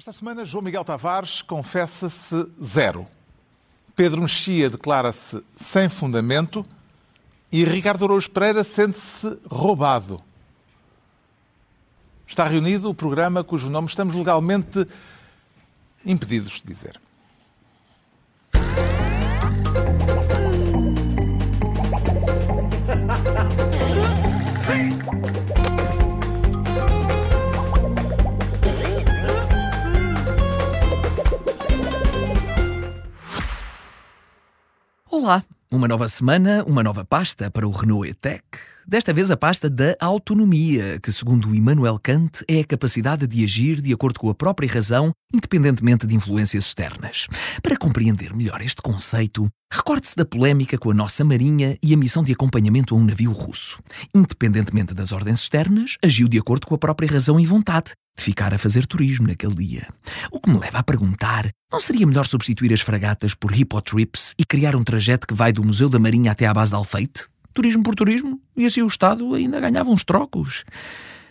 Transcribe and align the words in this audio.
Esta 0.00 0.14
semana, 0.14 0.46
João 0.46 0.64
Miguel 0.64 0.82
Tavares 0.82 1.42
confessa-se 1.42 2.46
zero. 2.64 3.06
Pedro 3.94 4.22
Mexia 4.22 4.70
declara-se 4.70 5.44
sem 5.54 5.90
fundamento 5.90 6.64
e 7.52 7.66
Ricardo 7.66 8.06
Araújo 8.06 8.30
Pereira 8.30 8.64
sente-se 8.64 9.38
roubado. 9.46 10.18
Está 12.26 12.48
reunido 12.48 12.88
o 12.88 12.94
programa 12.94 13.44
cujo 13.44 13.68
nome 13.68 13.88
estamos 13.88 14.14
legalmente 14.14 14.88
impedidos 16.02 16.62
de 16.62 16.66
dizer. 16.66 16.98
Olá, 35.22 35.44
uma 35.70 35.86
nova 35.86 36.08
semana, 36.08 36.64
uma 36.66 36.82
nova 36.82 37.04
pasta 37.04 37.50
para 37.50 37.68
o 37.68 37.70
Renault 37.70 38.08
E-Tech. 38.08 38.42
Desta 38.90 39.12
vez 39.12 39.30
a 39.30 39.36
pasta 39.36 39.70
da 39.70 39.96
autonomia, 40.00 40.98
que, 41.00 41.12
segundo 41.12 41.54
Immanuel 41.54 41.96
Kant, 42.02 42.42
é 42.48 42.58
a 42.58 42.64
capacidade 42.64 43.24
de 43.24 43.44
agir 43.44 43.80
de 43.80 43.92
acordo 43.92 44.18
com 44.18 44.28
a 44.28 44.34
própria 44.34 44.68
razão, 44.68 45.12
independentemente 45.32 46.08
de 46.08 46.16
influências 46.16 46.66
externas. 46.66 47.28
Para 47.62 47.76
compreender 47.76 48.34
melhor 48.34 48.60
este 48.60 48.82
conceito, 48.82 49.48
recorde-se 49.72 50.16
da 50.16 50.24
polémica 50.24 50.76
com 50.76 50.90
a 50.90 50.94
nossa 50.94 51.24
Marinha 51.24 51.78
e 51.80 51.94
a 51.94 51.96
missão 51.96 52.24
de 52.24 52.32
acompanhamento 52.32 52.92
a 52.92 52.98
um 52.98 53.04
navio 53.04 53.30
russo. 53.30 53.78
Independentemente 54.12 54.92
das 54.92 55.12
ordens 55.12 55.42
externas, 55.42 55.96
agiu 56.04 56.26
de 56.26 56.40
acordo 56.40 56.66
com 56.66 56.74
a 56.74 56.78
própria 56.78 57.12
razão 57.12 57.38
e 57.38 57.46
vontade 57.46 57.92
de 58.18 58.24
ficar 58.24 58.52
a 58.52 58.58
fazer 58.58 58.88
turismo 58.88 59.28
naquele 59.28 59.54
dia. 59.54 59.86
O 60.32 60.40
que 60.40 60.50
me 60.50 60.58
leva 60.58 60.78
a 60.78 60.82
perguntar: 60.82 61.48
não 61.72 61.78
seria 61.78 62.08
melhor 62.08 62.26
substituir 62.26 62.72
as 62.72 62.80
fragatas 62.80 63.36
por 63.36 63.56
hipotrips 63.56 64.34
e 64.36 64.44
criar 64.44 64.74
um 64.74 64.82
trajeto 64.82 65.28
que 65.28 65.34
vai 65.34 65.52
do 65.52 65.62
Museu 65.62 65.88
da 65.88 66.00
Marinha 66.00 66.32
até 66.32 66.48
à 66.48 66.52
base 66.52 66.72
de 66.72 66.76
Alfeite? 66.76 67.29
Turismo 67.52 67.82
por 67.82 67.94
turismo? 67.94 68.40
E 68.56 68.66
assim 68.66 68.82
o 68.82 68.86
Estado 68.86 69.34
ainda 69.34 69.60
ganhava 69.60 69.90
uns 69.90 70.04
trocos. 70.04 70.64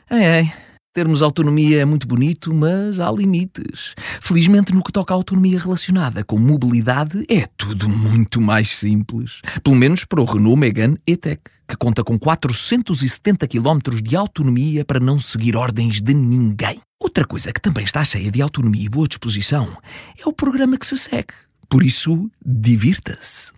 Ei, 0.09 0.23
ei. 0.23 0.51
Termos 0.91 1.21
autonomia 1.21 1.81
é 1.81 1.85
muito 1.85 2.07
bonito, 2.07 2.51
mas 2.51 2.99
há 2.99 3.11
limites. 3.11 3.93
Felizmente, 4.19 4.73
no 4.73 4.83
que 4.83 4.91
toca 4.91 5.13
à 5.13 5.15
autonomia 5.15 5.59
relacionada 5.59 6.23
com 6.23 6.39
mobilidade, 6.39 7.23
é 7.29 7.45
tudo 7.55 7.87
muito 7.87 8.41
mais 8.41 8.75
simples. 8.75 9.39
Pelo 9.63 9.75
menos 9.75 10.03
para 10.03 10.19
o 10.19 10.25
Renault 10.25 10.59
Megane 10.59 10.97
E-Tech, 11.05 11.41
que 11.67 11.77
conta 11.77 12.03
com 12.03 12.17
470 12.17 13.47
km 13.47 14.01
de 14.01 14.15
autonomia 14.15 14.83
para 14.83 14.99
não 14.99 15.19
seguir 15.19 15.55
ordens 15.55 16.01
de 16.01 16.13
ninguém. 16.13 16.81
Outra 16.99 17.23
coisa 17.23 17.53
que 17.53 17.61
também 17.61 17.85
está 17.85 18.03
cheia 18.03 18.31
de 18.31 18.41
autonomia 18.41 18.85
e 18.85 18.89
boa 18.89 19.07
disposição 19.07 19.77
é 20.19 20.27
o 20.27 20.33
programa 20.33 20.75
que 20.77 20.87
se 20.87 20.97
segue. 20.97 21.33
Por 21.69 21.83
isso, 21.83 22.29
divirta-se. 22.43 23.53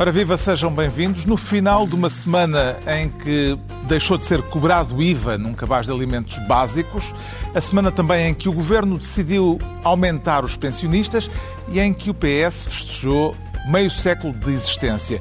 Ora 0.00 0.10
viva, 0.10 0.34
sejam 0.38 0.72
bem-vindos. 0.72 1.26
No 1.26 1.36
final 1.36 1.86
de 1.86 1.94
uma 1.94 2.08
semana 2.08 2.74
em 2.86 3.10
que 3.10 3.58
deixou 3.86 4.16
de 4.16 4.24
ser 4.24 4.40
cobrado 4.40 5.02
IVA 5.02 5.36
num 5.36 5.52
cabaz 5.52 5.84
de 5.84 5.92
alimentos 5.92 6.38
básicos, 6.48 7.14
a 7.54 7.60
semana 7.60 7.92
também 7.92 8.28
em 8.28 8.34
que 8.34 8.48
o 8.48 8.52
governo 8.54 8.96
decidiu 8.96 9.58
aumentar 9.84 10.42
os 10.42 10.56
pensionistas 10.56 11.30
e 11.68 11.78
em 11.78 11.92
que 11.92 12.08
o 12.08 12.14
PS 12.14 12.64
festejou 12.64 13.36
meio 13.68 13.90
século 13.90 14.32
de 14.32 14.50
existência. 14.52 15.20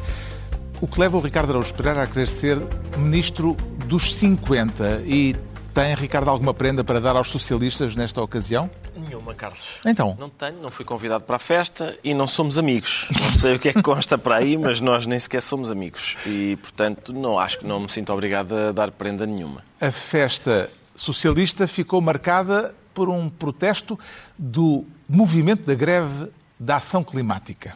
O 0.79 0.87
que 0.87 0.97
leva 0.97 1.17
o 1.17 1.19
Ricardo 1.19 1.49
Araújo 1.49 1.73
Pereira 1.73 2.03
a 2.03 2.07
querer 2.07 2.29
ser 2.29 2.57
ministro 2.97 3.57
dos 3.85 4.15
50 4.15 5.01
e 5.05 5.35
tem, 5.73 5.93
Ricardo, 5.93 6.29
alguma 6.29 6.53
prenda 6.53 6.85
para 6.85 7.01
dar 7.01 7.17
aos 7.17 7.29
socialistas 7.29 7.97
nesta 7.97 8.21
ocasião? 8.21 8.69
Nenhuma, 9.09 9.33
Carlos. 9.33 9.65
Então? 9.83 10.15
Não 10.19 10.29
tenho, 10.29 10.61
não 10.61 10.69
fui 10.69 10.85
convidado 10.85 11.23
para 11.23 11.37
a 11.37 11.39
festa 11.39 11.97
e 12.03 12.13
não 12.13 12.27
somos 12.27 12.59
amigos. 12.59 13.07
Não 13.19 13.31
sei 13.31 13.55
o 13.55 13.59
que 13.59 13.69
é 13.69 13.73
que 13.73 13.81
consta 13.81 14.19
para 14.19 14.35
aí, 14.35 14.55
mas 14.55 14.79
nós 14.79 15.07
nem 15.07 15.17
sequer 15.17 15.41
somos 15.41 15.71
amigos. 15.71 16.15
E, 16.27 16.57
portanto, 16.57 17.11
não 17.11 17.39
acho 17.39 17.57
que 17.57 17.65
não 17.65 17.79
me 17.79 17.89
sinto 17.89 18.13
obrigado 18.13 18.55
a 18.55 18.71
dar 18.71 18.91
prenda 18.91 19.25
nenhuma. 19.25 19.63
A 19.81 19.91
festa 19.91 20.69
socialista 20.93 21.67
ficou 21.67 21.99
marcada 22.01 22.75
por 22.93 23.09
um 23.09 23.29
protesto 23.29 23.99
do 24.37 24.85
movimento 25.07 25.63
da 25.63 25.73
greve 25.73 26.27
da 26.59 26.75
ação 26.75 27.03
climática. 27.03 27.75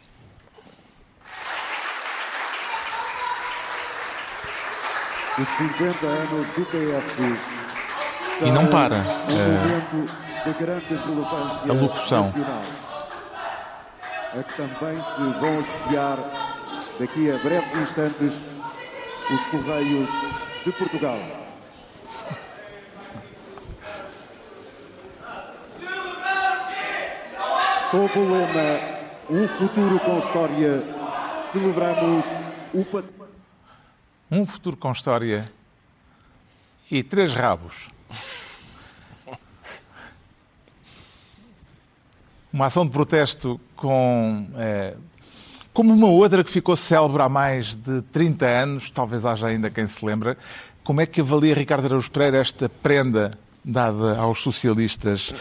Os 5.39 5.47
50 5.47 6.05
anos 6.05 6.47
do 6.49 6.65
PS 6.65 8.45
E 8.45 8.51
não 8.51 8.67
para, 8.67 8.97
Um 8.97 10.22
momento 10.43 10.45
de 10.45 10.53
grande 10.53 10.95
relevância 10.95 11.71
a 11.71 11.73
locução. 11.73 12.25
nacional, 12.25 12.61
a 14.37 14.43
que 14.43 14.53
também 14.55 15.01
se 15.01 15.39
vão 15.39 15.59
associar 15.59 16.17
daqui 16.99 17.31
a 17.31 17.37
breves 17.37 17.81
instantes 17.81 18.33
os 19.31 19.45
Correios 19.47 20.09
de 20.65 20.71
Portugal. 20.73 21.19
Sob 27.91 28.19
o 28.19 28.31
lema 28.31 28.93
Um 29.29 29.47
futuro 29.47 29.99
com 29.99 30.19
história, 30.19 30.83
celebramos 31.51 32.25
o 32.73 32.83
passado. 32.85 33.13
Um 34.31 34.45
futuro 34.45 34.75
com 34.75 34.91
história 34.91 35.49
e 36.89 37.03
três 37.03 37.33
rabos. 37.33 37.89
Uma 42.53 42.67
ação 42.67 42.85
de 42.85 42.91
protesto 42.91 43.59
com. 43.75 44.47
eh, 44.55 44.93
como 45.73 45.91
uma 45.91 46.07
outra 46.07 46.43
que 46.43 46.51
ficou 46.51 46.75
célebre 46.75 47.23
há 47.23 47.27
mais 47.27 47.75
de 47.75 48.03
30 48.03 48.45
anos, 48.45 48.89
talvez 48.91 49.25
haja 49.25 49.47
ainda 49.47 49.71
quem 49.71 49.87
se 49.87 50.05
lembra. 50.05 50.37
Como 50.83 51.01
é 51.01 51.07
que 51.07 51.19
avalia 51.19 51.55
Ricardo 51.55 51.85
Araújo 51.85 52.11
Pereira 52.11 52.37
esta 52.37 52.69
prenda 52.69 53.31
dada 53.65 54.17
aos 54.19 54.39
socialistas 54.43 55.33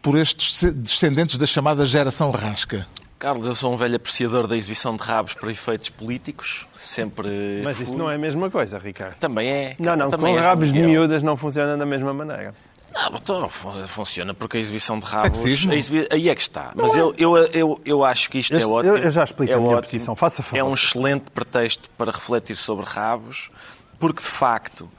por 0.00 0.16
estes 0.16 0.62
descendentes 0.72 1.36
da 1.36 1.46
chamada 1.46 1.84
geração 1.84 2.30
rasca? 2.30 2.86
Carlos, 3.18 3.46
eu 3.46 3.54
sou 3.54 3.74
um 3.74 3.76
velho 3.76 3.96
apreciador 3.96 4.46
da 4.46 4.56
exibição 4.56 4.96
de 4.96 5.02
rabos 5.02 5.34
para 5.34 5.50
efeitos 5.50 5.90
políticos. 5.90 6.66
Sempre. 6.74 7.60
Mas 7.62 7.78
isso 7.78 7.90
fui. 7.90 7.98
não 7.98 8.10
é 8.10 8.14
a 8.14 8.18
mesma 8.18 8.50
coisa, 8.50 8.78
Ricardo. 8.78 9.16
Também 9.16 9.46
é. 9.50 9.76
Não, 9.78 9.94
não, 9.94 10.08
também 10.08 10.32
com 10.32 10.40
é, 10.40 10.42
rabos 10.42 10.68
de 10.68 10.74
Miguel. 10.74 10.88
miúdas 10.90 11.22
não 11.22 11.36
funciona 11.36 11.76
da 11.76 11.84
mesma 11.84 12.14
maneira. 12.14 12.54
Não, 12.92 13.16
então, 13.16 13.48
fun- 13.48 13.86
funciona 13.86 14.34
porque 14.34 14.56
a 14.56 14.60
exibição 14.60 14.98
de 14.98 15.06
rabos. 15.06 15.38
Sexismo? 15.38 15.72
exibi- 15.72 16.08
Aí 16.10 16.28
é 16.28 16.34
que 16.34 16.42
está. 16.42 16.72
Mas 16.74 16.94
eu, 16.96 17.14
eu, 17.16 17.36
eu, 17.36 17.80
eu 17.84 18.04
acho 18.04 18.28
que 18.30 18.38
isto 18.38 18.52
é 18.54 18.58
Este- 18.58 18.68
ótimo. 18.68 18.96
eu- 18.96 19.10
já 19.10 19.22
explico 19.24 19.52
é 19.52 19.54
a 19.56 19.58
minha 19.58 19.76
ótimo. 19.76 19.82
posição. 19.92 20.16
Faça 20.16 20.42
favor. 20.42 20.58
É 20.58 20.64
um 20.64 20.74
excelente 20.74 21.30
pretexto 21.30 21.88
para 21.96 22.10
refletir 22.10 22.56
sobre 22.56 22.84
rabos, 22.84 23.50
porque 23.98 24.22
de 24.22 24.28
facto 24.28 24.90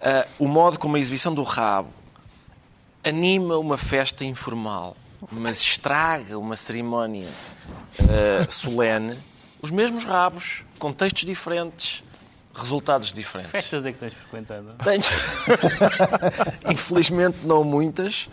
ah, 0.00 0.26
o 0.38 0.46
modo 0.46 0.78
como 0.78 0.96
a 0.96 0.98
exibição 1.00 1.34
do 1.34 1.42
rabo 1.42 1.88
anima 3.02 3.56
uma 3.58 3.76
festa 3.78 4.24
informal, 4.24 4.96
mas 5.32 5.60
estraga 5.60 6.38
uma 6.38 6.56
cerimónia 6.56 7.28
ah, 8.00 8.46
solene. 8.50 9.16
Os 9.62 9.70
mesmos 9.70 10.04
rabos, 10.04 10.62
contextos 10.78 11.24
diferentes, 11.24 12.02
resultados 12.54 13.12
diferentes. 13.12 13.50
Festas 13.52 13.86
é 13.86 13.92
que 13.92 13.98
tens 13.98 14.12
frequentado? 14.12 14.66
Tenho. 14.84 15.02
Infelizmente 16.70 17.38
não 17.44 17.64
muitas, 17.64 18.28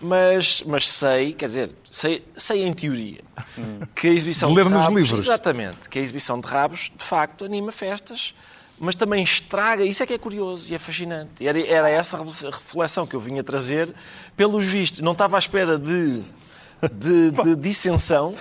mas, 0.00 0.62
mas 0.66 0.88
sei, 0.88 1.32
quer 1.32 1.46
dizer, 1.46 1.74
sei, 1.90 2.24
sei 2.36 2.64
em 2.64 2.72
teoria 2.72 3.20
que 3.94 4.08
a 4.08 4.10
exibição 4.10 4.48
De 4.48 4.54
de, 4.54 4.62
ler 4.62 4.70
nos 4.70 4.82
rabos, 4.82 5.00
livros. 5.00 5.26
exatamente, 5.26 5.88
que 5.88 5.98
a 5.98 6.02
exibição 6.02 6.40
de 6.40 6.46
rabos 6.46 6.90
de 6.96 7.04
facto 7.04 7.44
anima 7.44 7.70
festas, 7.72 8.34
mas 8.78 8.94
também 8.94 9.22
estraga, 9.22 9.84
isso 9.84 10.02
é 10.02 10.06
que 10.06 10.12
é 10.14 10.18
curioso 10.18 10.72
e 10.72 10.74
é 10.74 10.78
fascinante. 10.78 11.46
Era, 11.46 11.64
era 11.64 11.88
essa 11.88 12.16
a 12.16 12.20
reflexão 12.20 13.06
que 13.06 13.14
eu 13.14 13.20
vinha 13.20 13.44
trazer, 13.44 13.94
pelos 14.36 14.64
vistos, 14.64 15.00
não 15.00 15.12
estava 15.12 15.36
à 15.36 15.38
espera 15.38 15.78
de 15.78 16.22
de, 16.90 17.30
de 17.30 17.56
dissensão, 17.56 18.34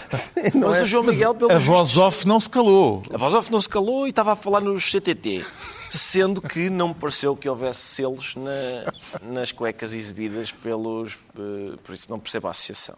mas 0.55 0.81
o 0.81 0.85
João 0.85 1.03
Miguel, 1.03 1.35
pelos 1.35 1.53
A 1.53 1.57
voz 1.57 1.97
off 1.97 2.27
não 2.27 2.39
se 2.39 2.49
calou. 2.49 3.03
a 3.13 3.17
voz 3.17 3.33
off 3.33 3.51
não 3.51 3.61
se 3.61 3.69
calou 3.69 4.07
e 4.07 4.09
estava 4.09 4.33
a 4.33 4.35
falar 4.35 4.61
nos 4.61 4.89
CTT. 4.91 5.45
Sendo 5.89 6.41
que 6.41 6.69
não 6.69 6.89
me 6.89 6.93
pareceu 6.93 7.35
que 7.35 7.49
houvesse 7.49 7.81
selos 7.81 8.35
na- 8.37 8.93
nas 9.21 9.51
cuecas 9.51 9.91
exibidas 9.93 10.49
pelos. 10.51 11.17
eh, 11.37 11.75
por 11.83 11.93
isso 11.93 12.09
não 12.09 12.17
percebo 12.17 12.47
a 12.47 12.51
associação. 12.51 12.95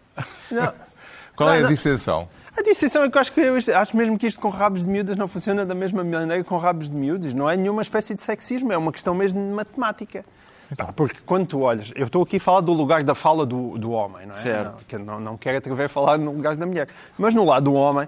Não. 0.51 0.71
Qual 1.35 1.49
é 1.49 1.53
a 1.53 1.55
Não, 1.55 1.61
não. 1.63 1.69
dissensão? 1.75 2.29
A 2.55 2.61
dissensão 2.61 3.03
é 3.03 3.09
que 3.09 3.17
eu 3.17 3.21
acho, 3.21 3.31
que 3.31 3.39
eu 3.41 3.57
acho 3.75 3.97
mesmo 3.97 4.15
que 4.19 4.27
isto 4.27 4.39
com 4.39 4.49
rabos 4.49 4.81
de 4.81 4.87
miúdas 4.87 5.17
não 5.17 5.27
funciona 5.27 5.65
da 5.65 5.73
mesma 5.73 6.03
maneira 6.03 6.43
que 6.43 6.47
com 6.47 6.57
rabos 6.57 6.87
de 6.87 6.95
miúdos. 6.95 7.33
Não 7.33 7.49
é 7.49 7.57
nenhuma 7.57 7.81
espécie 7.81 8.13
de 8.13 8.21
sexismo, 8.21 8.71
é 8.71 8.77
uma 8.77 8.91
questão 8.91 9.15
mesmo 9.15 9.41
de 9.41 9.53
matemática. 9.55 10.23
Pá, 10.75 10.91
Porque 10.93 11.19
quando 11.25 11.47
tu 11.47 11.61
olhas, 11.61 11.91
eu 11.95 12.05
estou 12.05 12.23
aqui 12.23 12.37
a 12.37 12.39
falar 12.39 12.61
do 12.61 12.73
lugar 12.73 13.03
da 13.03 13.15
fala 13.15 13.45
do, 13.45 13.77
do 13.77 13.91
homem, 13.91 14.25
não 14.25 14.31
é? 14.31 14.35
Certo. 14.35 14.71
Não, 14.71 14.77
que 14.87 14.97
não, 14.97 15.19
não 15.19 15.37
quero 15.37 15.57
atrever 15.57 15.85
a 15.85 15.89
falar 15.89 16.17
no 16.17 16.31
lugar 16.31 16.55
da 16.55 16.65
mulher. 16.65 16.87
Mas 17.17 17.33
no 17.33 17.45
lado 17.45 17.65
do 17.65 17.73
homem, 17.73 18.07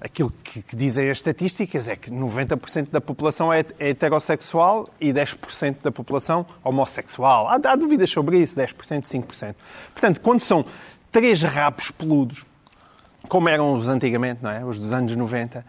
aquilo 0.00 0.30
que, 0.42 0.62
que, 0.62 0.76
dizem 0.76 1.10
as 1.10 1.18
estatísticas 1.18 1.88
é 1.88 1.96
que 1.96 2.10
90% 2.10 2.90
da 2.90 3.00
população 3.00 3.52
é, 3.52 3.64
é, 3.78 3.90
heterossexual 3.90 4.86
e 5.00 5.12
10% 5.12 5.76
da 5.82 5.90
população 5.90 6.46
homossexual. 6.62 7.48
Há, 7.48 7.54
há 7.54 7.76
dúvidas 7.76 8.10
sobre 8.10 8.38
isso, 8.38 8.58
10%, 8.58 9.02
5%. 9.02 9.54
Portanto, 9.92 10.20
quando 10.20 10.40
são 10.40 10.64
três 11.10 11.42
rabos 11.42 11.90
peludos, 11.90 12.44
como 13.28 13.48
eram 13.48 13.74
os 13.74 13.88
antigamente, 13.88 14.42
não 14.42 14.50
é? 14.50 14.64
Os 14.64 14.78
dos 14.78 14.92
anos 14.92 15.16
90, 15.16 15.64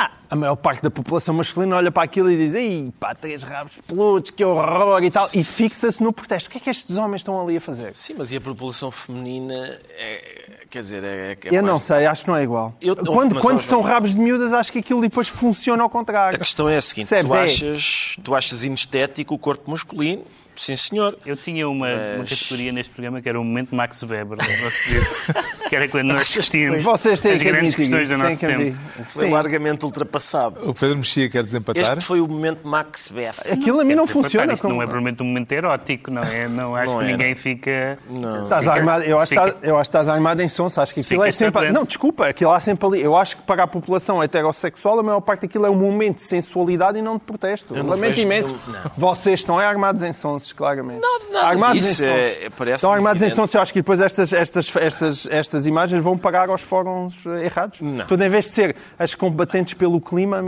ah, 0.00 0.10
a 0.30 0.36
maior 0.36 0.56
parte 0.56 0.82
da 0.82 0.90
população 0.90 1.34
masculina 1.34 1.76
olha 1.76 1.90
para 1.90 2.02
aquilo 2.02 2.30
e 2.30 2.36
diz 2.36 2.54
Ei, 2.54 2.92
pá, 2.98 3.14
três 3.14 3.42
rabos 3.42 3.74
peludos, 3.86 4.30
que 4.30 4.44
horror 4.44 5.02
e 5.02 5.10
tal, 5.10 5.28
e 5.34 5.44
fixa-se 5.44 6.02
no 6.02 6.12
protesto. 6.12 6.48
O 6.48 6.52
que 6.52 6.58
é 6.58 6.60
que 6.60 6.70
estes 6.70 6.96
homens 6.96 7.20
estão 7.20 7.40
ali 7.40 7.56
a 7.56 7.60
fazer? 7.60 7.94
Sim, 7.94 8.14
mas 8.16 8.32
e 8.32 8.36
a 8.36 8.40
população 8.40 8.90
feminina 8.90 9.78
é, 9.90 10.40
Quer 10.70 10.82
dizer, 10.82 11.02
é, 11.02 11.32
é 11.32 11.38
Eu 11.50 11.62
não 11.64 11.80
sei, 11.80 12.06
acho 12.06 12.22
que 12.22 12.30
não 12.30 12.36
é 12.36 12.44
igual. 12.44 12.72
Eu, 12.80 12.94
quando 12.94 13.40
quando 13.40 13.60
são 13.60 13.80
rabos 13.80 14.14
de 14.14 14.20
miúdas, 14.20 14.52
acho 14.52 14.70
que 14.70 14.78
aquilo 14.78 15.00
depois 15.00 15.28
funciona 15.28 15.82
ao 15.82 15.90
contrário. 15.90 16.36
A 16.36 16.38
questão 16.38 16.68
é 16.68 16.76
a 16.76 16.80
seguinte: 16.80 17.08
tu 17.08 17.34
é- 17.34 17.42
achas, 17.42 18.16
tu 18.22 18.34
achas 18.36 18.62
inestético 18.62 19.34
o 19.34 19.38
corpo 19.38 19.68
masculino 19.68 20.22
Sim, 20.60 20.76
senhor. 20.76 21.18
Eu 21.24 21.38
tinha 21.38 21.66
uma, 21.66 21.88
Mas... 21.88 22.16
uma 22.16 22.24
categoria 22.26 22.70
neste 22.70 22.92
programa 22.92 23.22
que 23.22 23.28
era 23.30 23.40
o 23.40 23.42
momento 23.42 23.74
Max 23.74 24.02
Weber, 24.02 24.36
que 25.70 25.74
era 25.74 25.88
quando 25.88 26.08
nós 26.08 26.28
discutimos 26.28 26.82
Vocês 26.82 27.18
têm 27.18 27.32
as 27.32 27.42
grandes 27.42 27.74
questões 27.74 28.10
do 28.10 28.18
nosso 28.18 28.40
tempo. 28.40 28.76
Foi 29.06 29.26
Sim. 29.26 29.32
largamente 29.32 29.86
ultrapassado. 29.86 30.68
O 30.68 30.74
Pedro 30.74 30.98
Mexia 30.98 31.30
quer 31.30 31.44
desempatar? 31.44 31.82
Este 31.82 32.04
foi 32.04 32.20
o 32.20 32.28
momento 32.28 32.68
Max 32.68 33.10
Weber. 33.10 33.40
Aquilo 33.50 33.80
a 33.80 33.84
mim 33.84 33.94
não 33.94 34.06
funciona. 34.06 34.52
Isto 34.52 34.62
como... 34.62 34.74
não 34.74 34.82
é 34.82 34.84
provavelmente 34.84 35.22
um 35.22 35.26
momento 35.26 35.50
erótico, 35.50 36.10
não 36.10 36.20
é? 36.20 36.46
Não 36.46 36.76
acho 36.76 36.92
não 36.92 36.98
que 36.98 37.04
era. 37.04 37.12
ninguém 37.16 37.34
fica... 37.34 37.98
Não. 38.06 38.42
Estás 38.42 38.62
fica... 38.62 38.76
armado, 38.76 39.04
eu, 39.04 39.18
acho 39.18 39.30
fica... 39.30 39.46
estás, 39.46 39.64
eu 39.64 39.78
acho 39.78 39.90
que 39.90 39.96
estás 39.96 40.08
armado 40.10 40.42
em 40.42 40.48
sonso. 40.50 40.78
Acho 40.78 40.92
que 40.92 41.00
aquilo 41.00 41.24
é 41.24 41.30
sempre... 41.30 41.72
Não, 41.72 41.84
desculpa, 41.84 42.26
aquilo 42.26 42.50
há 42.50 42.60
sempre 42.60 42.86
ali. 42.86 43.00
Eu 43.00 43.16
acho 43.16 43.38
que 43.38 43.42
para 43.44 43.62
a 43.62 43.66
população 43.66 44.22
heterossexual, 44.22 45.00
a 45.00 45.02
maior 45.02 45.20
parte 45.22 45.42
daquilo 45.42 45.64
é 45.64 45.70
um 45.70 45.76
momento 45.76 46.16
de 46.16 46.22
sensualidade 46.22 46.98
e 46.98 47.02
não 47.02 47.14
de 47.14 47.22
protesto. 47.22 47.72
Lamento 47.82 48.20
imenso. 48.20 48.54
Vocês 48.94 49.40
estão 49.40 49.58
armados 49.58 50.02
em 50.02 50.12
sonsos, 50.12 50.49
claramente. 50.52 51.00
Não, 51.00 51.32
Nada 51.32 51.46
armados 51.46 51.82
disso, 51.82 52.04
em 52.04 52.08
é, 52.08 52.48
parece 52.56 52.76
Estão 52.76 52.92
armados 52.92 53.22
em 53.22 53.28
sons. 53.28 53.54
Eu 53.54 53.60
acho 53.60 53.72
que 53.72 53.80
depois 53.80 54.00
estas, 54.00 54.32
estas, 54.32 54.76
estas, 54.76 55.26
estas 55.30 55.66
imagens 55.66 56.02
vão 56.02 56.16
parar 56.16 56.48
aos 56.48 56.62
fóruns 56.62 57.14
eh, 57.26 57.46
errados. 57.46 57.80
Não. 57.80 58.06
Tudo 58.06 58.24
em 58.24 58.28
vez 58.28 58.46
de 58.46 58.50
ser 58.52 58.76
as 58.98 59.14
combatentes 59.14 59.74
pelo 59.74 60.00
clima, 60.00 60.42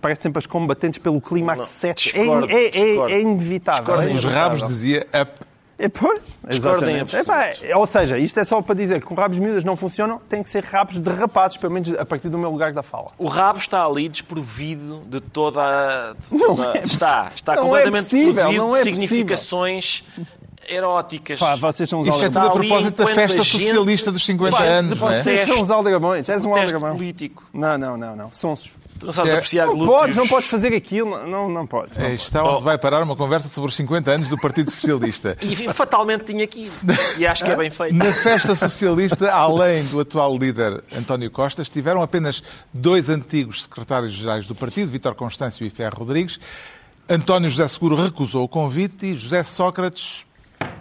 parece 0.00 0.22
sempre 0.22 0.38
as 0.38 0.46
combatentes 0.46 0.98
pelo 0.98 1.20
clima 1.20 1.64
7. 1.64 2.16
É, 2.16 2.20
é, 2.20 2.78
é, 2.78 3.12
é, 3.12 3.20
inevitável. 3.20 4.00
É 4.00 4.06
Os 4.08 4.24
rabos 4.24 4.66
dizia 4.66 5.06
up 5.14 5.47
é, 5.78 5.88
pois, 5.88 6.36
exatamente. 6.50 7.14
É, 7.62 7.76
ou 7.76 7.86
seja, 7.86 8.18
isto 8.18 8.40
é 8.40 8.44
só 8.44 8.60
para 8.60 8.74
dizer 8.74 9.00
que 9.00 9.06
com 9.06 9.14
rabos 9.14 9.38
miúdas 9.38 9.62
não 9.62 9.76
funcionam, 9.76 10.20
tem 10.28 10.42
que 10.42 10.50
ser 10.50 10.64
rabos 10.64 10.98
derrapados, 10.98 11.56
pelo 11.56 11.72
menos 11.72 11.94
a 11.94 12.04
partir 12.04 12.28
do 12.28 12.36
meu 12.36 12.50
lugar 12.50 12.72
da 12.72 12.82
fala. 12.82 13.06
O 13.16 13.28
rabo 13.28 13.60
está 13.60 13.84
ali 13.84 14.08
desprovido 14.08 15.02
de 15.06 15.20
toda 15.20 15.60
a... 15.60 16.14
Toda... 16.28 16.62
Não 16.62 16.72
é 16.74 16.80
está, 16.80 17.30
está 17.32 17.54
não 17.54 17.76
é 17.76 17.82
completamente 17.82 17.98
é 17.98 18.02
possível, 18.02 18.32
desprovido 18.32 18.62
não 18.62 18.76
é 18.76 18.82
de 18.82 18.84
significações 18.90 20.04
eróticas. 20.68 21.38
Pá, 21.38 21.54
vocês 21.54 21.88
são 21.88 22.00
os 22.00 22.08
Isto 22.08 22.24
é 22.24 22.28
tudo 22.28 22.46
a 22.46 22.50
propósito 22.50 22.96
da 22.96 23.06
festa 23.06 23.44
socialista 23.44 24.10
dos 24.10 24.24
50 24.24 24.56
Pá, 24.56 24.64
anos, 24.64 25.00
não 25.00 25.10
é? 25.10 25.22
Vocês 25.22 25.48
são 25.48 25.62
os 25.62 25.70
aldrabões. 25.70 26.28
És 26.28 26.44
um 26.44 26.54
aldrabão. 26.54 26.96
político. 26.96 27.44
Não, 27.52 27.78
não, 27.78 27.96
não, 27.96 28.16
não. 28.16 28.32
Sonsos. 28.32 28.72
Tu 28.98 29.06
não 29.06 29.12
sabes 29.12 29.32
é. 29.32 29.34
apreciar 29.34 29.66
não 29.66 29.74
glúteos. 29.74 29.98
podes, 29.98 30.16
não 30.16 30.28
podes 30.28 30.48
fazer 30.48 30.74
aquilo. 30.74 31.26
Não, 31.26 31.48
não 31.48 31.66
podes. 31.66 31.96
Não 31.98 32.04
é, 32.04 32.14
está 32.14 32.42
onde 32.42 32.56
oh. 32.56 32.60
vai 32.60 32.78
parar 32.78 33.02
uma 33.02 33.16
conversa 33.16 33.48
sobre 33.48 33.70
os 33.70 33.76
50 33.76 34.10
anos 34.10 34.28
do 34.28 34.36
Partido 34.36 34.70
Socialista. 34.70 35.36
e 35.42 35.56
fatalmente 35.72 36.24
tinha 36.24 36.44
aqui. 36.44 36.70
E 37.16 37.26
acho 37.26 37.44
que 37.44 37.50
é 37.50 37.56
bem 37.56 37.70
feito. 37.70 37.94
Na 37.94 38.12
festa 38.12 38.54
socialista, 38.54 39.30
além 39.32 39.84
do 39.84 40.00
atual 40.00 40.36
líder 40.36 40.82
António 40.96 41.30
Costa, 41.30 41.62
estiveram 41.62 42.02
apenas 42.02 42.42
dois 42.72 43.08
antigos 43.08 43.64
secretários-gerais 43.64 44.46
do 44.46 44.54
partido, 44.54 44.90
Vítor 44.90 45.14
Constâncio 45.14 45.66
e 45.66 45.70
Ferro 45.70 45.98
Rodrigues. 45.98 46.38
António 47.08 47.48
José 47.48 47.66
Seguro 47.68 47.96
recusou 47.96 48.44
o 48.44 48.48
convite 48.48 49.06
e 49.06 49.16
José 49.16 49.42
Sócrates 49.42 50.26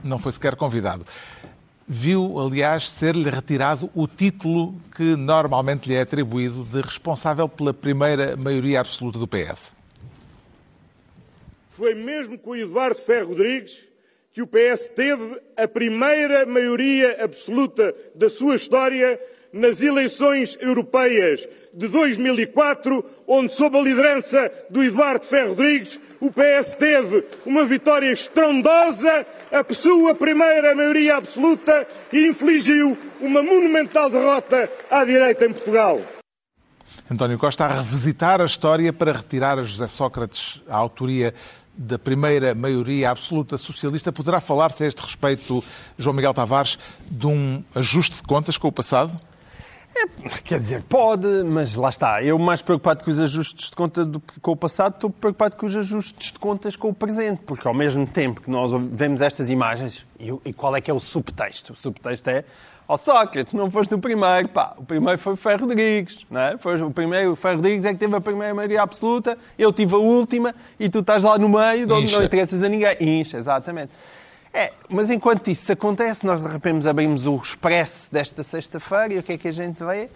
não 0.04 0.20
foi 0.20 0.32
sequer 0.32 0.56
convidado. 0.56 1.06
Viu, 1.90 2.38
aliás, 2.38 2.90
ser-lhe 2.90 3.30
retirado 3.30 3.90
o 3.96 4.08
título 4.08 4.76
que 4.94 5.16
normalmente 5.16 5.88
lhe 5.88 5.96
é 5.96 6.02
atribuído 6.02 6.66
de 6.66 6.82
responsável 6.82 7.48
pela 7.48 7.74
primeira 7.74 8.36
maioria 8.36 8.82
absoluta 8.82 9.18
do 9.18 9.26
PS. 9.26 9.74
Foi 11.70 11.96
mesmo 11.96 12.38
com 12.38 12.50
o 12.50 12.56
Eduardo 12.58 13.00
Ferro 13.00 13.30
Rodrigues 13.30 13.86
que 14.34 14.42
o 14.42 14.48
PS 14.48 14.90
teve 14.90 15.42
a 15.56 15.66
primeira 15.66 16.46
maioria 16.46 17.24
absoluta 17.24 17.96
da 18.14 18.30
sua 18.30 18.58
história 18.58 19.18
nas 19.52 19.82
eleições 19.82 20.58
europeias 20.60 21.48
de 21.74 21.88
2004, 21.88 23.06
onde, 23.28 23.54
sob 23.54 23.78
a 23.78 23.82
liderança 23.82 24.52
do 24.70 24.84
Eduardo 24.84 25.26
Ferro 25.26 25.50
Rodrigues, 25.50 26.00
o 26.20 26.32
PS 26.32 26.74
teve 26.74 27.24
uma 27.46 27.66
vitória 27.66 28.12
estrondosa, 28.12 29.26
a 29.52 29.74
sua 29.74 30.16
primeira 30.16 30.76
maioria 30.76 31.18
absoluta 31.18 31.88
e 32.12 32.28
infligiu 32.28 32.98
uma 33.22 33.44
monumental 33.44 34.10
derrota 34.10 34.70
à 34.90 35.06
direita 35.06 35.46
em 35.46 35.54
Portugal. 35.54 36.02
António 37.10 37.38
Costa 37.38 37.66
a 37.66 37.68
revisitar 37.68 38.42
a 38.42 38.46
história 38.46 38.92
para 38.92 39.14
retirar 39.14 39.60
a 39.60 39.64
José 39.64 39.88
Sócrates 39.88 40.62
a 40.68 40.76
autoria 40.76 41.34
da 41.78 42.00
primeira 42.00 42.56
maioria 42.56 43.12
absoluta 43.12 43.58
socialista. 43.58 44.12
Poderá 44.12 44.42
falar-se 44.42 44.84
a 44.84 44.88
este 44.88 45.02
respeito, 45.02 45.64
João 45.98 46.16
Miguel 46.16 46.34
Tavares, 46.34 46.80
de 47.10 47.28
um 47.28 47.64
ajuste 47.76 48.18
de 48.18 48.24
contas 48.24 48.58
com 48.58 48.68
o 48.68 48.72
passado? 48.72 49.22
É, 50.04 50.30
quer 50.44 50.60
dizer, 50.60 50.84
pode, 50.84 51.28
mas 51.44 51.76
lá 51.76 51.90
está. 51.90 52.24
Eu 52.24 52.38
mais 52.38 52.62
preocupado 52.62 53.04
com 53.04 53.10
os 53.10 53.20
ajustes 53.20 53.70
de 53.70 53.76
conta 53.76 54.06
do, 54.06 54.22
com 54.42 54.52
o 54.52 54.56
passado, 54.56 54.96
estou 54.96 55.10
preocupado 55.10 55.56
com 55.56 55.66
os 55.66 55.76
ajustes 55.76 56.32
de 56.32 56.40
contas 56.40 56.76
com 56.76 56.90
o 56.90 56.94
presente, 56.94 57.42
porque 57.46 57.68
ao 57.68 57.74
mesmo 57.74 58.06
tempo 58.06 58.42
que 58.42 58.50
nós 58.50 58.72
vemos 58.92 59.22
estas 59.22 59.50
imagens, 59.50 60.06
e, 60.20 60.34
e 60.46 60.54
qual 60.54 60.76
é 60.76 60.82
que 60.82 60.92
é 60.92 60.94
o 60.94 61.00
subtexto? 61.00 61.74
O 61.74 61.76
subtexto 61.76 62.30
é 62.30 62.44
Ó 62.90 62.94
oh, 62.94 62.98
Sócrates, 62.98 63.52
não 63.52 63.70
foste 63.70 63.94
o 63.94 64.00
primeiro, 64.00 64.48
pá. 64.48 64.74
O 64.78 64.86
primeiro 64.86 65.20
foi 65.20 65.34
o 65.34 65.36
Ferro 65.36 65.68
Rodrigues, 65.68 66.26
não 66.32 66.40
é? 66.40 66.58
Foi 66.58 66.82
o 66.82 66.90
primeiro, 66.90 67.34
o 67.34 67.36
Ferro 67.36 67.58
Rodrigues 67.58 67.84
é 67.84 67.92
que 67.92 68.00
teve 68.00 68.16
a 68.16 68.22
primeira 68.22 68.54
maioria 68.54 68.82
absoluta, 68.82 69.38
eu 69.60 69.74
tive 69.74 69.94
a 69.94 69.98
última 69.98 70.56
e 70.80 70.88
tu 70.88 71.00
estás 71.00 71.22
lá 71.22 71.38
no 71.38 71.50
meio, 71.50 71.86
de 71.86 71.92
onde 71.92 72.10
não 72.10 72.24
interessas 72.24 72.64
a 72.64 72.70
ninguém. 72.70 72.96
Incha, 73.02 73.38
exatamente. 73.38 73.92
É, 74.58 74.74
mas 74.90 75.12
enquanto 75.12 75.52
isso 75.52 75.72
acontece, 75.72 76.26
nós 76.26 76.42
de 76.42 76.48
repente 76.48 76.88
abrimos 76.90 77.28
o 77.28 77.36
Expresso 77.36 78.12
desta 78.12 78.42
sexta-feira 78.42 79.14
e 79.14 79.20
o 79.20 79.22
que 79.22 79.34
é 79.34 79.38
que 79.38 79.48
a 79.48 79.52
gente 79.52 79.84
vê? 79.84 80.10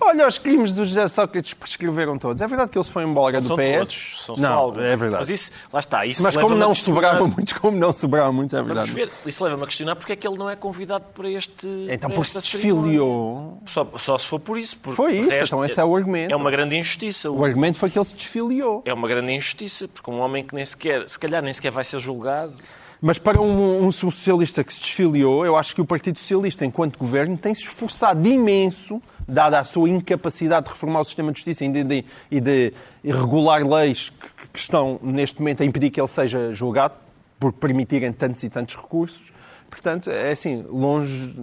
Olha, 0.00 0.26
os 0.26 0.38
crimes 0.38 0.72
do 0.72 0.84
José 0.84 1.06
Sócrates 1.06 1.54
prescreveram 1.54 2.18
todos. 2.18 2.42
É 2.42 2.48
verdade 2.48 2.72
que 2.72 2.76
eles 2.76 2.88
foram 2.88 3.08
embora 3.08 3.38
do 3.38 3.46
são 3.46 3.56
PS? 3.56 3.78
Todos, 3.78 4.24
são 4.24 4.36
não, 4.36 4.52
alguns. 4.52 4.82
é 4.82 4.96
verdade. 4.96 5.22
Mas 5.22 5.30
isso, 5.30 5.52
lá 5.72 5.78
está. 5.78 6.04
Isso 6.04 6.20
Mas 6.20 6.36
como 6.36 6.56
não 6.56 6.74
sobraram 6.74 7.28
muitos, 7.28 7.52
como 7.54 7.76
não 7.78 7.92
sobraram 7.92 8.32
muitos, 8.32 8.54
é 8.54 8.62
verdade. 8.62 8.90
Vamos 8.90 9.12
ver, 9.12 9.28
isso 9.28 9.44
leva-me 9.44 9.62
a 9.62 9.66
questionar 9.66 9.94
porque 9.94 10.12
é 10.14 10.16
que 10.16 10.26
ele 10.26 10.36
não 10.36 10.50
é 10.50 10.56
convidado 10.56 11.04
para 11.14 11.30
este. 11.30 11.86
Então, 11.88 12.10
porque 12.10 12.28
se 12.28 12.34
desfiliou. 12.34 13.62
Só, 13.66 13.88
só 13.96 14.18
se 14.18 14.26
for 14.26 14.40
por 14.40 14.58
isso. 14.58 14.76
Foi 14.82 15.16
isso, 15.16 15.30
resto, 15.30 15.44
então 15.44 15.64
esse 15.64 15.80
é 15.80 15.84
o 15.84 15.94
argumento. 15.94 16.32
É 16.32 16.36
uma 16.36 16.50
grande 16.50 16.76
injustiça. 16.76 17.30
O 17.30 17.44
argumento 17.44 17.78
foi 17.78 17.88
que 17.88 17.96
ele 17.96 18.04
se 18.04 18.16
desfiliou. 18.16 18.82
É 18.84 18.92
uma 18.92 19.06
grande 19.06 19.32
injustiça, 19.32 19.86
porque 19.86 20.10
um 20.10 20.18
homem 20.18 20.42
que 20.42 20.56
nem 20.56 20.64
sequer, 20.64 21.08
se 21.08 21.18
calhar 21.18 21.40
nem 21.40 21.54
sequer 21.54 21.70
vai 21.70 21.84
ser 21.84 22.00
julgado. 22.00 22.52
Mas 23.00 23.18
para 23.18 23.40
um, 23.40 23.86
um, 23.86 23.92
socialista 23.92 24.64
que 24.64 24.72
se 24.72 24.80
desfiliou, 24.80 25.44
eu 25.44 25.56
acho 25.56 25.74
que 25.74 25.80
o 25.80 25.84
Partido 25.84 26.18
Socialista, 26.18 26.64
enquanto 26.64 26.98
governo, 26.98 27.36
tem 27.36 27.54
se 27.54 27.62
esforçado 27.62 28.26
imenso, 28.26 29.02
dada 29.28 29.58
a 29.58 29.64
sua 29.64 29.88
incapacidade 29.88 30.66
de 30.66 30.72
reformar 30.72 31.00
o 31.00 31.04
sistema 31.04 31.30
de 31.30 31.38
justiça 31.38 31.64
e 31.64 31.68
de, 31.68 32.04
e 32.30 32.40
de 32.40 32.72
regular 33.04 33.66
leis 33.66 34.10
que, 34.10 34.48
que 34.48 34.58
estão, 34.58 34.98
neste 35.02 35.38
momento, 35.40 35.62
a 35.62 35.66
impedir 35.66 35.90
que 35.90 36.00
ele 36.00 36.08
seja 36.08 36.52
julgado, 36.52 36.94
por 37.38 37.52
permitirem 37.52 38.12
tantos 38.12 38.42
e 38.42 38.48
tantos 38.48 38.74
recursos. 38.76 39.32
Portanto, 39.68 40.10
é 40.10 40.30
assim, 40.30 40.64
longe, 40.68 41.34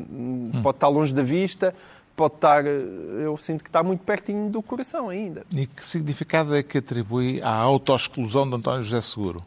pode 0.64 0.78
estar 0.78 0.88
longe 0.88 1.14
da 1.14 1.22
vista, 1.22 1.76
pode 2.16 2.36
estar, 2.36 2.66
eu 2.66 3.36
sinto 3.38 3.64
que 3.64 3.70
está 3.70 3.84
muito 3.84 4.02
pertinho 4.02 4.50
do 4.50 4.62
coração 4.62 5.10
ainda. 5.10 5.46
E 5.52 5.68
que 5.68 5.86
significado 5.86 6.56
é 6.56 6.64
que 6.64 6.80
atribui 6.80 7.42
à 7.42 7.54
autoexclusão 7.54 8.50
de 8.50 8.56
António 8.56 8.84
José 8.84 9.02
Seguro? 9.02 9.44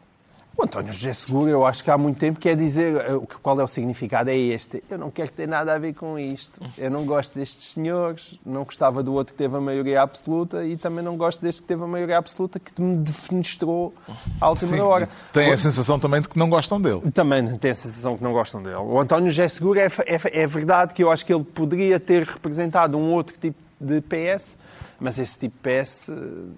O 0.57 0.63
António 0.63 0.91
José 0.91 1.13
Seguro, 1.13 1.47
eu 1.51 1.63
acho 1.63 1.83
que 1.83 1.91
há 1.91 1.97
muito 1.99 2.17
tempo 2.17 2.39
quer 2.39 2.55
dizer 2.55 2.95
eh, 2.95 3.19
qual 3.43 3.59
é 3.61 3.63
o 3.63 3.67
significado, 3.67 4.31
é 4.31 4.35
este. 4.35 4.83
Eu 4.89 4.97
não 4.97 5.11
quero 5.11 5.31
ter 5.31 5.47
nada 5.47 5.71
a 5.71 5.77
ver 5.77 5.93
com 5.93 6.17
isto. 6.17 6.59
Eu 6.75 6.89
não 6.89 7.05
gosto 7.05 7.37
destes 7.37 7.67
senhores, 7.67 8.39
não 8.43 8.63
gostava 8.63 9.03
do 9.03 9.13
outro 9.13 9.35
que 9.35 9.37
teve 9.37 9.55
a 9.55 9.61
maioria 9.61 10.01
absoluta 10.01 10.65
e 10.65 10.75
também 10.75 11.05
não 11.05 11.15
gosto 11.15 11.39
deste 11.43 11.61
que 11.61 11.67
teve 11.67 11.83
a 11.83 11.87
maioria 11.87 12.17
absoluta 12.17 12.59
que 12.59 12.81
me 12.81 12.97
defenestrou 12.97 13.93
à 14.41 14.49
última 14.49 14.71
Sim, 14.71 14.79
hora. 14.79 15.07
Tem 15.31 15.51
a 15.51 15.57
sensação 15.57 15.99
também 15.99 16.21
de 16.21 16.27
que 16.27 16.39
não 16.39 16.49
gostam 16.49 16.81
dele. 16.81 17.01
Também 17.11 17.55
tem 17.59 17.69
a 17.69 17.75
sensação 17.75 18.17
que 18.17 18.23
não 18.23 18.33
gostam 18.33 18.59
dele. 18.59 18.77
O 18.77 18.99
António 18.99 19.29
José 19.29 19.47
Seguro 19.47 19.77
é, 19.77 19.85
é, 20.07 20.41
é 20.41 20.47
verdade 20.47 20.91
que 20.91 21.03
eu 21.03 21.11
acho 21.11 21.23
que 21.23 21.31
ele 21.31 21.43
poderia 21.43 21.99
ter 21.99 22.23
representado 22.23 22.97
um 22.97 23.13
outro 23.13 23.37
tipo 23.37 23.59
de 23.79 24.01
PS, 24.01 24.57
mas 24.99 25.19
esse 25.19 25.37
tipo 25.37 25.55
de 25.55 25.83
PS, 25.83 26.09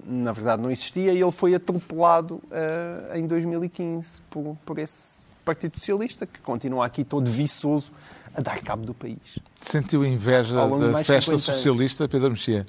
na 0.05 0.31
verdade, 0.31 0.62
não 0.62 0.72
existia 0.72 1.13
e 1.13 1.22
ele 1.22 1.31
foi 1.31 1.53
atropelado 1.53 2.36
uh, 2.36 3.17
em 3.17 3.27
2015 3.27 4.22
por, 4.29 4.58
por 4.65 4.79
esse 4.79 5.27
Partido 5.43 5.77
Socialista, 5.79 6.27
que 6.27 6.39
continua 6.41 6.86
aqui 6.86 7.03
todo 7.03 7.29
viçoso 7.29 7.91
a 8.36 8.41
dar 8.41 8.60
cabo 8.60 8.86
do 8.86 8.93
país. 8.93 9.17
Sentiu 9.60 10.05
inveja 10.05 10.53
da 10.53 11.03
festa 11.03 11.38
socialista, 11.38 12.08
Pedro 12.08 12.31
Mexia? 12.31 12.65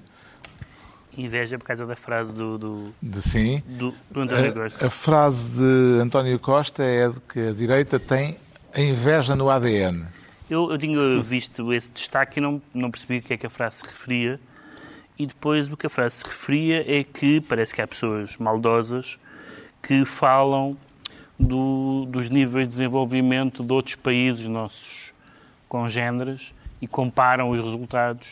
Inveja 1.17 1.59
por 1.59 1.65
causa 1.67 1.87
da 1.87 1.97
frase 1.97 2.35
do, 2.35 2.57
do, 2.57 2.95
De 3.03 3.21
sim. 3.21 3.62
do, 3.67 3.95
do 4.11 4.21
António 4.21 4.55
Costa. 4.55 4.85
A, 4.85 4.87
a 4.87 4.91
frase 4.91 5.50
de 5.50 6.00
António 6.00 6.39
Costa 6.39 6.83
é 6.83 7.09
de 7.09 7.21
que 7.21 7.49
a 7.49 7.53
direita 7.53 7.99
tem 8.00 8.39
a 8.73 8.81
inveja 8.81 9.37
no 9.37 9.50
ADN. 9.50 10.07
Eu, 10.49 10.71
eu 10.71 10.79
tinha 10.79 11.21
visto 11.21 11.73
esse 11.73 11.93
destaque 11.93 12.39
e 12.39 12.43
não, 12.43 12.62
não 12.73 12.91
percebi 12.91 13.19
o 13.19 13.23
que 13.23 13.35
é 13.35 13.37
que 13.37 13.47
a 13.47 13.50
frase 13.50 13.79
se 13.79 13.85
referia. 13.85 14.41
E 15.21 15.27
depois 15.27 15.71
o 15.71 15.77
que 15.77 15.87
a 15.87 15.91
frase 15.91 16.17
se 16.17 16.25
referia 16.25 16.83
é 16.89 17.05
que 17.05 17.43
parece 17.43 17.75
que 17.75 17.83
há 17.83 17.87
pessoas 17.87 18.39
maldosas 18.39 19.19
que 19.83 20.03
falam 20.07 20.75
do- 21.39 22.07
dos 22.09 22.31
níveis 22.31 22.67
de 22.67 22.71
desenvolvimento 22.71 23.62
de 23.62 23.71
outros 23.71 23.97
países 23.97 24.47
nossos 24.47 25.12
congêneres 25.69 26.55
e 26.81 26.87
comparam 26.89 27.50
os 27.50 27.61
resultados. 27.61 28.27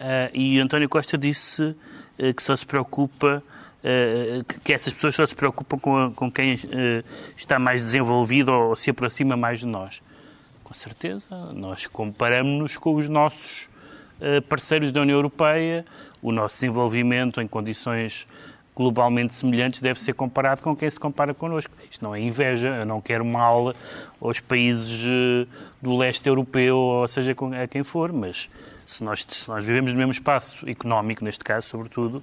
Ah, 0.00 0.30
e 0.32 0.58
António 0.58 0.88
Costa 0.88 1.18
disse 1.18 1.76
eh, 2.18 2.32
que 2.32 2.42
só 2.42 2.56
se 2.56 2.64
preocupa, 2.64 3.42
eh, 3.82 4.40
que- 4.48 4.60
que 4.60 4.72
essas 4.72 4.94
pessoas 4.94 5.14
só 5.16 5.26
se 5.26 5.34
preocupam 5.36 5.78
com, 5.78 6.12
com 6.14 6.30
quem 6.30 6.56
está 7.36 7.58
mais 7.58 7.82
desenvolvido 7.82 8.50
ou 8.50 8.76
se 8.76 8.88
aproxima 8.88 9.36
mais 9.36 9.60
de 9.60 9.66
nós. 9.66 10.00
Com 10.62 10.72
certeza, 10.72 11.28
nós 11.52 11.86
comparamos-nos 11.86 12.78
com 12.78 12.94
os 12.94 13.10
nossos 13.10 13.68
parceiros 14.48 14.90
da 14.92 15.02
União 15.02 15.16
Europeia, 15.18 15.84
o 16.24 16.32
nosso 16.32 16.56
desenvolvimento 16.56 17.38
em 17.38 17.46
condições 17.46 18.26
globalmente 18.74 19.34
semelhantes 19.34 19.82
deve 19.82 20.00
ser 20.00 20.14
comparado 20.14 20.62
com 20.62 20.74
quem 20.74 20.88
se 20.88 20.98
compara 20.98 21.34
connosco. 21.34 21.70
Isto 21.90 22.02
não 22.02 22.14
é 22.14 22.20
inveja, 22.20 22.68
eu 22.68 22.86
não 22.86 22.98
quero 22.98 23.26
mal 23.26 23.74
aos 24.18 24.40
países 24.40 25.04
eh, 25.04 25.46
do 25.82 25.94
leste 25.94 26.26
europeu, 26.26 26.78
ou 26.78 27.06
seja, 27.06 27.36
a 27.62 27.68
quem 27.68 27.82
for, 27.82 28.10
mas 28.10 28.48
se 28.86 29.04
nós, 29.04 29.24
se 29.28 29.46
nós 29.46 29.66
vivemos 29.66 29.92
no 29.92 29.98
mesmo 29.98 30.12
espaço 30.12 30.66
económico, 30.66 31.22
neste 31.22 31.44
caso, 31.44 31.68
sobretudo, 31.68 32.22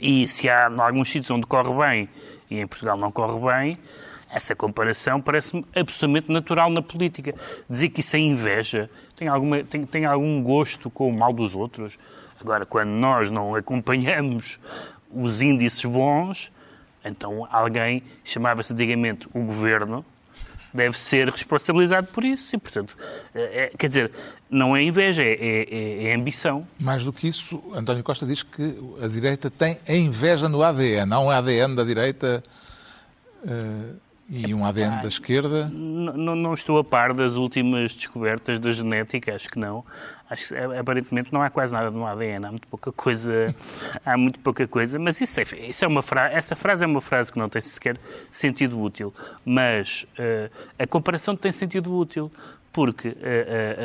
e 0.00 0.26
se 0.28 0.48
há 0.48 0.70
em 0.70 0.80
alguns 0.80 1.10
sítios 1.10 1.32
onde 1.32 1.46
corre 1.46 1.74
bem 1.74 2.08
e 2.48 2.60
em 2.60 2.66
Portugal 2.66 2.96
não 2.96 3.10
corre 3.10 3.52
bem, 3.52 3.78
essa 4.30 4.54
comparação 4.54 5.20
parece-me 5.20 5.66
absolutamente 5.74 6.30
natural 6.30 6.70
na 6.70 6.80
política. 6.80 7.34
Dizer 7.68 7.88
que 7.88 8.00
isso 8.00 8.14
é 8.14 8.20
inveja 8.20 8.88
tem, 9.16 9.26
alguma, 9.26 9.62
tem, 9.64 9.84
tem 9.84 10.04
algum 10.04 10.42
gosto 10.42 10.88
com 10.90 11.08
o 11.08 11.12
mal 11.12 11.32
dos 11.32 11.56
outros. 11.56 11.98
Agora, 12.44 12.66
quando 12.66 12.90
nós 12.90 13.30
não 13.30 13.54
acompanhamos 13.54 14.60
os 15.10 15.40
índices 15.40 15.82
bons, 15.86 16.52
então 17.02 17.48
alguém, 17.50 18.02
chamava-se 18.22 18.70
antigamente 18.72 19.26
o 19.32 19.40
governo, 19.40 20.04
deve 20.72 20.98
ser 20.98 21.30
responsabilizado 21.30 22.08
por 22.08 22.22
isso. 22.22 22.54
E, 22.54 22.58
portanto, 22.58 22.96
é- 23.34 23.72
quer 23.78 23.86
dizer, 23.88 24.12
não 24.50 24.76
é 24.76 24.82
inveja, 24.82 25.22
é, 25.22 25.32
é- 25.32 26.04
é 26.08 26.14
ambição. 26.14 26.66
Mais 26.78 27.02
do 27.02 27.12
que 27.14 27.28
isso, 27.28 27.62
António 27.74 28.02
Costa 28.04 28.26
diz 28.26 28.42
que 28.42 28.78
a 29.02 29.08
direita 29.08 29.50
tem 29.50 29.78
a 29.88 29.94
inveja 29.94 30.46
no 30.46 30.62
ADN. 30.62 31.14
Há 31.14 31.20
um 31.20 31.30
ADN 31.30 31.74
da 31.74 31.82
direita 31.84 32.42
eh, 33.46 33.94
e 34.28 34.52
um 34.54 34.64
ADN 34.64 35.00
da 35.00 35.08
esquerda. 35.08 35.70
Não, 35.72 36.34
não 36.34 36.54
estou 36.54 36.78
a 36.78 36.84
par 36.84 37.14
das 37.14 37.36
últimas 37.36 37.94
descobertas 37.94 38.58
da 38.58 38.70
genética, 38.72 39.34
acho 39.34 39.48
que 39.48 39.58
não. 39.58 39.84
Acho 40.28 40.54
eh, 40.54 40.78
aparentemente 40.78 41.32
não 41.32 41.42
há 41.42 41.50
quase 41.50 41.72
nada 41.72 41.90
no 41.90 42.06
ADN, 42.06 42.46
há 42.46 42.50
muito 42.50 42.66
pouca 42.66 42.90
coisa, 42.90 43.54
há 44.04 44.16
muito 44.16 44.40
pouca 44.40 44.66
coisa, 44.66 44.98
mas 44.98 45.20
isso 45.20 45.40
é, 45.40 45.44
isso 45.68 45.84
é 45.84 45.88
uma 45.88 46.02
frase, 46.02 46.34
essa 46.34 46.56
frase 46.56 46.84
é 46.84 46.86
uma 46.86 47.00
frase 47.00 47.32
que 47.32 47.38
não 47.38 47.48
tem 47.48 47.60
sequer 47.60 47.98
sentido 48.30 48.80
útil, 48.80 49.12
mas 49.44 50.06
eh, 50.18 50.50
a 50.78 50.86
comparação 50.86 51.36
tem 51.36 51.52
sentido 51.52 51.94
útil, 51.94 52.32
porque 52.72 53.16
eh, 53.22 53.76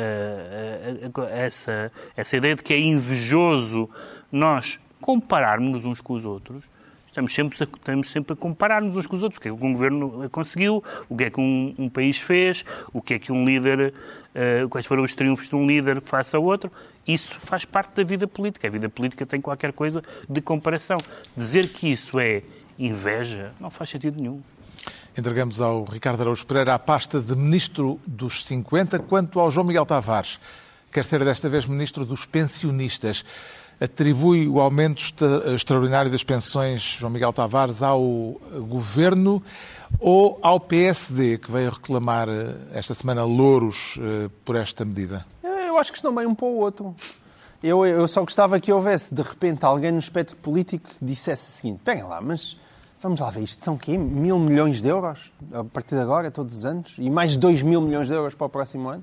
eh, 1.14 1.44
essa, 1.44 1.92
essa 2.16 2.36
ideia 2.36 2.56
de 2.56 2.62
que 2.62 2.74
é 2.74 2.78
invejoso 2.78 3.88
nós 4.32 4.80
compararmos 5.00 5.84
uns 5.84 6.00
com 6.00 6.14
os 6.14 6.24
outros 6.24 6.64
Estamos 7.10 7.34
sempre, 7.34 7.58
a, 7.60 7.64
estamos 7.64 8.08
sempre 8.08 8.34
a 8.34 8.36
comparar-nos 8.36 8.96
uns 8.96 9.04
com 9.04 9.16
os 9.16 9.24
outros. 9.24 9.38
O 9.38 9.40
que 9.40 9.48
é 9.48 9.50
que 9.50 9.64
um 9.64 9.72
governo 9.72 10.30
conseguiu, 10.30 10.82
o 11.08 11.16
que 11.16 11.24
é 11.24 11.30
que 11.30 11.40
um, 11.40 11.74
um 11.76 11.88
país 11.88 12.18
fez, 12.18 12.64
o 12.92 13.02
que 13.02 13.14
é 13.14 13.18
que 13.18 13.32
um 13.32 13.44
líder, 13.44 13.92
eh, 14.32 14.64
quais 14.70 14.86
foram 14.86 15.02
os 15.02 15.12
triunfos 15.12 15.48
de 15.48 15.56
um 15.56 15.66
líder 15.66 16.00
face 16.00 16.36
ao 16.36 16.44
outro. 16.44 16.70
Isso 17.04 17.34
faz 17.40 17.64
parte 17.64 17.96
da 17.96 18.04
vida 18.04 18.28
política. 18.28 18.68
A 18.68 18.70
vida 18.70 18.88
política 18.88 19.26
tem 19.26 19.40
qualquer 19.40 19.72
coisa 19.72 20.04
de 20.28 20.40
comparação. 20.40 20.98
Dizer 21.36 21.70
que 21.70 21.90
isso 21.90 22.20
é 22.20 22.44
inveja 22.78 23.50
não 23.58 23.70
faz 23.70 23.90
sentido 23.90 24.20
nenhum. 24.20 24.40
Entregamos 25.18 25.60
ao 25.60 25.82
Ricardo 25.82 26.20
Araújo 26.20 26.46
Pereira 26.46 26.74
a 26.74 26.78
pasta 26.78 27.20
de 27.20 27.34
Ministro 27.34 27.98
dos 28.06 28.44
50, 28.44 29.00
quanto 29.00 29.40
ao 29.40 29.50
João 29.50 29.66
Miguel 29.66 29.84
Tavares. 29.84 30.38
Quer 30.92 31.04
ser 31.04 31.24
desta 31.24 31.48
vez 31.48 31.66
Ministro 31.66 32.04
dos 32.04 32.24
Pensionistas. 32.24 33.24
Atribui 33.80 34.46
o 34.46 34.60
aumento 34.60 35.02
extra- 35.02 35.54
extraordinário 35.54 36.10
das 36.10 36.22
pensões, 36.22 36.82
João 36.82 37.10
Miguel 37.10 37.32
Tavares, 37.32 37.80
ao 37.82 38.00
Governo 38.68 39.42
ou 39.98 40.38
ao 40.42 40.60
PSD, 40.60 41.38
que 41.38 41.50
veio 41.50 41.70
reclamar 41.70 42.28
eh, 42.28 42.54
esta 42.74 42.94
semana 42.94 43.24
louros 43.24 43.98
eh, 43.98 44.28
por 44.44 44.54
esta 44.54 44.84
medida? 44.84 45.24
Eu 45.42 45.78
acho 45.78 45.90
que 45.92 45.98
estão 45.98 46.14
bem 46.14 46.26
um 46.26 46.34
para 46.34 46.46
o 46.46 46.58
outro. 46.58 46.94
Eu, 47.62 47.84
eu 47.86 48.06
só 48.06 48.20
gostava 48.20 48.60
que 48.60 48.70
houvesse, 48.72 49.14
de 49.14 49.22
repente, 49.22 49.64
alguém 49.64 49.90
no 49.92 49.98
espectro 49.98 50.36
político 50.36 50.88
que 50.90 51.04
dissesse 51.04 51.48
o 51.48 51.52
seguinte: 51.52 51.80
peguem 51.82 52.04
lá, 52.04 52.20
mas 52.20 52.56
vamos 53.00 53.18
lá 53.20 53.30
ver, 53.30 53.42
isto 53.42 53.64
são 53.64 53.78
quê? 53.78 53.96
Mil 53.96 54.38
milhões 54.38 54.82
de 54.82 54.88
euros 54.88 55.32
a 55.52 55.64
partir 55.64 55.94
de 55.94 56.02
agora, 56.02 56.30
todos 56.30 56.54
os 56.54 56.64
anos? 56.66 56.96
E 56.98 57.08
mais 57.08 57.36
dois 57.36 57.62
mil 57.62 57.80
milhões 57.80 58.08
de 58.08 58.12
euros 58.14 58.34
para 58.34 58.46
o 58.46 58.50
próximo 58.50 58.90
ano? 58.90 59.02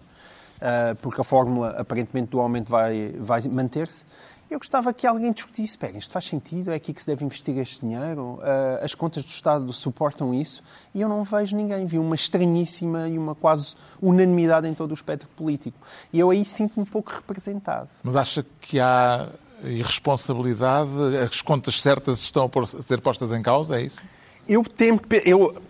Ah, 0.61 0.95
porque 1.01 1.21
a 1.21 1.23
fórmula, 1.23 1.71
aparentemente, 1.77 2.31
do 2.31 2.39
aumento 2.39 2.69
vai, 2.69 3.13
vai 3.19 3.41
manter-se. 3.43 4.05
Eu 4.49 4.59
gostava 4.59 4.93
que 4.93 5.05
alguém 5.05 5.33
discutisse, 5.33 5.77
pega, 5.77 5.97
isto 5.97 6.09
faz 6.09 6.23
sentido, 6.23 6.71
é 6.71 6.75
aqui 6.75 6.93
que 6.93 7.01
se 7.01 7.07
deve 7.07 7.25
investir 7.25 7.57
este 7.57 7.81
dinheiro, 7.81 8.39
Ah, 8.41 8.79
as 8.81 8.95
contas 8.95 9.23
do 9.23 9.29
Estado 9.29 9.71
suportam 9.73 10.33
isso, 10.33 10.63
e 10.95 11.01
eu 11.01 11.09
não 11.09 11.23
vejo 11.23 11.55
ninguém, 11.55 11.85
vi 11.85 11.99
uma 11.99 12.15
estranhíssima 12.15 13.09
e 13.09 13.17
uma 13.17 13.35
quase 13.35 13.75
unanimidade 14.01 14.67
em 14.67 14.73
todo 14.73 14.91
o 14.91 14.93
espectro 14.93 15.27
político. 15.35 15.77
E 16.13 16.19
eu 16.19 16.29
aí 16.29 16.45
sinto-me 16.45 16.85
pouco 16.85 17.11
representado. 17.11 17.89
Mas 18.01 18.15
acha 18.15 18.45
que 18.61 18.79
há 18.79 19.27
irresponsabilidade? 19.63 20.91
As 21.29 21.41
contas 21.41 21.81
certas 21.81 22.19
estão 22.19 22.49
a 22.49 22.81
ser 22.81 23.01
postas 23.01 23.31
em 23.31 23.41
causa? 23.41 23.77
É 23.77 23.81
isso? 23.81 24.01
Eu 24.47 24.63
temo 24.63 24.99
que. 24.99 25.21
Eu, 25.25 25.61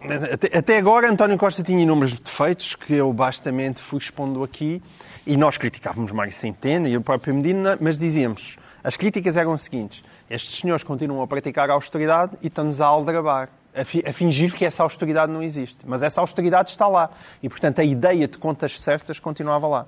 até, 0.54 0.78
agora, 0.78 1.10
António 1.10 1.38
Costa 1.38 1.64
tinha 1.64 1.82
inúmeros 1.82 2.14
defeitos 2.14 2.76
que 2.76 2.94
eu 2.94 3.12
bastamente 3.12 3.82
fui 3.82 3.98
expondo 3.98 4.44
aqui 4.44 4.82
e 5.26 5.36
nós 5.36 5.58
criticávamos 5.58 6.12
Mário 6.12 6.32
Centeno 6.32 6.88
e 6.88 6.96
o 6.96 7.02
próprio 7.02 7.34
Medina, 7.34 7.76
mas 7.82 7.98
dizíamos: 7.98 8.58
as 8.84 8.96
críticas 8.96 9.36
eram 9.36 9.52
as 9.52 9.62
seguintes. 9.62 10.04
Estes 10.30 10.60
senhores 10.60 10.84
continuam 10.84 11.24
a 11.24 11.28
praticar 11.28 11.70
a 11.72 11.74
austeridade 11.74 12.38
e 12.42 12.48
estão-nos 12.48 12.80
a 12.80 12.86
aldrabar, 12.86 13.50
a, 13.78 13.86
fi- 13.86 14.04
a 14.06 14.12
fingir 14.12 14.54
que 14.54 14.66
essa 14.66 14.84
austeridade 14.84 15.32
não 15.32 15.42
existe. 15.44 15.86
Mas 15.86 16.02
essa 16.02 16.20
austeridade 16.22 16.70
está 16.72 16.88
lá 16.88 17.10
e, 17.42 17.48
portanto, 17.48 17.80
a 17.80 17.84
ideia 17.84 18.28
de 18.28 18.38
contas 18.38 18.80
certas 18.80 19.20
continuava 19.20 19.68
lá. 19.68 19.86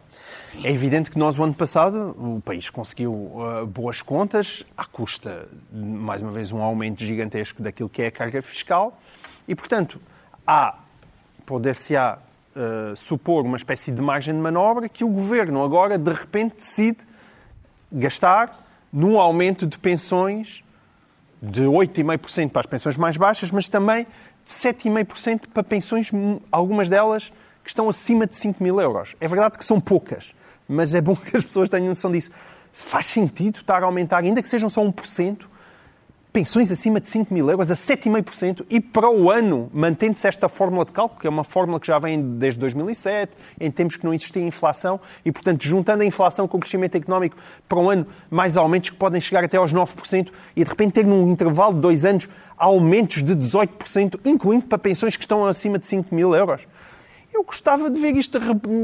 É 0.64 0.72
evidente 0.72 1.10
que 1.10 1.18
nós, 1.18 1.38
o 1.38 1.44
ano 1.44 1.54
passado, 1.54 2.16
o 2.18 2.42
país 2.42 2.70
conseguiu 2.70 3.12
uh, 3.14 3.66
boas 3.66 4.02
contas 4.02 4.66
à 4.78 4.86
custa, 4.86 5.48
mais 5.72 6.22
uma 6.22 6.32
vez, 6.32 6.52
um 6.52 6.62
aumento 6.62 7.04
gigantesco 7.04 7.62
daquilo 7.62 7.90
que 7.90 8.02
é 8.02 8.08
a 8.08 8.12
carga 8.12 8.42
fiscal 8.42 9.00
e, 9.48 9.56
portanto, 9.56 10.00
há, 10.46 10.76
poder-se-á 11.46 12.20
uh, 12.56 12.96
supor 12.96 13.46
uma 13.46 13.58
espécie 13.58 13.92
de 13.92 14.02
margem 14.02 14.34
de 14.34 14.40
manobra 14.40 14.88
que 14.88 15.04
o 15.04 15.10
governo 15.10 15.64
agora, 15.64 15.98
de 15.98 16.14
repente, 16.14 16.58
decide 16.58 17.00
gastar 17.92 18.66
num 18.92 19.20
aumento 19.20 19.66
de 19.66 19.78
pensões 19.78 20.64
de 21.42 21.64
8,5% 21.64 22.50
para 22.50 22.60
as 22.60 22.66
pensões 22.66 22.98
mais 22.98 23.18
baixas, 23.18 23.52
mas 23.52 23.70
também 23.70 24.06
de 24.46 24.52
7,5% 24.52 25.48
para 25.54 25.64
pensões, 25.64 26.12
algumas 26.52 26.90
delas 26.90 27.32
que 27.64 27.70
estão 27.70 27.90
acima 27.90 28.28
de 28.28 28.36
5 28.36 28.62
mil 28.64 28.80
euros. 28.80 29.16
É 29.20 29.28
verdade 29.28 29.58
que 29.58 29.64
são 29.64 29.80
poucas, 29.80 30.34
mas 30.68 30.94
é 30.94 31.02
bom 31.02 31.16
que 31.16 31.36
as 31.36 31.44
pessoas 31.44 31.70
tenham 31.70 31.88
noção 31.88 32.12
disso. 32.12 32.32
Faz 32.74 33.06
sentido 33.08 33.58
estar 33.58 33.82
a 33.82 33.86
aumentar, 33.86 34.18
ainda 34.18 34.42
que 34.42 34.50
sejam 34.50 34.70
só 34.70 34.84
1%, 34.84 35.42
pensões 36.32 36.72
acima 36.72 37.00
de 37.00 37.08
5 37.08 37.34
mil 37.34 37.50
euros 37.50 37.72
a 37.72 37.74
7,5% 37.74 38.66
e 38.70 38.80
para 38.80 39.10
o 39.10 39.32
ano, 39.32 39.70
mantendo-se 39.74 40.28
esta 40.28 40.48
fórmula 40.48 40.86
de 40.86 40.92
cálculo, 40.92 41.20
que 41.20 41.28
é 41.28 41.30
uma 41.30 41.44
fórmula 41.44 41.80
que 41.80 41.88
já 41.88 41.98
vem 41.98 42.38
desde 42.38 42.60
2007, 42.60 43.36
em 43.60 43.72
tempos 43.72 43.98
que 43.98 44.06
não 44.06 44.14
existia 44.14 44.42
inflação, 44.42 45.00
e 45.26 45.32
portanto, 45.32 45.64
juntando 45.64 46.04
a 46.04 46.06
inflação 46.06 46.48
com 46.48 46.58
o 46.58 46.60
crescimento 46.60 46.96
económico 46.96 47.36
para 47.68 47.80
um 47.80 47.90
ano, 47.90 48.08
mais 48.30 48.58
aumentos 48.58 48.92
que 48.92 48.96
podem 48.96 49.20
chegar 49.20 49.44
até 49.44 49.58
aos 49.58 49.74
9%, 49.74 50.30
e 50.56 50.64
de 50.64 50.70
repente 50.70 50.94
ter 50.94 51.06
num 51.06 51.32
intervalo 51.32 51.74
de 51.74 51.82
dois 51.82 52.06
anos 52.06 52.30
aumentos 52.58 53.24
de 53.24 53.36
18%, 53.36 54.20
incluindo 54.24 54.66
para 54.66 54.78
pensões 54.78 55.18
que 55.18 55.24
estão 55.24 55.46
acima 55.46 55.80
de 55.80 55.88
5 55.88 56.14
mil 56.14 56.36
euros. 56.36 56.68
Eu 57.32 57.44
gostava 57.44 57.92
de 57.92 58.02
ver 58.02 58.16
isto, 58.16 58.40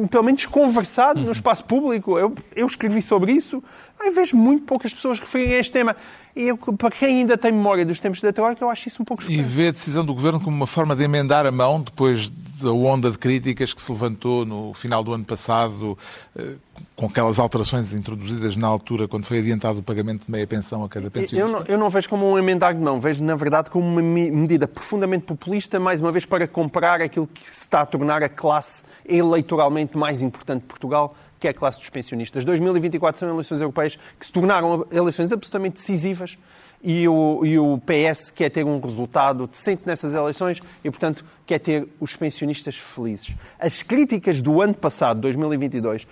pelo 0.10 0.24
menos, 0.24 0.46
conversado 0.46 1.20
no 1.20 1.32
espaço 1.32 1.64
público. 1.66 2.18
Eu, 2.18 2.36
eu 2.56 2.68
escrevi 2.68 3.02
sobre 3.02 3.32
isso, 3.32 3.62
mas 4.00 4.14
vejo 4.14 4.38
muito 4.38 4.66
poucas 4.66 4.94
pessoas 4.94 5.20
referirem 5.20 5.56
a 5.56 5.60
este 5.60 5.74
tema. 5.74 5.96
E 6.36 6.50
eu, 6.50 6.58
para 6.58 6.92
quem 6.92 7.20
ainda 7.20 7.38
tem 7.38 7.50
memória 7.52 7.86
dos 7.86 7.98
tempos 8.00 8.20
da 8.22 8.34
Troika, 8.34 8.62
eu 8.62 8.70
acho 8.70 8.90
isso 8.90 9.02
um 9.02 9.06
pouco 9.06 9.24
E 9.24 9.28
estranho. 9.28 9.48
vê 9.48 9.70
a 9.70 9.72
decisão 9.72 10.04
do 10.04 10.14
Governo 10.14 10.40
como 10.42 10.54
uma 10.56 10.68
forma 10.68 10.94
de 10.94 11.02
emendar 11.02 11.46
a 11.46 11.52
mão 11.52 11.80
depois 11.82 12.30
da 12.30 12.72
onda 12.72 13.10
de 13.10 13.18
críticas 13.18 13.74
que 13.74 13.82
se 13.82 13.90
levantou 13.90 14.46
no 14.46 14.74
final 14.74 15.02
do 15.02 15.14
ano 15.14 15.24
passado, 15.24 15.98
eh, 16.38 16.56
com 16.94 17.06
aquelas 17.06 17.40
alterações 17.40 17.94
introduzidas 17.94 18.58
na 18.58 18.68
altura, 18.68 19.08
quando 19.08 19.24
foi 19.26 19.40
adiantado 19.40 19.80
o 19.80 19.84
pagamento 19.84 20.26
de 20.26 20.32
meia 20.32 20.46
pensão 20.46 20.84
a 20.84 20.90
cada 20.90 21.08
Eu 21.08 21.12
pensionista? 21.12 21.50
não, 21.60 21.66
eu 21.68 21.78
não 21.78 21.90
vejo 21.90 22.10
como 22.10 22.30
um 22.30 22.38
emendar 22.38 22.74
de 22.74 22.82
mão, 22.82 23.00
vejo, 23.00 23.24
na 23.24 23.36
verdade, 23.36 23.70
como 23.70 23.88
uma 23.88 24.02
me- 24.02 24.30
medida 24.32 24.68
profundamente 24.68 25.24
populista, 25.26 25.80
mais 25.80 26.02
uma 26.02 26.12
vez 26.12 26.26
para 26.26 26.46
comprar 26.50 27.02
aquilo 27.02 27.28
que 27.28 27.46
se 27.46 27.62
está 27.62 27.80
a 27.82 27.86
tornar 27.86 28.22
a 28.24 28.28
classe 28.30 28.84
eleitoralmente 29.06 29.98
mais 29.98 30.22
importante 30.22 30.62
de 30.62 30.68
Portugal, 30.68 31.16
que 31.46 31.48
é 31.48 31.52
a 31.52 31.54
classe 31.54 31.78
dos 31.78 31.90
pensionistas. 31.92 32.44
2024 32.44 33.20
são 33.20 33.30
eleições 33.30 33.62
europeias 33.62 33.96
que 34.20 34.26
se 34.26 34.32
tornaram 34.32 34.88
eleições 34.92 35.32
absolutamente 35.32 35.76
decisivas 35.76 36.40
e 36.84 37.08
o, 37.08 37.46
e 37.46 37.60
o 37.60 37.80
PS 37.80 38.32
quer 38.32 38.50
ter 38.50 38.66
um 38.66 38.80
resultado 38.80 39.46
decente 39.46 39.84
nessas 39.86 40.16
eleições 40.16 40.60
e, 40.84 40.90
portanto, 40.90 41.24
quer 41.46 41.60
ter 41.60 41.88
os 42.00 42.16
pensionistas 42.16 42.76
felizes. 42.78 43.36
As 43.60 43.84
críticas 43.84 44.42
do 44.42 44.60
ano 44.60 44.74
passado, 44.74 45.22
2022, 45.22 46.08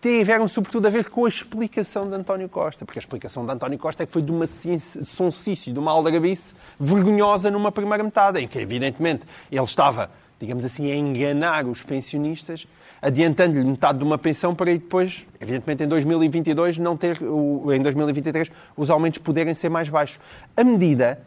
tiveram 0.00 0.48
sobretudo 0.48 0.86
a 0.86 0.90
ver 0.90 1.10
com 1.10 1.26
a 1.26 1.28
explicação 1.28 2.08
de 2.08 2.14
António 2.14 2.48
Costa, 2.48 2.86
porque 2.86 2.98
a 2.98 3.02
explicação 3.02 3.44
de 3.44 3.52
António 3.52 3.78
Costa 3.78 4.02
é 4.02 4.06
que 4.06 4.12
foi 4.12 4.22
de 4.22 4.30
uma 4.30 4.46
sonsice, 4.46 5.72
de 5.72 5.78
uma 5.78 5.92
aldrabice 5.92 6.54
vergonhosa 6.78 7.50
numa 7.50 7.70
primeira 7.70 8.02
metade, 8.02 8.40
em 8.40 8.48
que, 8.48 8.58
evidentemente, 8.58 9.26
ele 9.52 9.62
estava, 9.62 10.10
digamos 10.38 10.64
assim, 10.64 10.90
a 10.90 10.96
enganar 10.96 11.66
os 11.66 11.82
pensionistas, 11.82 12.66
adiantando-lhe 13.02 13.64
metade 13.64 13.98
de 13.98 14.04
uma 14.04 14.18
pensão 14.18 14.54
para 14.54 14.72
depois, 14.72 15.26
evidentemente, 15.40 15.84
em 15.84 15.88
2022, 15.88 16.78
não 16.78 16.96
ter, 16.96 17.18
em 17.20 17.82
2023, 17.82 18.50
os 18.76 18.90
aumentos 18.90 19.18
poderem 19.18 19.54
ser 19.54 19.68
mais 19.68 19.88
baixos. 19.88 20.20
A 20.56 20.64
medida 20.64 21.20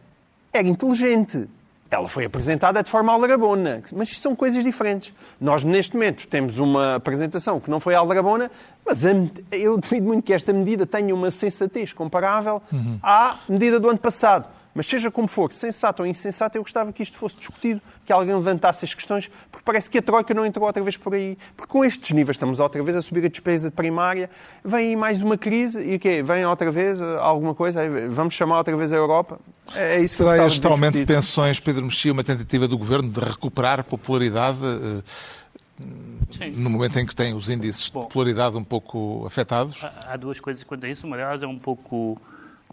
era 0.52 0.68
inteligente. 0.68 1.48
Ela 1.90 2.10
foi 2.10 2.26
apresentada 2.26 2.82
de 2.82 2.90
forma 2.90 3.14
aldrabona, 3.14 3.84
mas 3.96 4.18
são 4.18 4.36
coisas 4.36 4.64
diferentes. 4.64 5.14
Nós, 5.40 5.64
neste 5.64 5.94
momento, 5.94 6.28
temos 6.28 6.58
uma 6.58 6.96
apresentação 6.96 7.60
que 7.60 7.70
não 7.70 7.80
foi 7.80 7.94
aldrabona, 7.94 8.50
mas 8.84 9.04
eu 9.52 9.78
duvido 9.78 10.08
muito 10.08 10.24
que 10.24 10.34
esta 10.34 10.52
medida 10.52 10.88
tenha 10.88 11.14
uma 11.14 11.30
sensatez 11.30 11.94
comparável 11.94 12.64
à 13.02 13.38
medida 13.48 13.80
do 13.80 13.90
ano 13.90 14.00
passado. 14.00 14.48
Mas 14.76 14.88
seja 14.88 15.12
como 15.12 15.28
for, 15.28 15.52
sensato 15.52 16.02
ou 16.02 16.08
insensato, 16.08 16.58
eu 16.58 16.64
gostava 16.64 16.92
que 16.92 17.04
isto 17.04 17.16
fosse 17.16 17.36
discutido, 17.36 17.80
que 18.06 18.12
alguém 18.12 18.34
levantasse 18.34 18.84
as 18.86 18.94
questões, 18.94 19.30
porque 19.52 19.64
parece 19.64 19.88
que 19.90 20.00
a 20.00 20.02
Troika 20.02 20.34
não 20.34 20.46
entrou 20.46 20.66
outra 20.66 20.82
vez 20.82 20.98
por 20.98 21.14
aí. 21.14 21.38
Porque 21.56 21.72
com 21.72 21.86
estes 21.86 22.12
níveis 22.12 22.36
estamos 22.36 22.60
outra 22.60 22.82
vez 22.82 22.96
a 22.98 23.02
subir 23.02 23.24
a 23.26 23.30
despesa 23.30 23.70
primária, 23.70 24.30
vem 24.66 24.90
aí 24.90 24.96
mais 24.96 25.22
uma 25.22 25.38
crise 25.38 25.80
e 25.80 25.96
o 25.96 26.00
quê? 26.00 26.24
Vem 26.24 26.44
outra 26.46 26.72
vez 26.72 27.00
eh, 27.00 27.18
alguma 27.20 27.54
coisa? 27.54 27.82
Vamos 28.10 28.34
chamar 28.34 28.58
outra 28.58 28.76
vez 28.76 28.92
a 28.92 28.96
Europa? 28.96 29.40
É 29.76 29.96
é 29.98 30.02
isso 30.02 30.18
que 30.18 30.24
eu 30.24 30.30
Será 30.30 30.46
este 30.48 30.60
de 30.62 30.68
aumento 30.68 30.98
de 30.98 31.06
pensões, 31.06 31.60
Pedro 31.60 31.84
Mexia, 31.86 32.12
uma 32.12 32.24
tentativa 32.24 32.68
do 32.68 32.78
Governo 32.78 33.10
de 33.10 33.20
recuperar 33.20 33.84
popularidade 33.84 34.58
eh, 34.64 35.84
Sim. 36.32 36.52
no 36.52 36.70
momento 36.70 36.98
em 37.00 37.06
que 37.06 37.16
tem 37.16 37.34
os 37.34 37.50
índices 37.50 37.86
de 37.86 37.92
Bom. 37.92 38.04
popularidade 38.04 38.58
um 38.58 38.64
pouco 38.64 39.24
afetados? 39.28 39.84
Há- 39.84 40.14
Há 40.14 40.18
duas 40.18 40.40
coisas 40.40 40.64
quanto 40.64 40.86
a 40.86 40.90
isso. 40.90 41.06
Uma 41.06 41.18
delas 41.18 41.44
é 41.44 41.48
um 41.48 41.58
pouco, 41.60 42.20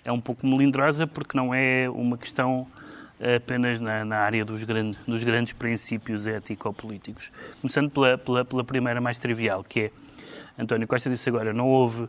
é 0.04 0.12
um 0.12 0.20
pouco 0.20 0.46
melindrosa 0.46 1.06
porque 1.06 1.36
não 1.36 1.54
é 1.54 1.88
uma 1.88 2.16
questão 2.16 2.66
apenas 3.36 3.80
na, 3.80 4.04
na 4.04 4.18
área 4.18 4.44
dos, 4.44 4.64
grande, 4.64 4.96
dos 5.06 5.22
grandes 5.22 5.52
princípios 5.52 6.26
ético-políticos. 6.26 7.30
Começando 7.60 7.90
pela, 7.90 8.16
pela, 8.16 8.44
pela 8.44 8.64
primeira 8.64 9.00
mais 9.00 9.18
trivial, 9.18 9.62
que 9.62 9.80
é 9.80 9.90
António 10.58 10.86
Costa 10.86 11.08
disse 11.08 11.28
agora, 11.28 11.52
não 11.52 11.68
houve 11.68 12.08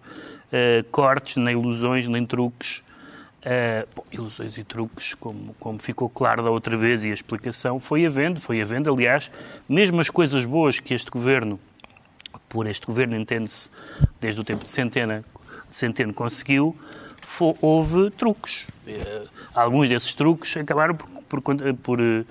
eh, 0.51 0.83
cortes, 0.91 1.37
nem 1.37 1.53
ilusões, 1.57 2.07
nem 2.07 2.25
truques. 2.25 2.83
Eh, 3.43 3.87
bom, 3.95 4.03
ilusões 4.11 4.57
e 4.57 4.63
truques, 4.63 5.13
como, 5.13 5.53
como 5.59 5.79
ficou 5.79 6.09
claro 6.09 6.43
da 6.43 6.49
outra 6.49 6.75
vez, 6.75 7.03
e 7.03 7.11
a 7.11 7.13
explicação 7.13 7.79
foi 7.79 8.05
havendo, 8.05 8.41
foi 8.41 8.61
havendo. 8.61 8.91
Aliás, 8.91 9.31
mesmo 9.69 10.01
as 10.01 10.09
coisas 10.09 10.45
boas 10.45 10.79
que 10.79 10.93
este 10.93 11.09
governo 11.09 11.59
por 12.51 12.67
este 12.67 12.85
governo, 12.85 13.15
entende-se, 13.15 13.69
desde 14.19 14.41
o 14.41 14.43
tempo 14.43 14.65
de 14.65 14.69
Centena, 14.69 15.23
de 15.69 15.75
Centeno 15.75 16.13
conseguiu, 16.13 16.75
houve 17.61 18.09
truques. 18.11 18.67
Eh, 18.87 19.23
alguns 19.53 19.89
desses 19.89 20.13
truques 20.13 20.55
acabaram 20.57 20.95
por, 20.95 21.41
por, 21.41 21.67
eh, 21.67 21.73
por, 21.73 21.99
eh, 22.01 22.23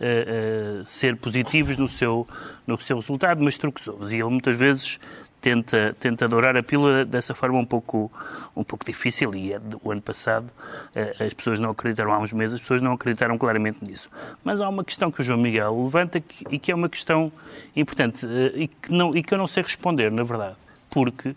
eh, 0.00 0.82
ser 0.86 1.16
positivos 1.16 1.76
no 1.76 1.88
seu, 1.88 2.26
no 2.66 2.78
seu 2.78 2.96
resultado, 2.98 3.42
mas 3.42 3.56
truques 3.58 3.86
houve. 3.88 4.14
E 4.16 4.20
ele 4.20 4.30
muitas 4.30 4.56
vezes 4.56 4.98
tenta, 5.40 5.94
tenta 6.00 6.26
dourar 6.26 6.56
a 6.56 6.62
pílula 6.62 7.04
dessa 7.04 7.34
forma 7.34 7.58
um 7.58 7.64
pouco, 7.64 8.10
um 8.56 8.64
pouco 8.64 8.84
difícil. 8.84 9.34
E 9.34 9.52
é 9.52 9.60
o 9.82 9.90
ano 9.90 10.02
passado 10.02 10.46
eh, 10.94 11.14
as 11.20 11.34
pessoas 11.34 11.58
não 11.60 11.70
acreditaram, 11.70 12.12
há 12.12 12.18
uns 12.18 12.32
meses, 12.32 12.54
as 12.54 12.60
pessoas 12.60 12.80
não 12.82 12.92
acreditaram 12.92 13.36
claramente 13.38 13.78
nisso. 13.86 14.08
Mas 14.42 14.60
há 14.60 14.68
uma 14.68 14.84
questão 14.84 15.10
que 15.10 15.20
o 15.20 15.24
João 15.24 15.38
Miguel 15.38 15.84
levanta 15.84 16.20
que- 16.20 16.44
e 16.50 16.58
que 16.58 16.72
é 16.72 16.74
uma 16.74 16.88
questão 16.88 17.30
importante 17.76 18.26
e 18.54 18.68
que, 18.68 18.92
não, 18.92 19.14
e 19.16 19.22
que 19.22 19.34
eu 19.34 19.38
não 19.38 19.46
sei 19.48 19.62
responder, 19.62 20.10
na 20.12 20.22
verdade. 20.22 20.56
Porque, 20.90 21.34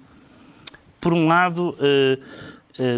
por 1.02 1.14
um 1.14 1.28
lado, 1.28 1.76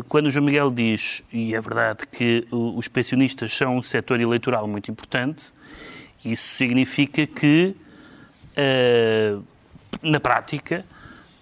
quando 0.08 0.26
o 0.26 0.30
João 0.30 0.46
Miguel 0.46 0.70
diz, 0.72 1.24
e 1.32 1.56
é 1.56 1.62
verdade, 1.62 2.06
que 2.08 2.46
os 2.52 2.88
pensionistas 2.88 3.56
são 3.56 3.78
um 3.78 3.82
setor 3.82 4.20
eleitoral 4.20 4.68
muito 4.68 4.92
importante, 4.92 5.52
isso 6.24 6.56
significa 6.56 7.26
que, 7.26 7.76
eh, 8.56 9.38
na 10.02 10.20
prática, 10.20 10.86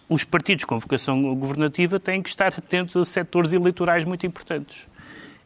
os 0.08 0.23
partidos 0.23 0.65
com 0.65 0.78
vocação 0.78 1.36
governativa 1.36 2.00
têm 2.00 2.21
que 2.21 2.30
estar 2.30 2.54
atentos 2.56 2.95
a 2.95 3.04
setores 3.04 3.54
eleitorais 3.54 4.04
muito 4.04 4.26
importantes. 4.26 4.88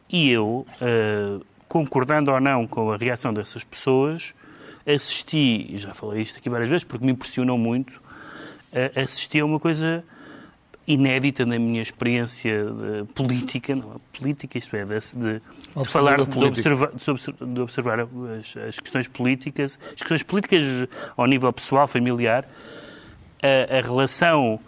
E 0.08 0.30
eu, 0.30 0.66
eh, 0.80 1.40
concordando 1.66 2.30
ou 2.30 2.40
não 2.40 2.66
com 2.66 2.92
a 2.92 2.96
reação 2.96 3.32
dessas 3.32 3.64
pessoas, 3.64 4.34
assisti, 4.86 5.66
e 5.70 5.78
já 5.78 5.94
falei 5.94 6.22
isto 6.22 6.38
aqui 6.38 6.50
várias 6.50 6.68
vezes 6.68 6.84
porque 6.84 7.04
me 7.04 7.12
impressionou 7.12 7.56
muito, 7.56 8.00
eh, 8.72 8.92
assisti 8.96 9.40
a 9.40 9.44
uma 9.46 9.58
coisa 9.58 10.04
inédita 10.86 11.46
na 11.46 11.58
minha 11.58 11.80
experiência 11.80 12.50
eh, 12.50 13.04
política, 13.14 13.74
não 13.76 13.92
é? 13.92 14.18
Política, 14.18 14.58
isto 14.58 14.74
é, 14.76 14.84
de, 14.84 14.90
de, 14.90 15.40
de 15.76 15.88
falar, 15.88 16.16
de 16.16 16.44
observar, 16.44 16.90
de 16.92 17.10
obser- 17.10 17.34
de 17.40 17.60
observar 17.60 18.00
as, 18.00 18.56
as 18.68 18.80
questões 18.80 19.06
políticas, 19.08 19.78
as 19.92 20.00
questões 20.00 20.22
políticas 20.22 20.62
ao 21.16 21.26
nível 21.26 21.52
pessoal, 21.52 21.86
familiar, 21.86 22.48
a, 23.42 23.78
a 23.78 23.80
relação 23.80 24.58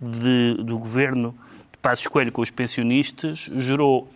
do 0.00 0.78
governo 0.78 1.34
de 1.72 1.78
Passos 1.78 2.06
Coelho 2.06 2.32
com 2.32 2.42
os 2.42 2.50
pensionistas 2.50 3.50
gerou 3.56 4.10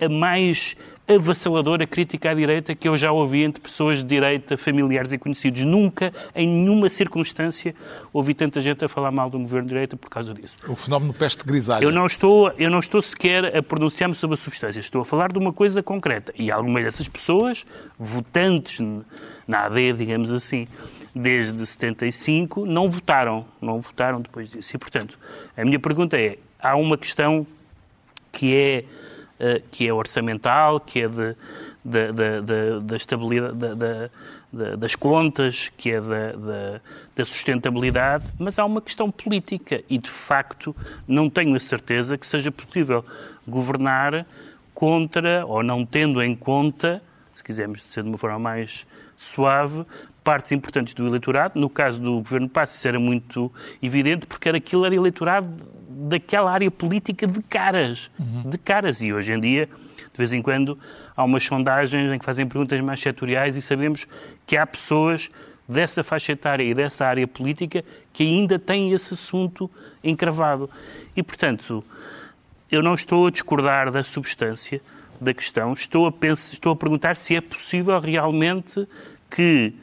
a 0.00 0.08
mais 0.08 0.76
avassaladora 1.08 1.86
crítica 1.86 2.30
à 2.30 2.34
direita 2.34 2.74
que 2.74 2.86
eu 2.86 2.96
já 2.96 3.10
ouvi 3.10 3.42
entre 3.42 3.62
pessoas 3.62 3.98
de 3.98 4.04
direita, 4.04 4.56
familiares 4.56 5.12
e 5.12 5.18
conhecidos. 5.18 5.62
Nunca, 5.62 6.12
em 6.34 6.46
nenhuma 6.46 6.88
circunstância, 6.88 7.74
ouvi 8.12 8.34
tanta 8.34 8.60
gente 8.60 8.84
a 8.84 8.88
falar 8.88 9.10
mal 9.10 9.30
de 9.30 9.36
um 9.36 9.42
governo 9.42 9.66
de 9.66 9.74
direita 9.74 9.96
por 9.96 10.10
causa 10.10 10.34
disso. 10.34 10.58
O 10.68 10.76
fenómeno 10.76 11.14
peste 11.14 11.44
grisalha. 11.44 11.82
Eu 11.82 11.90
não 11.90 12.06
estou, 12.06 12.52
eu 12.58 12.70
não 12.70 12.78
estou 12.78 13.00
sequer 13.00 13.56
a 13.56 13.62
pronunciar-me 13.62 14.14
sobre 14.14 14.34
a 14.34 14.36
substância, 14.36 14.80
estou 14.80 15.00
a 15.00 15.04
falar 15.04 15.32
de 15.32 15.38
uma 15.38 15.52
coisa 15.52 15.82
concreta. 15.82 16.32
E 16.38 16.50
algumas 16.50 16.84
dessas 16.84 17.08
pessoas, 17.08 17.64
votantes 17.98 18.80
na 19.46 19.64
AD, 19.64 19.94
digamos 19.94 20.30
assim, 20.30 20.68
desde 21.14 21.64
75, 21.64 22.66
não 22.66 22.88
votaram, 22.88 23.46
não 23.60 23.80
votaram 23.80 24.20
depois 24.20 24.50
disso. 24.50 24.76
E, 24.76 24.78
portanto, 24.78 25.18
a 25.56 25.64
minha 25.64 25.78
pergunta 25.78 26.18
é, 26.18 26.38
há 26.60 26.76
uma 26.76 26.98
questão 26.98 27.46
que 28.30 28.54
é, 28.54 28.84
que 29.70 29.86
é 29.86 29.92
orçamental, 29.92 30.80
que 30.80 31.02
é 31.02 31.08
de, 31.08 31.36
da, 31.84 32.12
da, 32.12 32.40
da, 32.40 32.78
da 32.80 32.96
estabilidade 32.96 33.54
da- 33.54 33.74
da- 33.74 34.10
da- 34.52 34.76
das 34.76 34.94
contas, 34.96 35.70
que 35.76 35.90
é 35.92 36.00
da, 36.00 36.32
da, 36.32 36.80
da 37.14 37.24
sustentabilidade, 37.24 38.24
mas 38.38 38.58
há 38.58 38.64
uma 38.64 38.80
questão 38.80 39.10
política 39.10 39.82
e, 39.90 39.98
de 39.98 40.08
facto, 40.10 40.74
não 41.06 41.28
tenho 41.28 41.54
a 41.54 41.60
certeza 41.60 42.16
que 42.16 42.26
seja 42.26 42.50
possível 42.50 43.04
governar 43.46 44.24
contra, 44.74 45.44
ou 45.46 45.62
não 45.62 45.84
tendo 45.84 46.22
em 46.22 46.34
conta, 46.34 47.02
se 47.32 47.42
quisermos 47.44 47.82
ser 47.82 48.02
de 48.02 48.08
uma 48.08 48.18
forma 48.18 48.38
mais 48.38 48.86
suave, 49.16 49.84
partes 50.22 50.52
importantes 50.52 50.94
do 50.94 51.06
eleitorado. 51.06 51.58
No 51.58 51.68
caso 51.68 52.00
do 52.00 52.14
governo 52.16 52.48
Passos, 52.48 52.76
isso 52.76 52.88
era 52.88 52.98
muito 52.98 53.52
evidente, 53.82 54.26
porque 54.26 54.48
era 54.48 54.58
aquilo 54.58 54.84
era 54.84 54.94
eleitorado 54.94 55.48
daquela 55.88 56.52
área 56.52 56.70
política 56.70 57.26
de 57.26 57.42
caras. 57.42 58.10
De 58.44 58.58
caras. 58.58 59.00
E 59.00 59.12
hoje 59.12 59.32
em 59.32 59.40
dia, 59.40 59.66
de 59.66 60.18
vez 60.18 60.32
em 60.32 60.42
quando, 60.42 60.78
há 61.16 61.24
umas 61.24 61.44
sondagens 61.44 62.10
em 62.10 62.18
que 62.18 62.24
fazem 62.24 62.46
perguntas 62.46 62.80
mais 62.80 63.00
setoriais 63.00 63.56
e 63.56 63.62
sabemos 63.62 64.06
que 64.46 64.56
há 64.56 64.66
pessoas 64.66 65.30
dessa 65.68 66.02
faixa 66.02 66.32
etária 66.32 66.64
e 66.64 66.72
dessa 66.72 67.04
área 67.04 67.26
política 67.26 67.84
que 68.12 68.22
ainda 68.22 68.58
têm 68.58 68.92
esse 68.92 69.14
assunto 69.14 69.70
encravado. 70.02 70.70
E, 71.16 71.22
portanto, 71.22 71.84
eu 72.70 72.82
não 72.82 72.94
estou 72.94 73.26
a 73.26 73.30
discordar 73.30 73.90
da 73.90 74.02
substância 74.02 74.80
da 75.20 75.34
questão, 75.34 75.72
estou 75.72 76.06
a, 76.06 76.12
pensar, 76.12 76.54
estou 76.54 76.72
a 76.72 76.76
perguntar 76.76 77.16
se 77.16 77.34
é 77.34 77.40
possível 77.40 77.98
realmente 77.98 78.86
que 79.30 79.74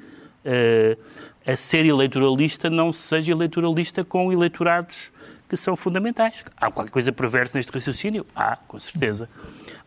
a 1.46 1.56
ser 1.56 1.86
eleitoralista 1.86 2.70
não 2.70 2.94
seja 2.94 3.32
eleitoralista 3.32 4.04
com 4.04 4.32
eleitorados 4.32 4.96
que 4.96 5.56
que 5.56 5.58
são 5.58 5.76
fundamentais. 5.76 6.44
Há 6.58 6.70
qualquer 6.72 6.92
coisa 6.92 7.12
perversa 7.12 7.58
neste 7.58 7.72
raciocínio? 7.72 8.26
Há, 8.36 8.58
com 8.68 8.80
certeza. 8.80 9.30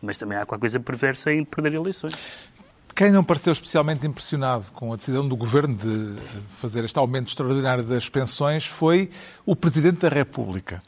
Mas 0.01 0.17
também 0.17 0.37
há 0.37 0.45
qualquer 0.45 0.61
coisa 0.61 0.79
perversa 0.79 1.31
em 1.31 1.43
perder 1.43 1.73
eleições. 1.73 2.13
Quem 2.95 3.11
não 3.11 3.23
pareceu 3.23 3.53
especialmente 3.53 4.05
impressionado 4.05 4.65
com 4.73 4.91
a 4.91 4.95
decisão 4.95 5.25
do 5.27 5.35
Governo 5.35 5.75
de 5.75 6.15
fazer 6.59 6.83
este 6.83 6.97
aumento 6.97 7.29
extraordinário 7.29 7.83
das 7.83 8.09
pensões 8.09 8.65
foi 8.65 9.09
o 9.45 9.55
Presidente 9.55 9.99
da 9.99 10.09
República. 10.09 10.81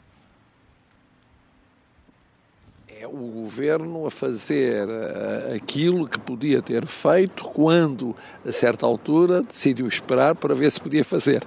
É 3.02 3.06
o 3.08 3.10
Governo 3.10 4.06
a 4.06 4.12
fazer 4.12 4.86
uh, 4.86 5.56
aquilo 5.56 6.06
que 6.06 6.20
podia 6.20 6.62
ter 6.62 6.86
feito 6.86 7.42
quando, 7.42 8.14
a 8.46 8.52
certa 8.52 8.86
altura, 8.86 9.42
decidiu 9.42 9.88
esperar 9.88 10.36
para 10.36 10.54
ver 10.54 10.70
se 10.70 10.80
podia 10.80 11.04
fazer. 11.04 11.42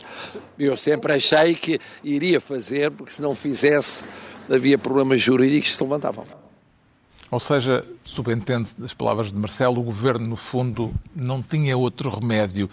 Eu 0.60 0.76
sempre 0.76 1.14
achei 1.14 1.56
que 1.56 1.80
iria 2.04 2.42
fazer, 2.42 2.92
porque 2.92 3.14
se 3.14 3.22
não 3.22 3.34
fizesse 3.34 4.04
havia 4.54 4.78
problemas 4.78 5.22
jurídicos 5.22 5.70
que 5.70 5.78
se 5.78 5.82
levantavam. 5.82 6.26
Ou 7.32 7.40
seja, 7.40 7.86
subentende 8.04 8.72
das 8.78 8.94
palavras 8.94 9.32
de 9.32 9.38
Marcelo, 9.38 9.80
o 9.80 9.84
governo, 9.84 10.28
no 10.28 10.36
fundo, 10.36 10.94
não 11.16 11.42
tinha 11.42 11.78
outro 11.78 12.10
remédio. 12.10 12.70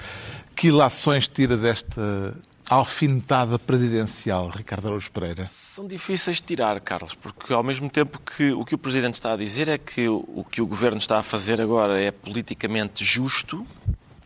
Que 0.56 0.66
ilações 0.66 1.28
tira 1.28 1.56
desta 1.56 2.34
alfinetada 2.72 3.58
presidencial, 3.58 4.48
Ricardo 4.48 4.86
Araújo 4.86 5.10
Pereira? 5.10 5.44
São 5.44 5.86
difíceis 5.86 6.38
de 6.38 6.44
tirar, 6.44 6.80
Carlos, 6.80 7.14
porque 7.14 7.52
ao 7.52 7.62
mesmo 7.62 7.90
tempo 7.90 8.18
que 8.18 8.50
o 8.52 8.64
que 8.64 8.74
o 8.74 8.78
Presidente 8.78 9.14
está 9.14 9.34
a 9.34 9.36
dizer 9.36 9.68
é 9.68 9.76
que 9.76 10.08
o 10.08 10.44
que 10.50 10.62
o 10.62 10.66
Governo 10.66 10.96
está 10.96 11.18
a 11.18 11.22
fazer 11.22 11.60
agora 11.60 12.00
é 12.00 12.10
politicamente 12.10 13.04
justo, 13.04 13.66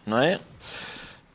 não 0.07 0.19
é? 0.19 0.39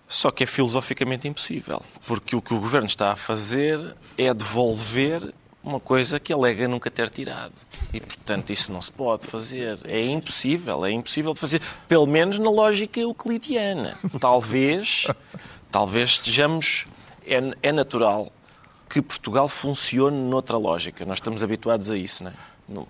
Só 0.08 0.32
que 0.32 0.44
é 0.44 0.48
filosoficamente 0.48 1.28
impossível, 1.28 1.82
porque 2.08 2.36
o 2.36 2.42
que 2.42 2.54
o 2.54 2.60
Governo 2.60 2.88
está 2.88 3.12
a 3.12 3.16
fazer 3.16 3.96
é 4.18 4.34
devolver 4.34 5.34
uma 5.62 5.80
coisa 5.80 6.20
que 6.20 6.32
alega 6.32 6.68
nunca 6.68 6.90
ter 6.90 7.10
tirado. 7.10 7.54
E, 7.94 8.00
portanto, 8.00 8.52
isso 8.52 8.72
não 8.72 8.82
se 8.82 8.92
pode 8.92 9.28
fazer. 9.28 9.80
É 9.84 10.02
impossível, 10.02 10.86
é 10.86 10.92
impossível 10.92 11.34
de 11.34 11.40
fazer, 11.40 11.62
pelo 11.88 12.08
menos 12.08 12.40
na 12.40 12.50
lógica 12.50 13.00
euclidiana. 13.00 13.98
Talvez, 14.20 15.08
talvez 15.70 16.12
estejamos... 16.12 16.88
É, 17.26 17.70
é 17.70 17.72
natural 17.72 18.32
que 18.90 19.02
Portugal 19.02 19.48
funcione 19.48 20.18
noutra 20.18 20.58
lógica. 20.58 21.06
Nós 21.06 21.18
estamos 21.18 21.42
habituados 21.42 21.90
a 21.90 21.98
isso, 21.98 22.24
não 22.24 22.32
é? 22.32 22.86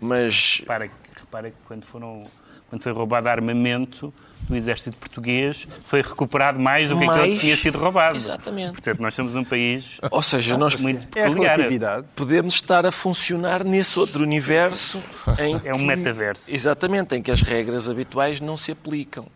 Mas... 0.00 0.58
Repara, 0.60 0.90
repara 1.16 1.50
que 1.50 1.56
quando, 1.66 1.84
foram, 1.84 2.22
quando 2.68 2.82
foi 2.82 2.92
roubado 2.92 3.28
armamento 3.28 4.12
do 4.48 4.56
exército 4.56 4.96
português 4.96 5.66
foi 5.84 6.02
recuperado 6.02 6.58
mais 6.58 6.88
do 6.88 6.98
que 6.98 7.06
mais... 7.06 7.20
aquilo 7.20 7.34
que 7.36 7.40
tinha 7.40 7.56
sido 7.56 7.78
roubado. 7.78 8.16
Exatamente. 8.16 8.72
Portanto, 8.72 9.00
nós 9.00 9.14
somos 9.14 9.34
um 9.34 9.44
país 9.44 9.98
Ou 10.10 10.22
seja, 10.22 10.56
nós 10.56 10.76
muito 10.76 11.06
é 11.18 11.28
peculiar. 11.28 12.02
podemos 12.14 12.54
estar 12.54 12.84
a 12.86 12.92
funcionar 12.92 13.64
nesse 13.64 13.98
outro 13.98 14.22
universo 14.22 15.02
em 15.38 15.60
É 15.64 15.74
um 15.74 15.78
que... 15.78 15.84
metaverso. 15.84 16.54
Exatamente, 16.54 17.14
em 17.14 17.22
que 17.22 17.30
as 17.30 17.42
regras 17.42 17.88
habituais 17.88 18.40
não 18.40 18.56
se 18.56 18.72
aplicam. 18.72 19.26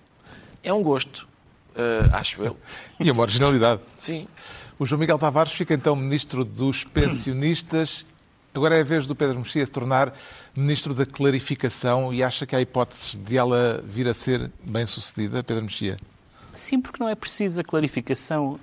É 0.62 0.72
um 0.72 0.83
gosto, 0.83 1.28
acho 2.12 2.43
eu. 2.43 2.57
E 3.01 3.11
uma 3.11 3.23
originalidade. 3.23 3.81
Sim. 3.95 4.27
O 4.79 4.87
João 4.87 4.99
Miguel 5.01 5.19
Tavares 5.19 5.53
fica 5.53 5.75
então 5.75 5.95
ministro 5.97 6.45
dos 6.45 6.85
pensionistas. 6.85 8.05
Agora 8.55 8.77
é 8.77 8.81
a 8.81 8.85
vez 8.85 9.07
do 9.07 9.14
Pedro 9.14 9.38
Mexia 9.38 9.64
se 9.64 9.71
tornar 9.73 10.12
ministro 10.57 10.93
da 10.95 11.07
clarificação 11.07 12.12
e 12.12 12.23
acha 12.23 12.47
que 12.47 12.57
há 12.57 12.61
hipóteses 12.61 13.17
de 13.17 13.37
ela 13.37 13.83
vir 13.87 14.09
a 14.09 14.14
ser 14.14 14.51
bem 14.64 14.87
sucedida, 14.87 15.43
Pedro 15.43 15.64
Mexia? 15.64 15.97
Sim, 16.55 16.81
porque 16.81 17.01
não 17.03 17.09
é 17.09 17.14
preciso 17.14 17.61
a 17.61 17.62
clarificação. 17.64 18.59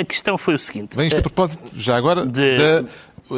A 0.00 0.04
questão 0.04 0.36
foi 0.36 0.54
o 0.54 0.58
seguinte. 0.58 0.96
Vem 0.96 1.06
isto 1.06 1.18
a 1.18 1.22
propósito, 1.22 1.70
já 1.76 1.96
agora, 1.96 2.26
De- 2.26 2.56
da 2.58 2.88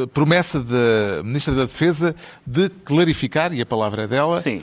eh, 0.02 0.06
promessa 0.14 0.60
da 0.62 1.22
Ministra 1.22 1.54
da 1.54 1.62
Defesa 1.64 2.16
de 2.46 2.70
clarificar, 2.70 3.52
e 3.52 3.60
a 3.60 3.66
palavra 3.66 4.04
é 4.04 4.06
dela, 4.06 4.40
Sim. 4.40 4.62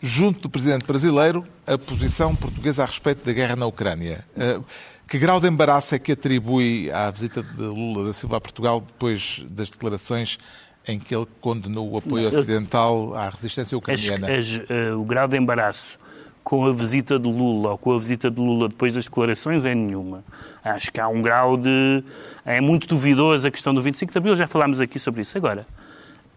Junto 0.00 0.40
do 0.40 0.50
Presidente 0.50 0.86
brasileiro, 0.86 1.46
a 1.66 1.76
posição 1.76 2.34
portuguesa 2.34 2.82
a 2.82 2.86
respeito 2.86 3.24
da 3.24 3.32
guerra 3.32 3.56
na 3.56 3.66
Ucrânia. 3.66 4.24
Eh, 4.36 4.60
Que 5.08 5.18
grau 5.18 5.40
de 5.40 5.48
embaraço 5.48 5.92
é 5.94 5.98
que 5.98 6.12
atribui 6.12 6.88
à 6.92 7.10
visita 7.10 7.42
de 7.42 7.62
Lula 7.62 8.06
da 8.06 8.12
Silva 8.12 8.36
a 8.36 8.40
Portugal 8.40 8.80
depois 8.80 9.44
das 9.50 9.68
declarações 9.68 10.38
em 10.86 11.00
que 11.00 11.12
ele 11.14 11.26
condenou 11.40 11.90
o 11.90 11.96
apoio 11.98 12.28
ocidental 12.28 13.12
à 13.14 13.28
resistência 13.28 13.76
ucraniana? 13.76 14.28
eh, 14.68 14.92
o 14.92 15.04
grau 15.04 15.26
de 15.26 15.36
embaraço 15.36 15.98
com 16.44 16.64
a 16.64 16.72
visita 16.72 17.18
de 17.18 17.28
Lula 17.28 17.72
ou 17.72 17.78
com 17.78 17.92
a 17.92 17.98
visita 17.98 18.30
de 18.30 18.40
Lula 18.40 18.68
depois 18.68 18.94
das 18.94 19.04
declarações 19.04 19.66
é 19.66 19.74
nenhuma. 19.74 20.22
Acho 20.64 20.92
que 20.92 21.00
há 21.00 21.08
um 21.08 21.20
grau 21.20 21.56
de. 21.56 22.04
É 22.44 22.60
muito 22.60 22.86
duvidoso 22.86 23.46
a 23.48 23.50
questão 23.50 23.74
do 23.74 23.82
25 23.82 24.12
de 24.12 24.18
Abril, 24.18 24.36
já 24.36 24.46
falámos 24.46 24.80
aqui 24.80 24.98
sobre 24.98 25.22
isso. 25.22 25.36
Agora, 25.36 25.66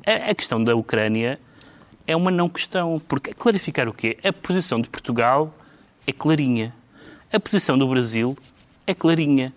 a 0.06 0.34
questão 0.34 0.62
da 0.64 0.76
Ucrânia 0.76 1.40
é 2.06 2.16
uma 2.16 2.32
não 2.32 2.50
questão. 2.50 3.02
Porque 3.08 3.34
clarificar 3.34 3.88
o 3.88 3.94
quê? 3.94 4.18
A 4.24 4.32
posição 4.34 4.80
de 4.82 4.90
Portugal 4.90 5.54
é 6.06 6.12
clarinha. 6.12 6.74
A 7.32 7.40
posição 7.40 7.78
do 7.78 7.88
Brasil 7.88 8.38
é 8.86 8.94
clarinha. 8.94 9.54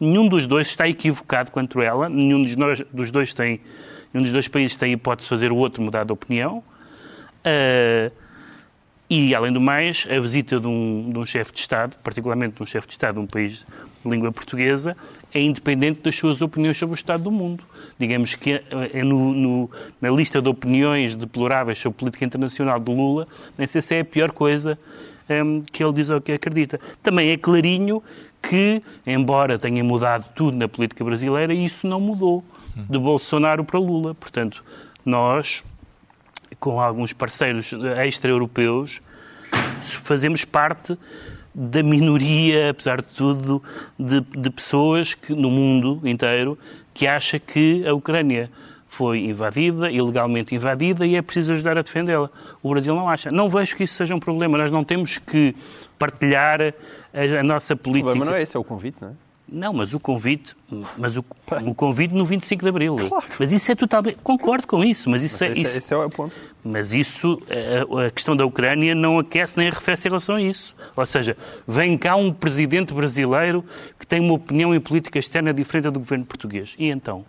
Nenhum 0.00 0.28
dos 0.28 0.46
dois 0.46 0.68
está 0.68 0.88
equivocado 0.88 1.50
quanto 1.50 1.80
ela, 1.80 2.08
nenhum 2.08 2.42
dos, 2.42 2.56
nós- 2.56 2.82
dos 2.92 3.10
dois 3.10 3.34
tem. 3.34 3.60
Nenhum 4.12 4.22
dos 4.22 4.32
dois 4.32 4.48
países 4.48 4.76
tem 4.76 4.92
hipótese 4.92 5.26
de 5.26 5.30
fazer 5.30 5.50
o 5.52 5.56
outro 5.56 5.82
mudar 5.82 6.04
de 6.04 6.12
opinião. 6.12 6.62
Ah, 7.44 8.10
e, 9.10 9.34
além 9.34 9.50
do 9.52 9.60
mais, 9.60 10.06
a 10.10 10.20
visita 10.20 10.60
de 10.60 10.66
um, 10.66 11.10
de 11.10 11.18
um 11.18 11.24
chefe 11.24 11.50
de 11.52 11.60
Estado, 11.60 11.96
particularmente 12.04 12.56
de 12.56 12.62
um 12.62 12.66
chefe 12.66 12.86
de 12.86 12.92
Estado 12.92 13.14
de 13.14 13.20
um 13.20 13.26
país 13.26 13.66
de 14.04 14.10
língua 14.10 14.30
portuguesa, 14.30 14.94
é 15.32 15.40
independente 15.40 16.02
das 16.02 16.14
suas 16.14 16.42
opiniões 16.42 16.76
sobre 16.76 16.92
o 16.92 16.94
estado 16.94 17.24
do 17.24 17.30
mundo. 17.30 17.64
Digamos 17.98 18.34
que 18.36 18.62
é 18.92 19.02
no- 19.02 19.32
no- 19.34 19.70
na 20.00 20.10
lista 20.10 20.40
de 20.40 20.48
opiniões 20.48 21.16
deploráveis 21.16 21.78
sobre 21.78 21.98
política 21.98 22.24
internacional 22.24 22.78
de 22.78 22.92
Lula, 22.94 23.26
nem 23.56 23.66
sei 23.66 23.82
se 23.82 23.94
é 23.96 24.00
a 24.00 24.04
pior 24.04 24.30
coisa 24.30 24.78
ehm, 25.28 25.60
que 25.72 25.82
ele 25.84 25.92
diz 25.92 26.08
ou 26.08 26.20
que 26.20 26.32
acredita. 26.32 26.80
Também 27.02 27.30
é 27.30 27.36
clarinho 27.36 28.02
que, 28.40 28.82
embora 29.06 29.58
tenha 29.58 29.82
mudado 29.84 30.24
tudo 30.34 30.56
na 30.56 30.68
política 30.68 31.04
brasileira, 31.04 31.52
isso 31.52 31.86
não 31.86 32.00
mudou 32.00 32.42
de 32.88 32.98
Bolsonaro 32.98 33.64
para 33.64 33.78
Lula. 33.80 34.14
Portanto, 34.14 34.64
nós, 35.04 35.62
com 36.60 36.80
alguns 36.80 37.12
parceiros 37.12 37.72
extra-europeus, 37.98 39.00
fazemos 39.80 40.44
parte 40.44 40.96
da 41.54 41.82
minoria, 41.82 42.70
apesar 42.70 42.98
de 43.02 43.08
tudo, 43.14 43.62
de, 43.98 44.20
de 44.20 44.50
pessoas 44.50 45.12
que, 45.14 45.34
no 45.34 45.50
mundo 45.50 46.00
inteiro 46.04 46.56
que 46.98 47.06
acha 47.06 47.38
que 47.38 47.86
a 47.86 47.94
Ucrânia 47.94 48.50
foi 48.88 49.20
invadida, 49.26 49.88
ilegalmente 49.88 50.52
invadida, 50.52 51.06
e 51.06 51.14
é 51.14 51.22
preciso 51.22 51.52
ajudar 51.52 51.78
a 51.78 51.82
defendê-la. 51.82 52.28
O 52.60 52.70
Brasil 52.70 52.92
não 52.92 53.08
acha. 53.08 53.30
Não 53.30 53.48
vejo 53.48 53.76
que 53.76 53.84
isso 53.84 53.94
seja 53.94 54.16
um 54.16 54.18
problema. 54.18 54.58
Nós 54.58 54.72
não 54.72 54.82
temos 54.82 55.16
que 55.16 55.54
partilhar 55.96 56.60
a, 56.60 57.38
a 57.38 57.42
nossa 57.44 57.76
política. 57.76 58.10
problema 58.10 58.32
não 58.32 58.36
é 58.36 58.42
esse, 58.42 58.56
é 58.56 58.58
o 58.58 58.64
convite, 58.64 58.96
não 59.00 59.10
é? 59.10 59.12
Não, 59.48 59.72
mas 59.72 59.94
o 59.94 60.00
convite, 60.00 60.56
mas 60.98 61.16
o, 61.16 61.24
o 61.64 61.72
convite 61.72 62.12
no 62.12 62.26
25 62.26 62.64
de 62.64 62.68
Abril. 62.68 62.96
Mas 63.38 63.52
isso 63.52 63.70
é 63.70 63.76
totalmente. 63.76 64.18
Concordo 64.22 64.66
com 64.66 64.82
isso, 64.82 65.08
mas 65.08 65.22
isso, 65.22 65.42
é, 65.44 65.52
Esse, 65.52 65.60
isso, 65.62 65.78
esse 65.78 65.94
é 65.94 65.96
o 65.96 66.10
ponto. 66.10 66.34
mas 66.64 66.92
isso, 66.92 67.40
a, 67.48 68.06
a 68.06 68.10
questão 68.10 68.36
da 68.36 68.44
Ucrânia 68.44 68.92
não 68.92 69.20
aquece 69.20 69.56
nem 69.56 69.68
arrefece 69.68 70.08
em 70.08 70.10
relação 70.10 70.34
a 70.34 70.42
isso. 70.42 70.74
Ou 71.00 71.06
seja, 71.06 71.36
vem 71.66 71.96
cá 71.96 72.16
um 72.16 72.32
presidente 72.32 72.92
brasileiro 72.92 73.64
que 73.98 74.06
tem 74.06 74.20
uma 74.20 74.34
opinião 74.34 74.74
em 74.74 74.80
política 74.80 75.18
externa 75.18 75.54
diferente 75.54 75.90
do 75.90 76.00
governo 76.00 76.24
português. 76.24 76.74
E 76.78 76.88
então? 76.90 77.24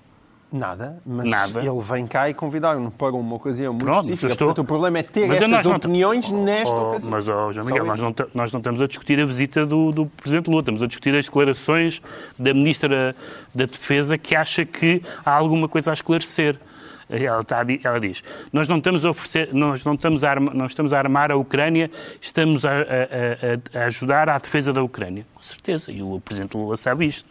Nada, 0.52 0.98
mas 1.06 1.30
Nada. 1.30 1.60
ele 1.60 1.80
vem 1.80 2.08
cá 2.08 2.28
e 2.28 2.34
convidaram-no 2.34 2.90
para 2.90 3.14
uma 3.16 3.36
ocasião 3.36 3.72
muito 3.72 3.86
Pronto, 3.86 4.00
específica. 4.06 4.32
estou- 4.32 4.48
Portanto, 4.48 4.64
o 4.64 4.68
problema 4.68 4.98
é 4.98 5.04
ter 5.04 5.28
Mas 5.28 5.38
estas 5.38 5.52
nós 5.52 5.64
não- 5.66 5.76
opiniões 5.76 6.32
nesta 6.32 6.76
Oh, 6.76 6.90
ocasião. 6.90 7.12
mas, 7.12 7.28
oh, 7.28 7.54
João 7.54 7.66
Miguel, 7.68 7.86
nós 7.86 8.02
não, 8.02 8.16
nós 8.34 8.52
não 8.52 8.60
estamos 8.60 8.82
a 8.82 8.88
discutir 8.88 9.20
a 9.20 9.26
visita 9.28 9.64
do, 9.64 9.92
do 9.92 10.08
Presidente 10.08 10.50
Lula, 10.50 10.62
estamos 10.62 10.82
a 10.82 10.88
discutir 10.88 11.14
as 11.14 11.26
declarações 11.26 12.02
da 12.40 12.52
Ministra 12.52 13.16
da 13.54 13.66
Defesa 13.66 14.18
que 14.18 14.36
acha 14.36 14.66
que 14.66 15.04
há 15.24 15.32
alguma 15.36 15.68
coisa 15.70 15.92
a 15.92 15.94
esclarecer. 15.94 16.60
Ela, 17.10 17.41
está 17.41 17.65
ela 17.84 18.00
diz: 18.00 18.24
Nós 18.54 18.67
não 18.67 18.78
estamos 18.78 19.04
a 19.04 19.10
oferecer, 19.10 19.50
nós 19.54 19.84
não 19.84 19.95
estamos 19.95 20.24
a, 20.24 20.30
arma- 20.30 20.54
não 20.54 20.67
estamos 20.67 20.93
a 20.93 21.00
armar 21.00 21.32
a 21.32 21.36
Ucrânia, 21.36 21.89
estamos 22.22 22.63
a, 22.65 22.72
a- 22.72 23.80
a- 23.82 23.86
ajudar 23.86 24.30
à 24.30 24.38
defesa 24.38 24.72
da 24.72 24.84
Ucrânia. 24.84 25.26
Com 25.34 25.41
certeza, 25.41 25.91
e 25.91 26.04
o 26.04 26.19
Presidente 26.24 26.56
Lula 26.56 26.78
sabe 26.78 27.08
isto. 27.08 27.28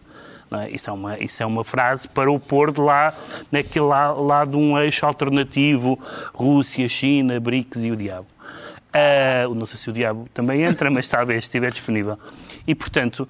é? 0.50 0.70
Isso, 0.70 0.90
é 0.90 0.92
uma, 0.92 1.18
isso 1.18 1.42
é 1.42 1.46
uma 1.46 1.62
frase 1.62 2.08
para 2.08 2.30
o 2.30 2.40
pôr 2.40 2.72
de 2.72 2.80
lá, 2.80 3.14
naquele 3.52 3.84
lá, 3.84 4.10
lá 4.10 4.44
de 4.44 4.56
um 4.56 4.76
eixo 4.78 5.06
alternativo, 5.06 5.98
Rússia, 6.34 6.88
China, 6.88 7.38
BRICS 7.38 7.84
e 7.84 7.90
o 7.92 7.96
diabo. 7.96 8.26
Ah, 8.92 9.46
não 9.54 9.66
sei 9.66 9.78
se 9.78 9.90
o 9.90 9.92
diabo 9.92 10.28
também 10.34 10.62
entra, 10.62 10.90
mas 10.90 11.06
talvez 11.06 11.44
estiver 11.44 11.70
disponível. 11.70 12.18
E, 12.66 12.74
portanto, 12.74 13.28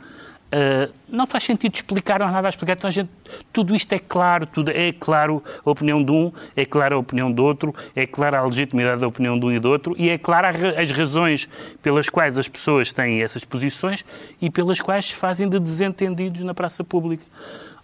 ah, 0.51 0.89
não 1.09 1.27
faz 1.27 1.45
sentido 1.45 1.75
explicar, 1.75 2.21
não 2.21 2.27
há 2.27 2.31
nada 2.31 2.49
a 2.49 2.51
explicar. 2.51 2.75
Então, 2.75 2.89
a 2.89 2.91
gente, 2.91 3.11
tudo 3.53 3.75
isto 3.75 3.93
é 3.93 3.99
claro, 3.99 4.47
tudo 4.47 4.71
é 4.71 4.93
claro 4.93 5.43
a 5.65 5.71
opinião 5.71 6.03
de 6.03 6.11
um, 6.11 6.33
é 6.57 6.65
clara 6.65 6.95
a 6.95 6.99
opinião 6.99 7.31
do 7.31 7.45
outro, 7.45 7.75
é 7.95 8.07
clara 8.07 8.39
a 8.39 8.45
legitimidade 8.45 9.01
da 9.01 9.09
opinião 9.09 9.39
de 9.39 9.45
um 9.45 9.53
e 9.53 9.59
do 9.59 9.69
outro, 9.69 9.95
e 9.99 10.09
é 10.09 10.19
clara 10.19 10.51
as 10.81 10.91
razões 10.91 11.49
pelas 11.83 12.09
quais 12.09 12.39
as 12.39 12.49
pessoas 12.49 12.93
têm 12.93 13.23
essas 13.23 13.45
posições 13.45 14.05
e 14.41 14.51
pelas 14.51 14.81
quais 14.81 15.07
se 15.07 15.15
fazem 15.15 15.49
de 15.49 15.59
desentendidos 15.59 16.43
na 16.43 16.55
praça 16.55 16.83
pública. 16.83 17.25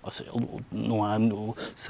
Ou 0.04 0.10
seja, 0.10 0.30
não 0.70 1.02
há, 1.02 1.16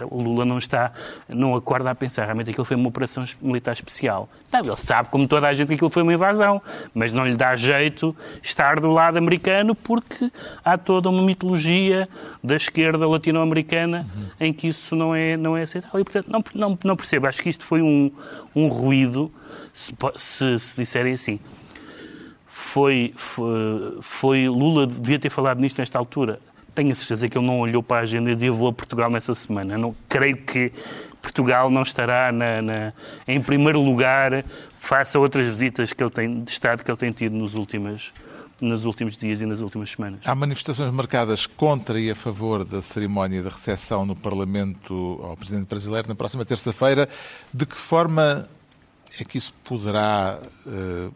o 0.08 0.22
Lula 0.22 0.44
não 0.44 0.56
está, 0.56 0.92
não 1.28 1.56
acorda 1.56 1.90
a 1.90 1.94
pensar, 1.96 2.24
realmente 2.24 2.50
aquilo 2.50 2.64
foi 2.64 2.76
uma 2.76 2.88
operação 2.88 3.24
militar 3.42 3.72
especial. 3.72 4.28
Não, 4.52 4.60
ele 4.60 4.76
sabe, 4.76 5.08
como 5.08 5.26
toda 5.26 5.48
a 5.48 5.52
gente, 5.52 5.68
que 5.68 5.74
aquilo 5.74 5.90
foi 5.90 6.04
uma 6.04 6.12
invasão, 6.12 6.62
mas 6.94 7.12
não 7.12 7.26
lhe 7.26 7.36
dá 7.36 7.56
jeito 7.56 8.16
estar 8.40 8.78
do 8.78 8.88
lado 8.88 9.16
americano 9.16 9.74
porque 9.74 10.30
há 10.64 10.78
toda 10.78 11.10
uma 11.10 11.24
mitologia 11.24 12.08
da 12.42 12.54
esquerda 12.54 13.08
latino-americana 13.08 14.06
uhum. 14.14 14.26
em 14.38 14.52
que 14.52 14.68
isso 14.68 14.94
não 14.94 15.12
é, 15.12 15.36
não 15.36 15.56
é 15.56 15.62
aceitável. 15.62 15.98
E, 15.98 16.04
portanto, 16.04 16.30
não, 16.30 16.44
não, 16.54 16.78
não 16.84 16.96
percebo. 16.96 17.26
Acho 17.26 17.42
que 17.42 17.50
isto 17.50 17.64
foi 17.64 17.82
um, 17.82 18.12
um 18.54 18.68
ruído, 18.68 19.32
se, 19.72 19.92
se, 20.14 20.58
se 20.60 20.76
disserem 20.76 21.14
assim. 21.14 21.40
Foi, 22.46 23.12
foi, 23.16 23.98
foi 24.00 24.48
Lula 24.48 24.86
devia 24.86 25.18
ter 25.18 25.30
falado 25.30 25.60
nisto 25.60 25.80
nesta 25.80 25.98
altura 25.98 26.38
tenho 26.74 26.92
a 26.92 26.94
certeza 26.94 27.28
que 27.28 27.38
ele 27.38 27.46
não 27.46 27.60
olhou 27.60 27.82
para 27.82 27.98
a 27.98 28.00
agenda 28.00 28.30
e 28.30 28.34
dizia 28.34 28.52
vou 28.52 28.68
a 28.68 28.72
Portugal 28.72 29.10
nessa 29.10 29.34
semana. 29.34 29.78
Não, 29.78 29.94
creio 30.08 30.36
que 30.36 30.72
Portugal 31.22 31.70
não 31.70 31.82
estará 31.82 32.30
na, 32.30 32.60
na, 32.60 32.92
em 33.26 33.40
primeiro 33.40 33.80
lugar 33.80 34.44
face 34.78 35.16
a 35.16 35.20
outras 35.20 35.46
visitas 35.46 35.92
que 35.92 36.02
ele 36.02 36.10
tem, 36.10 36.42
de 36.42 36.50
Estado 36.50 36.84
que 36.84 36.90
ele 36.90 36.98
tem 36.98 37.10
tido 37.12 37.34
nos 37.34 37.54
últimos, 37.54 38.12
nos 38.60 38.84
últimos 38.84 39.16
dias 39.16 39.40
e 39.40 39.46
nas 39.46 39.60
últimas 39.60 39.90
semanas. 39.90 40.20
Há 40.24 40.34
manifestações 40.34 40.92
marcadas 40.92 41.46
contra 41.46 41.98
e 41.98 42.10
a 42.10 42.14
favor 42.14 42.64
da 42.64 42.82
cerimónia 42.82 43.42
de 43.42 43.48
recepção 43.48 44.04
no 44.04 44.14
Parlamento 44.14 45.18
ao 45.22 45.36
Presidente 45.36 45.66
brasileiro 45.66 46.08
na 46.08 46.14
próxima 46.14 46.44
terça-feira. 46.44 47.08
De 47.52 47.64
que 47.64 47.76
forma 47.76 48.46
é 49.18 49.24
que 49.24 49.38
isso 49.38 49.54
poderá 49.64 50.38
uh, 50.66 51.14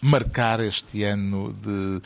marcar 0.00 0.60
este 0.60 1.02
ano 1.02 1.52
de 1.52 2.00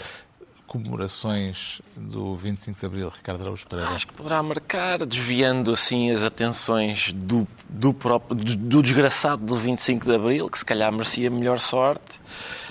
comemorações 0.68 1.80
do 1.96 2.36
25 2.36 2.78
de 2.78 2.86
Abril, 2.86 3.08
Ricardo 3.08 3.40
Araújo 3.42 3.66
Pereira? 3.66 3.90
Acho 3.90 4.06
que 4.06 4.12
poderá 4.12 4.40
marcar, 4.42 5.04
desviando 5.04 5.72
assim 5.72 6.12
as 6.12 6.22
atenções 6.22 7.12
do, 7.12 7.48
do, 7.68 7.92
próprio, 7.92 8.36
do, 8.36 8.54
do 8.54 8.82
desgraçado 8.82 9.44
do 9.44 9.56
25 9.56 10.04
de 10.04 10.14
Abril, 10.14 10.48
que 10.48 10.58
se 10.58 10.64
calhar 10.64 10.92
merecia 10.92 11.30
melhor 11.30 11.58
sorte 11.58 12.20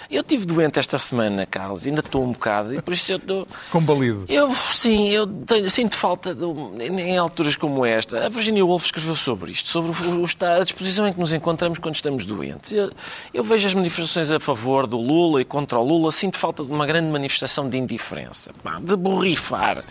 eu 0.10 0.24
tive 0.24 0.46
doente 0.46 0.80
esta 0.80 0.98
semana, 0.98 1.46
Carlos, 1.46 1.86
ainda 1.86 2.00
estou 2.00 2.24
um 2.24 2.32
bocado, 2.32 2.74
e 2.74 2.82
por 2.82 2.94
isso 2.94 3.12
eu 3.12 3.18
estou. 3.18 3.48
Combalido. 3.72 4.26
Eu, 4.30 4.54
sim, 4.72 5.10
eu 5.10 5.28
tenho, 5.28 5.70
sinto 5.70 5.96
falta, 5.96 6.34
de, 6.34 6.46
em 6.84 7.18
alturas 7.18 7.56
como 7.56 7.86
esta. 7.86 8.26
A 8.26 8.30
Virginia 8.30 8.66
Woolf 8.66 8.86
escreveu 8.86 9.16
sobre 9.16 9.52
isto, 9.52 9.68
sobre 9.70 9.92
o, 9.92 10.26
estado, 10.26 10.62
a 10.62 10.64
disposição 10.64 11.08
em 11.08 11.14
que 11.14 11.20
nos 11.20 11.34
encontramos 11.34 11.80
quando 11.80 11.96
estamos 11.96 12.26
doentes. 12.26 12.72
Eu, 12.72 12.92
eu, 13.34 13.44
vejo 13.44 13.68
as 13.68 13.74
manifestações 13.74 14.32
a 14.32 14.40
favor 14.40 14.88
do 14.88 14.98
Lula 14.98 15.42
e 15.42 15.46
contra 15.46 15.78
o 15.78 15.84
Lula, 15.84 16.12
sinto 16.12 16.38
falta 16.38 16.64
de 16.64 16.72
uma 16.72 16.86
grande 16.86 17.10
manifestação 17.12 17.70
de 17.70 17.78
indiferença, 17.78 18.52
pá, 18.64 18.80
de 18.80 18.96
borrifar. 18.96 19.84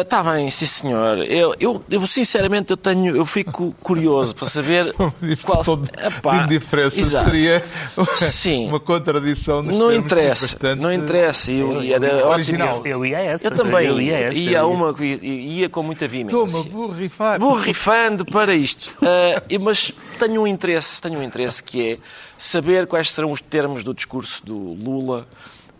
Está 0.00 0.20
uh, 0.22 0.24
bem, 0.24 0.50
sim 0.50 0.66
senhor. 0.66 1.18
Eu, 1.24 1.54
eu, 1.58 1.82
eu, 1.88 2.06
sinceramente, 2.06 2.70
eu 2.70 2.76
tenho, 2.76 3.16
eu 3.16 3.24
fico 3.26 3.74
curioso 3.82 4.34
para 4.34 4.48
saber. 4.48 4.94
Uma 4.98 5.12
manifestação 5.20 5.76
qual... 5.76 5.76
de, 5.76 6.16
Epá, 6.16 6.38
de 6.38 6.44
indiferença 6.54 7.00
exato. 7.00 7.30
seria 7.30 7.64
sim. 8.16 8.68
uma 8.68 8.80
conta 8.80 9.05
contradição 9.06 9.62
nos 9.62 9.78
Não 9.78 9.92
interessa, 9.92 10.54
bastante... 10.54 10.80
não 10.80 10.92
interessa. 10.92 11.52
Eu, 11.52 11.82
eu, 11.82 11.94
era 11.94 12.26
original. 12.28 12.82
Eu 12.84 13.06
ia 13.06 13.18
essa. 13.18 13.46
Eu 13.46 13.50
também 13.52 13.86
eu 13.86 14.00
ia, 14.00 14.18
essa, 14.18 14.38
ia, 14.38 14.66
uma, 14.66 14.94
ia 15.00 15.68
com 15.68 15.82
muita 15.82 16.08
vimência. 16.08 16.36
Toma, 16.36 16.64
borrifar. 16.64 17.38
Borrifando 17.38 18.24
para 18.24 18.54
isto. 18.54 18.96
Uh, 19.00 19.60
mas 19.62 19.92
tenho 20.18 20.42
um 20.42 20.46
interesse, 20.46 21.00
tenho 21.00 21.18
um 21.18 21.22
interesse 21.22 21.62
que 21.62 21.92
é 21.92 21.98
saber 22.36 22.86
quais 22.86 23.10
serão 23.10 23.30
os 23.30 23.40
termos 23.40 23.84
do 23.84 23.94
discurso 23.94 24.44
do 24.44 24.56
Lula, 24.56 25.26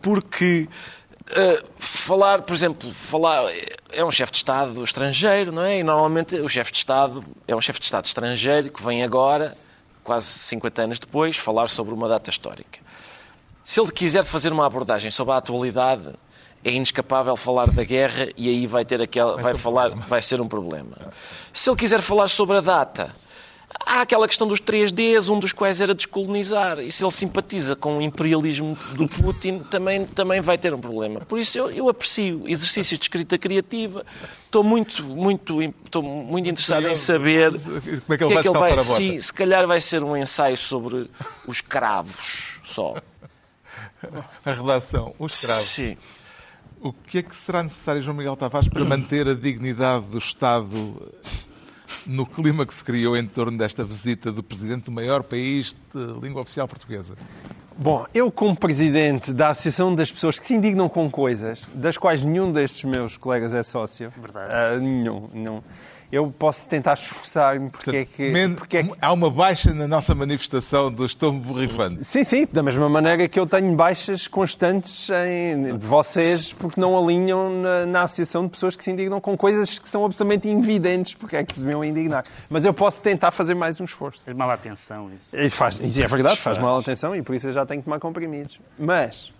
porque 0.00 0.68
Uh, 1.28 1.60
falar, 1.76 2.42
por 2.42 2.54
exemplo, 2.54 2.94
falar 2.94 3.52
é 3.90 4.04
um 4.04 4.12
chefe 4.12 4.30
de 4.30 4.38
Estado 4.38 4.84
estrangeiro, 4.84 5.50
não 5.50 5.62
é? 5.62 5.80
E 5.80 5.82
normalmente 5.82 6.36
o 6.36 6.48
chefe 6.48 6.70
de 6.70 6.78
Estado 6.78 7.20
é 7.48 7.56
um 7.56 7.60
chefe 7.60 7.80
de 7.80 7.84
Estado 7.86 8.04
estrangeiro 8.04 8.70
que 8.70 8.80
vem 8.80 9.02
agora, 9.02 9.56
quase 10.04 10.26
50 10.26 10.82
anos 10.82 11.00
depois, 11.00 11.36
falar 11.36 11.68
sobre 11.68 11.92
uma 11.92 12.08
data 12.08 12.30
histórica. 12.30 12.78
Se 13.66 13.80
ele 13.80 13.90
quiser 13.90 14.24
fazer 14.24 14.52
uma 14.52 14.64
abordagem 14.64 15.10
sobre 15.10 15.34
a 15.34 15.38
atualidade, 15.38 16.14
é 16.64 16.70
inescapável 16.70 17.36
falar 17.36 17.68
da 17.68 17.82
guerra 17.82 18.28
e 18.36 18.48
aí 18.48 18.64
vai 18.64 18.84
ter 18.84 19.02
aquela, 19.02 19.34
vai, 19.34 19.42
vai 19.42 19.54
falar, 19.56 19.90
um 19.90 19.98
vai 19.98 20.22
ser 20.22 20.40
um 20.40 20.46
problema. 20.46 20.96
Se 21.52 21.68
ele 21.68 21.76
quiser 21.76 22.00
falar 22.00 22.28
sobre 22.28 22.58
a 22.58 22.60
data, 22.60 23.12
há 23.84 24.02
aquela 24.02 24.28
questão 24.28 24.46
dos 24.46 24.60
3Ds, 24.60 25.28
um 25.34 25.40
dos 25.40 25.52
quais 25.52 25.80
era 25.80 25.96
descolonizar. 25.96 26.78
E 26.78 26.92
se 26.92 27.02
ele 27.02 27.10
simpatiza 27.10 27.74
com 27.74 27.98
o 27.98 28.02
imperialismo 28.02 28.78
do 28.92 29.08
Putin, 29.08 29.58
também, 29.68 30.06
também 30.06 30.40
vai 30.40 30.56
ter 30.56 30.72
um 30.72 30.78
problema. 30.78 31.22
Por 31.22 31.40
isso 31.40 31.58
eu, 31.58 31.68
eu 31.68 31.88
aprecio 31.88 32.44
exercícios 32.46 33.00
de 33.00 33.04
escrita 33.06 33.36
criativa. 33.36 34.06
Estou 34.44 34.62
muito, 34.62 35.02
muito, 35.02 35.60
estou 35.60 36.04
muito 36.04 36.48
interessado 36.48 36.86
em 36.86 36.94
saber 36.94 37.50
como 37.50 38.14
é 38.14 38.16
que 38.16 38.22
ele 38.22 38.32
vai, 38.32 38.42
que 38.44 38.48
é 38.48 38.52
que 38.52 38.58
ele 38.58 38.58
vai 38.60 38.80
se, 38.80 39.22
se 39.22 39.34
calhar 39.34 39.66
vai 39.66 39.80
ser 39.80 40.04
um 40.04 40.16
ensaio 40.16 40.56
sobre 40.56 41.10
os 41.48 41.60
cravos 41.60 42.60
só 42.62 42.94
a 44.44 44.52
redação, 44.52 45.14
o 45.18 45.26
escravo. 45.26 45.60
Sim. 45.60 45.96
O 46.80 46.92
que 46.92 47.18
é 47.18 47.22
que 47.22 47.34
será 47.34 47.62
necessário, 47.62 48.02
João 48.02 48.16
Miguel 48.16 48.36
Tavares, 48.36 48.68
para 48.68 48.84
manter 48.84 49.26
a 49.28 49.34
dignidade 49.34 50.06
do 50.06 50.18
Estado 50.18 51.12
no 52.06 52.26
clima 52.26 52.66
que 52.66 52.74
se 52.74 52.84
criou 52.84 53.16
em 53.16 53.26
torno 53.26 53.56
desta 53.56 53.84
visita 53.84 54.30
do 54.30 54.42
Presidente 54.42 54.84
do 54.84 54.92
maior 54.92 55.22
país 55.22 55.76
de 55.94 56.20
língua 56.20 56.42
oficial 56.42 56.68
portuguesa? 56.68 57.14
Bom, 57.76 58.06
eu 58.14 58.30
como 58.30 58.56
Presidente 58.56 59.32
da 59.32 59.50
Associação 59.50 59.94
das 59.94 60.10
Pessoas 60.10 60.38
que 60.38 60.46
se 60.46 60.54
indignam 60.54 60.88
com 60.88 61.10
coisas, 61.10 61.68
das 61.74 61.98
quais 61.98 62.24
nenhum 62.24 62.50
destes 62.50 62.84
meus 62.84 63.16
colegas 63.16 63.52
é 63.52 63.62
sócio. 63.62 64.12
Verdade. 64.16 64.78
Uh, 64.78 64.80
nenhum, 64.80 65.28
não 65.34 65.64
eu 66.10 66.30
posso 66.30 66.68
tentar 66.68 66.94
esforçar-me 66.94 67.70
porque 67.70 67.96
é 67.96 68.04
que, 68.04 68.32
porque 68.56 68.76
é 68.78 68.82
que... 68.84 68.92
Há 69.00 69.12
uma 69.12 69.30
baixa 69.30 69.74
na 69.74 69.88
nossa 69.88 70.14
manifestação 70.14 70.90
do 70.90 71.04
estou-me 71.04 71.40
borrifando. 71.40 72.02
Sim, 72.02 72.24
sim, 72.24 72.46
da 72.52 72.62
mesma 72.62 72.88
maneira 72.88 73.28
que 73.28 73.38
eu 73.38 73.46
tenho 73.46 73.74
baixas 73.74 74.26
constantes 74.26 75.08
em, 75.10 75.76
de 75.76 75.86
vocês 75.86 76.52
porque 76.52 76.80
não 76.80 76.96
alinham 76.96 77.50
na, 77.50 77.86
na, 77.86 78.02
associação 78.02 78.44
de 78.44 78.50
pessoas 78.50 78.76
que 78.76 78.84
se 78.84 78.90
indignam 78.90 79.20
com 79.20 79.36
coisas 79.36 79.78
que 79.78 79.88
são 79.88 80.04
absolutamente 80.04 80.48
invidentes 80.48 81.14
porque 81.14 81.36
é 81.36 81.44
que 81.44 81.54
se 81.54 81.60
deviam 81.60 81.84
indignar. 81.84 82.24
Mas 82.48 82.64
eu 82.64 82.72
posso 82.72 83.02
tentar 83.02 83.30
fazer 83.30 83.54
mais 83.54 83.80
um 83.80 83.84
esforço. 83.84 84.22
Faz 84.24 84.36
mal 84.36 84.50
atenção 84.50 85.10
isso. 85.12 85.36
E 85.36 85.50
faz, 85.50 85.80
e 85.80 86.02
é 86.02 86.06
verdade, 86.06 86.36
faz 86.36 86.58
mal 86.58 86.78
atenção 86.78 87.14
e 87.16 87.22
por 87.22 87.34
isso 87.34 87.48
eu 87.48 87.52
já 87.52 87.66
tenho 87.66 87.80
que 87.80 87.84
tomar 87.84 87.98
comprimidos. 87.98 88.58
Mas 88.78 89.32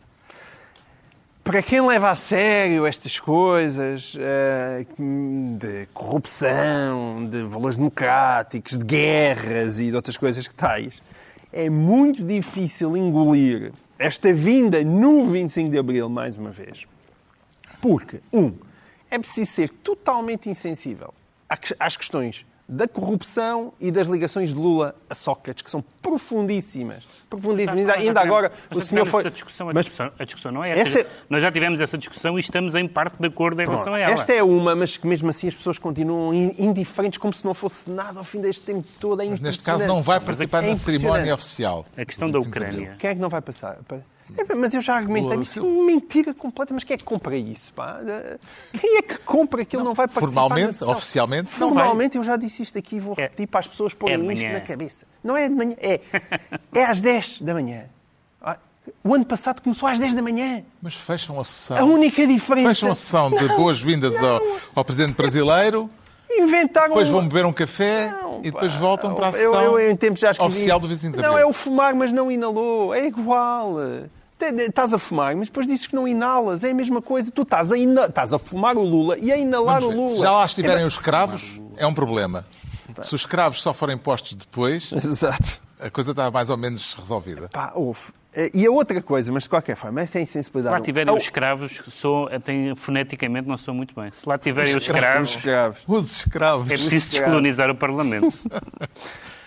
para 1.46 1.62
quem 1.62 1.80
leva 1.80 2.10
a 2.10 2.16
sério 2.16 2.84
estas 2.84 3.20
coisas 3.20 4.14
eh, 4.18 4.84
de 5.56 5.86
corrupção, 5.94 7.24
de 7.30 7.44
valores 7.44 7.76
democráticos, 7.76 8.76
de 8.76 8.84
guerras 8.84 9.78
e 9.78 9.90
de 9.90 9.94
outras 9.94 10.16
coisas 10.16 10.48
que 10.48 10.54
tais, 10.56 11.00
é 11.52 11.70
muito 11.70 12.24
difícil 12.24 12.96
engolir 12.96 13.72
esta 13.96 14.34
vinda 14.34 14.82
no 14.82 15.24
25 15.26 15.70
de 15.70 15.78
Abril, 15.78 16.08
mais 16.08 16.36
uma 16.36 16.50
vez. 16.50 16.84
Porque, 17.80 18.20
um, 18.32 18.52
é 19.08 19.16
preciso 19.16 19.52
ser 19.52 19.70
totalmente 19.70 20.50
insensível 20.50 21.14
às 21.78 21.96
questões 21.96 22.44
da 22.68 22.88
corrupção 22.88 23.72
e 23.80 23.92
das 23.92 24.08
ligações 24.08 24.50
de 24.50 24.56
Lula 24.56 24.96
a 25.08 25.14
Sócrates, 25.14 25.62
que 25.62 25.70
são 25.70 25.84
profundíssimas. 26.02 27.04
Profundíssimas. 27.30 27.78
Ainda, 27.78 27.94
ainda 27.94 28.20
agora 28.20 28.50
o 28.74 28.80
senhor 28.80 29.06
foi. 29.06 29.30
Discussão, 29.30 29.68
a, 29.68 29.74
mas, 29.74 29.86
discussão, 29.86 30.12
a, 30.18 30.24
discussão, 30.24 30.52
não 30.52 30.64
é 30.64 30.70
essa. 30.70 31.00
essa... 31.00 31.08
Nós 31.30 31.42
já 31.42 31.52
tivemos 31.52 31.80
essa 31.80 31.96
discussão 31.96 32.36
e 32.36 32.40
estamos 32.40 32.74
em 32.74 32.88
parte 32.88 33.16
de 33.20 33.26
acordo 33.26 33.60
em 33.60 33.64
Pronto. 33.64 33.78
relação 33.78 33.94
a 33.94 33.98
ela. 33.98 34.12
Esta 34.12 34.32
é 34.32 34.42
uma, 34.42 34.74
mas 34.74 34.96
que 34.96 35.06
mesmo 35.06 35.30
assim 35.30 35.46
as 35.46 35.54
pessoas 35.54 35.78
continuam 35.78 36.34
indiferentes, 36.34 37.18
como 37.18 37.32
se 37.32 37.44
não 37.44 37.54
fosse 37.54 37.88
nada 37.88 38.18
ao 38.18 38.24
fim 38.24 38.40
deste 38.40 38.62
tempo 38.62 38.86
todo. 38.98 39.22
É 39.22 39.28
mas 39.28 39.40
neste 39.40 39.62
caso 39.62 39.86
não 39.86 40.02
vai 40.02 40.18
participar 40.18 40.64
é 40.64 40.70
na 40.70 40.76
cerimónia 40.76 41.34
oficial. 41.34 41.86
A 41.96 42.04
questão 42.04 42.30
da 42.30 42.38
Ucrânia. 42.38 42.96
Quem 42.98 43.10
é 43.10 43.14
que 43.14 43.20
não 43.20 43.28
vai 43.28 43.40
passar? 43.40 43.78
É, 44.36 44.54
mas 44.54 44.74
eu 44.74 44.80
já 44.80 44.96
argumentei 44.96 45.38
isso. 45.40 45.60
É 45.60 45.62
mentira 45.62 46.34
completa. 46.34 46.74
Mas 46.74 46.84
quem 46.84 46.94
é 46.94 46.96
que 46.96 47.04
compra 47.04 47.36
isso? 47.36 47.72
Pá? 47.72 48.00
Quem 48.78 48.98
é 48.98 49.02
que 49.02 49.18
compra 49.18 49.64
que 49.64 49.76
ele 49.76 49.82
não, 49.82 49.90
não 49.90 49.94
vai 49.94 50.08
participar 50.08 50.26
Formalmente, 50.26 50.84
oficialmente, 50.84 51.48
Formalmente, 51.48 52.16
eu 52.16 52.24
já 52.24 52.36
disse 52.36 52.62
isto 52.62 52.78
aqui 52.78 52.96
e 52.96 53.00
vou 53.00 53.14
é. 53.18 53.22
repetir 53.22 53.44
é, 53.44 53.46
para 53.46 53.60
as 53.60 53.66
pessoas 53.66 53.94
porem 53.94 54.28
é 54.28 54.32
isto 54.32 54.48
na 54.48 54.60
cabeça. 54.60 55.06
Não 55.22 55.36
é 55.36 55.48
de 55.48 55.54
manhã, 55.54 55.76
é, 55.78 56.00
é 56.74 56.84
às 56.84 57.00
10 57.00 57.42
da 57.42 57.54
manhã. 57.54 57.84
Ah, 58.42 58.58
o 59.04 59.14
ano 59.14 59.24
passado 59.24 59.62
começou 59.62 59.88
às 59.88 59.98
10 59.98 60.14
da 60.14 60.22
manhã. 60.22 60.64
Mas 60.82 60.94
fecham 60.94 61.38
a 61.38 61.44
sessão. 61.44 61.78
A 61.78 61.84
única 61.84 62.26
diferença. 62.26 62.68
Fecham 62.70 62.90
a 62.90 62.94
sessão 62.94 63.30
de 63.30 63.48
boas-vindas 63.48 64.14
ao, 64.16 64.40
ao 64.74 64.84
Presidente 64.84 65.16
brasileiro. 65.16 65.88
Inventaram. 66.30 66.88
Depois 66.88 67.08
vão 67.08 67.26
beber 67.26 67.46
um 67.46 67.52
café 67.52 68.10
não, 68.10 68.40
e 68.40 68.50
depois 68.50 68.74
voltam 68.74 69.14
para 69.14 69.28
a 69.28 69.32
sessão 69.32 69.62
eu, 69.62 69.78
eu, 69.78 69.90
em 69.90 69.96
tempos 69.96 70.20
já 70.20 70.30
oficial 70.30 70.80
do 70.80 70.88
25 70.88 71.16
de 71.16 71.22
Não, 71.22 71.38
é 71.38 71.46
o 71.46 71.52
fumar, 71.52 71.94
mas 71.94 72.12
não 72.12 72.30
inalou. 72.30 72.94
É 72.94 73.06
igual. 73.06 73.76
Estás 74.38 74.92
a 74.92 74.98
fumar, 74.98 75.34
mas 75.34 75.48
depois 75.48 75.66
dizes 75.66 75.86
que 75.86 75.94
não 75.94 76.06
inalas. 76.06 76.62
É 76.62 76.70
a 76.70 76.74
mesma 76.74 77.00
coisa. 77.00 77.30
Tu 77.30 77.42
estás 77.42 77.72
a, 77.72 77.78
ina... 77.78 78.04
estás 78.04 78.32
a 78.34 78.38
fumar 78.38 78.76
o 78.76 78.82
Lula 78.82 79.16
e 79.18 79.32
a 79.32 79.36
inalar 79.36 79.82
o 79.82 79.90
Lula. 79.90 80.08
Se 80.08 80.20
já 80.20 80.30
lá 80.30 80.44
estiverem 80.44 80.82
é... 80.82 80.86
os 80.86 80.94
escravos, 80.94 81.60
é 81.76 81.86
um 81.86 81.94
problema. 81.94 82.44
Se 83.02 83.14
os 83.14 83.22
escravos 83.22 83.62
só 83.62 83.72
forem 83.72 83.96
postos 83.96 84.34
depois, 84.34 84.92
Exato. 84.92 85.60
a 85.80 85.90
coisa 85.90 86.10
está 86.10 86.30
mais 86.30 86.50
ou 86.50 86.56
menos 86.56 86.94
resolvida. 86.94 87.48
Pá, 87.48 87.72
ouve. 87.74 88.00
Eh, 88.36 88.50
E 88.52 88.66
a 88.66 88.70
outra 88.70 89.00
coisa, 89.02 89.32
mas 89.32 89.44
de 89.44 89.48
qualquer 89.48 89.74
forma, 89.74 90.00
essa 90.02 90.18
é 90.18 90.22
a 90.22 90.26
Se 90.26 90.30
insensibilidade. 90.32 90.76
lá 90.76 90.80
tiverem 90.80 91.14
os 91.14 91.22
escravos, 91.22 91.82
sou, 91.90 92.28
até 92.28 92.74
foneticamente 92.74 93.48
não 93.48 93.56
sou 93.56 93.72
muito 93.72 93.94
bem. 93.98 94.10
Se 94.12 94.28
lá 94.28 94.36
tiverem 94.36 94.76
os 94.76 94.82
os 94.82 94.82
escravos, 94.88 95.30
escravos. 95.30 95.84
Os 95.88 96.16
escravos. 96.18 96.70
é 96.70 96.74
preciso 96.76 97.10
descolonizar 97.10 97.70
o 97.70 97.74
Parlamento. 97.74 98.28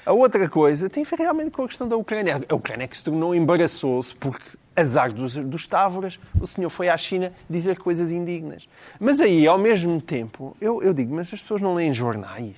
A 0.06 0.12
outra 0.14 0.50
coisa 0.50 0.90
tem 0.90 1.04
a 1.04 1.06
ver 1.08 1.20
realmente 1.20 1.52
com 1.52 1.64
a 1.64 1.68
questão 1.68 1.88
da 1.88 1.96
Ucrânia. 1.96 2.42
A 2.50 2.56
Ucrânia 2.56 2.88
que 2.88 2.98
se 2.98 3.04
tornou 3.04 3.36
embaraçoso 3.36 4.16
porque, 4.20 4.58
azar 4.76 5.14
dos, 5.14 5.36
dos 5.36 5.68
távoras, 5.68 6.20
o 6.42 6.48
senhor 6.48 6.72
foi 6.72 6.90
à 6.90 6.98
China 6.98 7.32
dizer 7.48 7.78
coisas 7.78 8.12
indignas. 8.12 8.68
Mas 9.00 9.20
aí, 9.20 9.46
ao 9.46 9.60
mesmo 9.60 10.02
tempo, 10.02 10.58
eu, 10.60 10.82
eu 10.82 10.96
digo, 10.96 11.14
mas 11.14 11.32
as 11.32 11.42
pessoas 11.42 11.62
não 11.62 11.76
leem 11.76 11.94
jornais? 11.94 12.56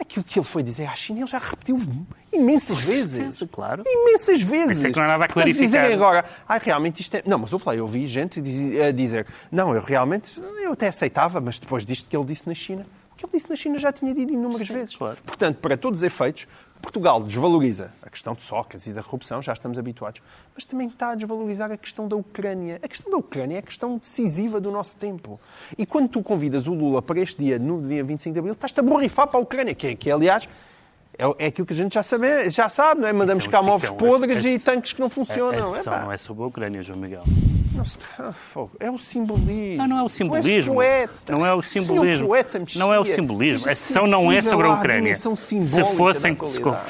Aquilo 0.00 0.24
que 0.24 0.38
ele 0.38 0.46
foi 0.46 0.62
dizer 0.62 0.86
à 0.86 0.94
China, 0.94 1.20
ele 1.20 1.26
já 1.26 1.38
repetiu 1.38 1.78
imensas 2.32 2.80
vezes. 2.80 3.42
claro. 3.50 3.82
Imensas 3.86 4.42
vezes. 4.42 4.78
Isso 4.78 4.86
é 4.86 4.90
que 4.90 4.96
não 4.96 5.04
há 5.04 5.08
nada 5.08 5.24
a 5.24 5.28
clarificar. 5.28 5.66
dizerem 5.66 5.94
agora, 5.94 6.24
ah, 6.46 6.58
realmente 6.58 7.00
isto 7.00 7.16
é... 7.16 7.22
Não, 7.26 7.38
mas 7.38 7.50
eu 7.50 7.58
falei, 7.58 7.80
eu 7.80 7.86
vi 7.86 8.06
gente 8.06 8.40
a 8.40 8.92
dizer, 8.92 9.26
não, 9.50 9.74
eu 9.74 9.82
realmente, 9.82 10.40
eu 10.62 10.72
até 10.72 10.88
aceitava, 10.88 11.40
mas 11.40 11.58
depois 11.58 11.84
disto 11.84 12.08
que 12.08 12.16
ele 12.16 12.26
disse 12.26 12.46
na 12.46 12.54
China, 12.54 12.86
o 13.12 13.16
que 13.16 13.24
ele 13.24 13.32
disse 13.32 13.50
na 13.50 13.56
China 13.56 13.78
já 13.78 13.92
tinha 13.92 14.14
dito 14.14 14.32
inúmeras 14.32 14.68
vezes. 14.68 14.94
claro. 14.94 15.18
Portanto, 15.26 15.56
para 15.56 15.76
todos 15.76 16.00
os 16.00 16.02
efeitos, 16.04 16.46
Portugal 16.80 17.22
desvaloriza 17.22 17.92
a 18.02 18.08
questão 18.10 18.34
de 18.34 18.42
Sócrates 18.42 18.86
e 18.86 18.92
da 18.92 19.02
corrupção, 19.02 19.42
já 19.42 19.52
estamos 19.52 19.78
habituados, 19.78 20.22
mas 20.54 20.64
também 20.64 20.88
está 20.88 21.10
a 21.10 21.14
desvalorizar 21.14 21.70
a 21.70 21.76
questão 21.76 22.06
da 22.08 22.16
Ucrânia. 22.16 22.78
A 22.82 22.88
questão 22.88 23.10
da 23.10 23.16
Ucrânia 23.18 23.56
é 23.56 23.58
a 23.58 23.62
questão 23.62 23.96
decisiva 23.98 24.60
do 24.60 24.70
nosso 24.70 24.96
tempo. 24.96 25.40
E 25.76 25.84
quando 25.84 26.08
tu 26.08 26.22
convidas 26.22 26.66
o 26.66 26.74
Lula 26.74 27.02
para 27.02 27.20
este 27.20 27.42
dia, 27.42 27.58
no 27.58 27.82
dia 27.86 28.02
25 28.04 28.32
de 28.32 28.38
Abril, 28.38 28.52
estás-te 28.54 28.78
a 28.80 28.82
borrifar 28.82 29.26
para 29.28 29.38
a 29.38 29.42
Ucrânia, 29.42 29.74
que, 29.74 29.88
é- 29.88 29.94
que 29.96 30.10
aliás, 30.10 30.48
é, 31.18 31.44
é 31.44 31.46
aquilo 31.48 31.66
que 31.66 31.72
a 31.72 31.76
gente 31.76 31.94
já 31.94 32.02
sabe, 32.02 32.48
já 32.50 32.68
sabe 32.68 33.00
não 33.00 33.08
é? 33.08 33.12
Mandamos 33.12 33.44
é 33.46 33.50
cá 33.50 33.60
móveis 33.60 33.90
ticão, 33.90 34.08
podres 34.08 34.44
esse- 34.44 34.62
e 34.62 34.64
tanques 34.64 34.92
que 34.92 35.00
não 35.00 35.08
funcionam. 35.08 35.74
É, 35.74 35.78
sessão 35.78 35.92
pá, 35.92 36.00
não 36.02 36.12
é 36.12 36.16
sobre 36.16 36.44
a 36.44 36.46
Ucrânia, 36.46 36.80
João 36.82 36.98
Miguel. 36.98 37.24
ah, 38.18 38.32
é 38.80 38.90
o 38.90 38.98
simbolismo. 38.98 39.76
Não, 39.78 39.88
não 39.88 39.98
é 39.98 40.02
o 40.02 40.08
simbolismo. 40.08 40.74
Não 41.28 41.46
é 41.46 41.54
o 41.54 41.62
simbolismo. 41.62 42.26
poeta 42.26 42.62
Não 42.76 42.92
é 42.94 42.98
o 43.00 43.04
simbolismo. 43.04 43.58
seja 43.60 43.70
A 43.70 43.74
sessão 43.74 44.06
não 44.06 44.30
é 44.32 44.36
sensível 44.36 44.50
sobre 44.50 44.66
a 44.66 44.70
Ucrânia. 44.72 45.14
Se 45.14 45.84
fossem, 45.96 46.36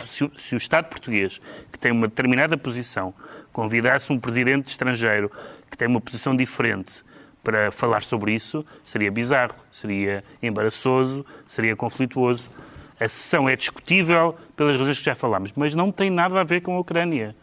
se, 0.05 0.31
se 0.37 0.55
o 0.55 0.57
Estado 0.59 0.87
português, 0.89 1.41
que 1.73 1.79
tem 1.79 1.93
uma 1.93 2.09
determinada 2.09 2.57
posição, 2.57 3.13
convidasse 3.53 4.13
um 4.13 4.19
presidente 4.19 4.67
estrangeiro 4.69 5.31
que 5.71 5.77
tem 5.77 5.89
uma 5.89 6.01
posição 6.01 6.35
diferente 6.37 7.03
para 7.43 7.71
falar 7.71 8.03
sobre 8.03 8.35
isso, 8.35 8.65
seria 8.85 9.11
bizarro, 9.11 9.55
seria 9.71 10.23
embaraçoso, 10.43 11.25
seria 11.47 11.75
conflituoso. 11.77 12.49
A 13.01 13.09
sessão 13.09 13.49
é 13.49 13.55
discutível 13.55 14.37
pelas 14.57 14.77
razões 14.77 14.99
que 14.99 15.05
já 15.05 15.15
falámos, 15.15 15.53
mas 15.55 15.75
não 15.75 15.93
tem 15.93 16.11
nada 16.11 16.41
a 16.41 16.45
ver 16.45 16.61
com 16.61 16.77
a 16.77 16.81
Ucrânia. 16.81 17.35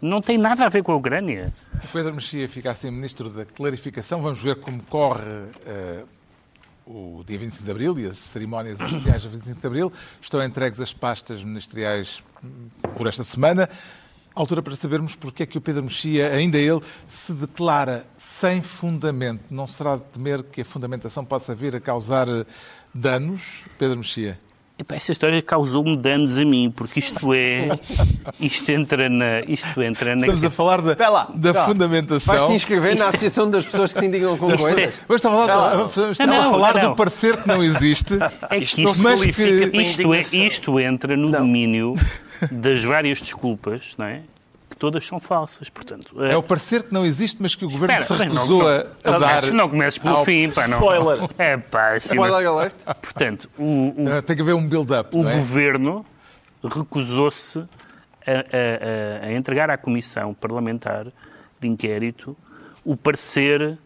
Não 0.00 0.20
tem 0.20 0.36
nada 0.36 0.64
a 0.64 0.68
ver 0.68 0.82
com 0.82 0.92
a 0.92 0.96
Ucrânia. 0.96 1.52
O 1.82 1.88
Pedro 1.88 2.14
Mexia 2.14 2.48
fica 2.48 2.70
assim 2.70 2.90
Ministro 2.90 3.30
da 3.30 3.44
Clarificação. 3.44 4.20
Vamos 4.20 4.42
ver 4.42 4.56
como 4.56 4.82
corre 4.82 5.22
eh, 5.66 6.04
o 6.86 7.22
dia 7.26 7.38
25 7.38 7.64
de 7.64 7.70
Abril 7.70 7.98
e 7.98 8.06
as 8.06 8.18
cerimónias 8.18 8.80
oficiais 8.80 9.22
do 9.22 9.30
25 9.30 9.60
de 9.60 9.66
Abril. 9.66 9.92
Estão 10.20 10.42
entregues 10.42 10.80
as 10.80 10.92
pastas 10.92 11.42
ministeriais 11.42 12.22
hum, 12.42 12.68
por 12.96 13.06
esta 13.06 13.24
semana. 13.24 13.68
Altura 14.34 14.62
para 14.62 14.74
sabermos 14.74 15.14
porque 15.14 15.44
é 15.44 15.46
que 15.46 15.56
o 15.56 15.60
Pedro 15.60 15.84
Mexia, 15.84 16.32
ainda 16.32 16.58
ele, 16.58 16.80
se 17.06 17.32
declara 17.32 18.04
sem 18.16 18.60
fundamento. 18.60 19.44
Não 19.50 19.66
será 19.66 19.96
de 19.96 20.02
temer 20.04 20.42
que 20.42 20.62
a 20.62 20.64
fundamentação 20.64 21.24
possa 21.24 21.54
vir 21.54 21.76
a 21.76 21.80
causar 21.80 22.28
eh, 22.28 22.44
danos, 22.92 23.62
Pedro 23.78 23.98
Mexia? 23.98 24.36
Essa 24.88 25.12
história 25.12 25.40
causou-me 25.40 25.96
danos 25.96 26.36
a 26.36 26.44
mim, 26.44 26.68
porque 26.74 26.98
isto 26.98 27.32
é. 27.32 27.68
Isto 28.40 28.70
entra 28.72 29.08
na. 29.08 29.40
Isto 29.46 29.80
entra 29.80 30.14
na. 30.16 30.22
Estamos 30.22 30.44
a 30.44 30.50
falar 30.50 30.80
da, 30.82 31.08
lá, 31.10 31.30
da 31.32 31.64
fundamentação. 31.64 32.34
Vais-te 32.34 32.54
inscrever 32.54 32.96
na 32.98 33.04
é- 33.04 33.08
Associação 33.08 33.48
das 33.48 33.64
Pessoas 33.64 33.92
que 33.92 34.00
se 34.00 34.04
indicam 34.04 34.36
com 34.36 34.48
Isto 34.52 34.68
é- 34.68 34.74
coisas? 34.74 34.94
Vamos 35.06 35.24
a 35.24 35.30
falar, 35.30 35.76
Não, 35.76 35.86
estamos 35.86 36.18
não, 36.18 36.40
a 36.40 36.50
falar 36.50 36.74
não. 36.74 36.90
do 36.90 36.96
parecer 36.96 37.36
que 37.40 37.46
não 37.48 37.62
existe. 37.62 38.14
É 38.50 38.56
que 38.58 38.64
Isto 38.64 38.80
isto, 38.80 39.02
não 39.02 39.10
mas 39.10 39.22
que- 39.24 39.32
para 39.70 39.82
isto, 39.82 40.12
é, 40.14 40.20
isto 40.20 40.80
entra 40.80 41.16
no 41.16 41.30
domínio 41.30 41.94
das 42.50 42.82
várias 42.82 43.20
desculpas, 43.22 43.94
não 43.96 44.06
é? 44.06 44.22
Que 44.74 44.78
todas 44.80 45.06
são 45.06 45.20
falsas. 45.20 45.68
Portanto, 45.70 46.20
É 46.24 46.36
o 46.36 46.42
parecer 46.42 46.82
que 46.82 46.92
não 46.92 47.06
existe, 47.06 47.40
mas 47.40 47.54
que 47.54 47.64
o 47.64 47.70
Governo 47.70 47.94
Espera, 47.94 48.04
se 48.04 48.12
mas 48.12 48.20
não- 48.20 48.34
recusou 48.34 48.62
não, 48.64 48.68
a, 48.68 48.80
a 49.04 49.10
não, 49.12 49.20
dar. 49.20 49.52
Não 49.52 49.68
comeces 49.68 49.98
pelo 49.98 50.16
ao- 50.16 50.24
fim, 50.24 50.50
pá, 50.50 50.66
não. 50.66 50.78
Spoiler. 50.78 51.30
É 51.38 51.56
pá, 51.56 51.90
assim. 51.94 52.16
não- 52.16 52.24
Spoiler 52.26 52.48
alert. 52.50 52.74
Portanto, 53.00 53.48
o, 53.56 53.62
o- 53.62 53.94
Ah, 54.12 54.20
Tem 54.20 54.34
que 54.34 54.42
haver 54.42 54.54
um 54.54 54.66
build-up, 54.68 55.16
o 55.16 55.28
é? 55.28 55.36
governo 55.36 56.04
recusou-se 56.64 57.58
a, 57.60 57.64
a- 58.32 59.24
a- 59.24 59.26
a 59.28 59.32
entregar 59.32 59.70
à 59.70 59.76
Comissão 59.78 60.34
Parlamentar 60.34 61.06
de 61.60 61.68
Inquérito 61.68 62.36
o 62.84 62.96
parecer 62.96 63.78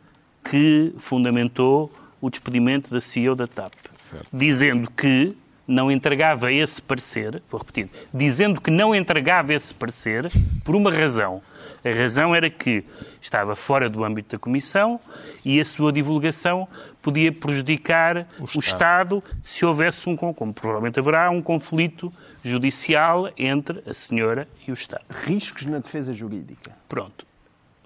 que 0.49 0.95
fundamentou 0.99 1.93
o 2.21 2.31
despedimento 2.31 2.91
da 2.93 3.01
CEO 3.01 3.35
da 3.37 3.47
TAP, 3.47 3.75
Certo. 3.95 4.31
dizendo 4.33 4.91
que 4.91 5.37
não 5.69 5.91
entregava 5.91 6.51
esse 6.51 6.81
parecer, 6.81 7.43
vou 7.51 7.61
repetir, 7.61 7.91
dizendo 8.13 8.59
que 8.59 8.71
não 8.71 8.95
entregava 8.95 9.53
esse 9.53 9.75
parecer 9.75 10.31
por 10.65 10.75
uma 10.75 10.91
razão. 10.91 11.43
A 11.85 11.91
razão 11.91 12.35
era 12.35 12.49
que 12.49 12.83
estava 13.21 13.55
fora 13.55 13.89
do 13.89 14.03
âmbito 14.03 14.35
da 14.35 14.39
Comissão 14.39 14.99
e 15.45 15.61
a 15.61 15.65
sua 15.65 15.93
divulgação 15.93 16.67
podia 17.03 17.31
prejudicar 17.31 18.27
o 18.39 18.45
Estado. 18.45 18.59
Estado 18.59 19.25
se 19.45 19.65
houvesse 19.65 20.09
um, 20.09 20.17
como 20.17 20.53
provavelmente 20.53 20.99
haverá, 20.99 21.31
um 21.31 21.43
conflito 21.43 22.13
judicial 22.43 23.31
entre 23.37 23.83
a 23.87 23.95
senhora 23.95 24.49
e 24.67 24.71
o 24.71 24.75
Estado. 24.75 25.05
Riscos 25.11 25.67
na 25.67 25.79
defesa 25.79 26.13
jurídica. 26.13 26.73
Pronto. 26.89 27.27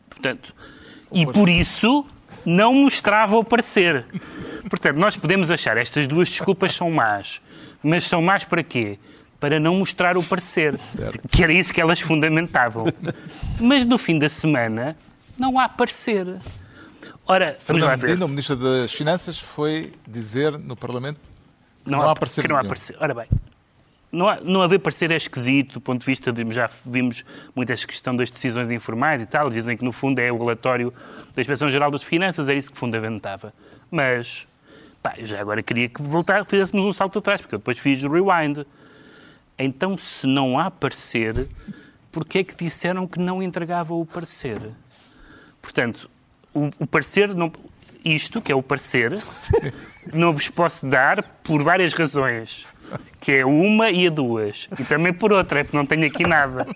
Portanto, 0.09 0.55
e 1.11 1.27
por 1.27 1.49
isso 1.49 2.07
não 2.47 2.75
mostrava 2.75 3.37
o 3.37 3.45
parecer. 3.45 4.07
Portanto, 4.69 4.97
nós 4.97 5.17
podemos 5.17 5.51
achar 5.51 5.77
estas 5.77 6.07
duas 6.07 6.29
desculpas 6.29 6.75
são 6.75 6.91
más, 6.91 7.43
mas 7.83 8.05
são 8.05 8.21
más 8.23 8.45
para 8.45 8.63
quê? 8.63 8.99
Para 9.41 9.59
não 9.59 9.75
mostrar 9.77 10.17
o 10.17 10.23
parecer, 10.23 10.79
que 11.31 11.43
era 11.43 11.53
isso 11.53 11.73
que 11.75 11.81
elas 11.81 12.01
fundamentavam. 12.01 12.87
Mas 13.61 13.85
no 13.85 13.99
fim 13.99 14.19
da 14.19 14.29
semana 14.29 14.97
não 15.37 15.59
há 15.59 15.69
parecer. 15.69 16.27
Ora, 17.27 17.57
vamos 17.67 17.83
lá 17.83 17.97
ver. 17.97 18.07
Medina, 18.09 18.25
o 18.27 18.29
Ministro 18.29 18.57
das 18.57 18.93
Finanças, 18.93 19.39
foi 19.39 19.93
dizer 20.07 20.59
no 20.59 20.77
Parlamento 20.77 21.19
que 21.85 21.91
não, 21.91 22.03
há 22.09 22.15
parecer 22.15 22.43
que 22.43 22.49
não 22.49 22.57
há 22.57 22.65
parecer. 22.65 22.97
Ora 23.01 23.15
bem, 23.15 23.27
não, 24.13 24.29
há- 24.29 24.41
não 24.43 24.63
haver 24.63 24.79
parecer 24.79 25.11
é 25.11 25.17
esquisito 25.17 25.75
do 25.75 25.81
ponto 25.81 26.01
de 26.01 26.07
vista 26.07 26.33
de. 26.33 26.49
Já 26.53 26.69
vimos 26.87 27.25
muitas 27.55 27.85
questão 27.85 28.15
das 28.15 28.31
decisões 28.31 28.71
informais 28.71 29.21
e 29.23 29.27
tal. 29.27 29.51
Dizem 29.51 29.77
que 29.77 29.85
no 29.85 29.91
fundo 29.93 30.21
é 30.21 30.31
o 30.31 30.39
relatório 30.39 30.93
da 31.35 31.41
Inspeção 31.41 31.69
Geral 31.71 31.91
das 31.91 32.03
Finanças, 32.05 32.49
era 32.49 32.57
isso 32.59 32.71
que 32.71 32.79
fundamentava. 32.79 33.53
Mas, 33.91 34.47
pá, 35.03 35.15
já 35.19 35.41
agora 35.41 35.63
queria 35.63 35.89
que 35.89 36.01
voltar, 36.01 36.45
fizéssemos 36.45 36.87
um 36.87 36.93
salto 36.93 37.19
atrás, 37.19 37.41
porque 37.41 37.57
eu 37.57 37.59
depois 37.59 37.79
fiz 37.79 38.03
o 38.05 38.09
rewind. 38.09 38.65
Então, 39.59 39.99
se 39.99 40.27
não 40.27 40.59
há 40.59 40.71
parecer, 40.71 41.49
porquê 42.11 42.39
é 42.39 42.45
que 42.45 42.55
disseram 42.55 43.07
que 43.07 43.19
não 43.19 43.43
entregavam 43.43 44.01
o 44.01 44.07
parecer? 44.07 44.59
Portanto, 45.61 46.09
o, 46.55 46.71
o 46.79 46.87
parecer, 46.87 47.35
não, 47.35 47.53
isto, 48.05 48.41
que 48.41 48.53
é 48.53 48.55
o 48.55 48.63
parecer, 48.63 49.13
não 50.13 50.33
vos 50.33 50.49
posso 50.49 50.87
dar 50.87 51.23
por 51.43 51.63
várias 51.63 51.93
razões. 51.93 52.67
Que 53.21 53.33
é 53.33 53.47
uma 53.47 53.91
e 53.91 54.07
a 54.07 54.11
duas. 54.11 54.69
E 54.79 54.85
também 54.85 55.15
por 55.15 55.33
outra, 55.33 55.61
é 55.61 55.65
porque 55.65 55.77
não 55.77 55.87
tenho 55.87 56.07
aqui 56.07 56.27
nada. 56.27 56.67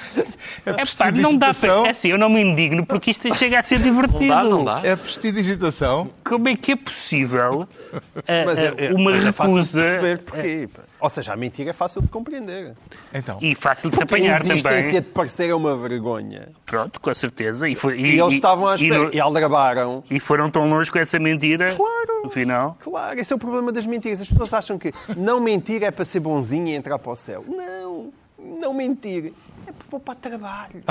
É 0.66 0.72
pá, 0.96 1.10
não 1.10 1.36
dá 1.36 1.54
para. 1.54 1.86
É 1.86 1.90
assim, 1.90 2.08
eu 2.08 2.18
não 2.18 2.28
me 2.28 2.40
indigno 2.42 2.84
porque 2.84 3.10
isto 3.10 3.34
chega 3.34 3.58
a 3.58 3.62
ser 3.62 3.78
divertido. 3.78 4.26
Não 4.26 4.28
dá, 4.28 4.44
não 4.44 4.64
dá. 4.64 4.80
É 4.84 4.94
prestidigitação. 4.94 6.10
Como 6.24 6.48
é 6.48 6.56
que 6.56 6.72
é 6.72 6.76
possível 6.76 7.66
a- 7.92 8.44
Mas 8.44 8.58
é, 8.58 8.68
a- 8.68 8.74
é- 8.76 8.92
uma 8.92 9.10
mas 9.12 9.24
é 9.26 9.32
fácil 9.32 9.54
de 9.54 9.60
recusa 9.60 9.80
perceber 9.82 10.18
porquê. 10.18 10.68
pá. 10.74 10.82
Ou 11.00 11.08
seja, 11.08 11.32
a 11.32 11.36
mentira 11.36 11.70
é 11.70 11.72
fácil 11.72 12.02
de 12.02 12.08
compreender. 12.08 12.74
Então, 13.14 13.38
e 13.40 13.54
fácil 13.54 13.88
de 13.88 13.94
se 13.96 14.00
Porque 14.04 14.14
a 14.16 14.18
apanhar 14.18 14.40
existência 14.40 14.82
também? 14.82 15.00
de 15.00 15.08
parecer 15.08 15.48
é 15.48 15.54
uma 15.54 15.74
vergonha. 15.74 16.48
Pronto, 16.66 17.00
com 17.00 17.14
certeza. 17.14 17.66
E, 17.66 17.74
foi, 17.74 17.98
E, 17.98 18.20
eles 18.20 18.34
estavam 18.34 18.68
à 18.68 18.72
e 18.72 18.82
espera. 18.82 19.04
no- 19.04 19.14
E, 19.14 19.18
aldrabaram. 19.18 20.04
e 20.10 20.20
foram 20.20 20.50
tão 20.50 20.68
longe 20.68 20.92
com 20.92 20.98
essa 20.98 21.18
mentira. 21.18 21.74
Claro. 21.74 22.20
No 22.24 22.30
final. 22.30 22.76
Claro, 22.80 23.18
esse 23.18 23.32
é 23.32 23.36
o 23.36 23.38
problema 23.38 23.72
das 23.72 23.86
mentiras. 23.86 24.20
As 24.20 24.28
pessoas 24.28 24.52
acham 24.52 24.78
que 24.78 24.92
não 25.16 25.40
mentir 25.40 25.82
é 25.82 25.90
para 25.90 26.04
ser 26.04 26.20
bonzinho 26.20 26.68
e 26.68 26.74
entrar 26.74 26.98
para 26.98 27.12
o 27.12 27.16
céu. 27.16 27.42
Não, 27.48 28.12
não 28.60 28.74
mentir 28.74 29.32
é 29.70 29.72
para 29.72 29.88
poupar 29.88 30.16
trabalho. 30.16 30.82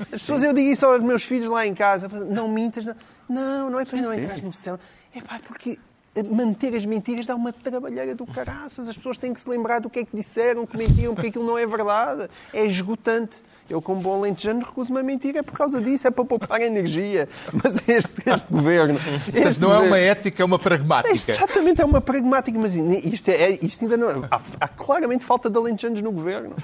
As 0.00 0.08
pessoas, 0.08 0.42
eu 0.42 0.52
digo 0.52 0.68
isso 0.68 0.84
aos 0.84 1.02
meus 1.02 1.24
filhos 1.24 1.48
lá 1.48 1.66
em 1.66 1.74
casa, 1.74 2.08
não 2.08 2.48
mintas, 2.48 2.84
não, 2.84 2.96
não, 3.28 3.70
não 3.70 3.80
é 3.80 3.84
para 3.84 4.00
não 4.00 4.12
entrar 4.12 4.38
no 4.42 4.52
céu. 4.52 4.78
É 5.14 5.20
pá, 5.20 5.40
porque 5.46 5.78
manter 6.22 6.74
as 6.76 6.84
mentiras 6.84 7.26
dá 7.26 7.34
uma 7.34 7.52
trabalheira 7.52 8.14
do 8.14 8.24
caraças. 8.26 8.88
As 8.88 8.96
pessoas 8.96 9.18
têm 9.18 9.32
que 9.32 9.40
se 9.40 9.48
lembrar 9.48 9.80
do 9.80 9.90
que 9.90 10.00
é 10.00 10.04
que 10.04 10.16
disseram, 10.16 10.66
que 10.66 10.76
mentiram, 10.76 11.14
porque 11.14 11.28
aquilo 11.28 11.44
não 11.46 11.58
é 11.58 11.66
verdade. 11.66 12.28
É 12.52 12.64
esgotante. 12.64 13.38
Eu, 13.68 13.80
como 13.80 13.98
bom 14.00 14.16
alentejano, 14.18 14.60
recuso-me 14.64 15.00
a 15.00 15.02
mentir. 15.02 15.36
É 15.36 15.42
por 15.42 15.54
causa 15.56 15.80
disso, 15.80 16.06
é 16.06 16.10
para 16.10 16.24
poupar 16.24 16.60
energia. 16.60 17.26
Mas 17.52 17.76
este, 17.88 18.12
este 18.30 18.52
governo... 18.52 18.98
Este 19.34 19.60
não 19.60 19.70
é 19.70 19.72
governo- 19.74 19.86
uma 19.86 19.98
ética, 19.98 20.42
é 20.42 20.44
uma 20.44 20.58
pragmática. 20.58 21.10
é, 21.10 21.34
exatamente, 21.34 21.80
é 21.80 21.84
uma 21.84 22.00
pragmática, 22.00 22.58
mas 22.58 22.74
isto, 22.76 23.28
é, 23.30 23.58
isto 23.62 23.82
ainda 23.84 23.96
não. 23.96 24.24
Há, 24.30 24.40
há 24.60 24.68
claramente 24.68 25.24
falta 25.24 25.48
de 25.48 25.56
alentejanos 25.56 26.02
no 26.02 26.12
governo. 26.12 26.54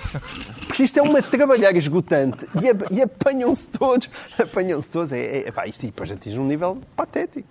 Porque 0.66 0.83
isto 0.83 0.99
é 0.99 1.03
uma 1.03 1.22
trabalhar 1.22 1.74
esgotante 1.74 2.47
e, 2.62 2.68
ap- 2.68 2.87
e 2.91 3.01
apanham-se 3.03 3.70
todos. 3.70 4.09
Apanham-se 4.39 4.91
todos. 4.91 5.11
É, 5.12 5.49
é, 5.49 5.51
pá, 5.51 5.66
isto 5.66 5.87
depois 5.87 6.12
atinge 6.12 6.39
um 6.39 6.45
nível 6.47 6.79
patético. 6.95 7.49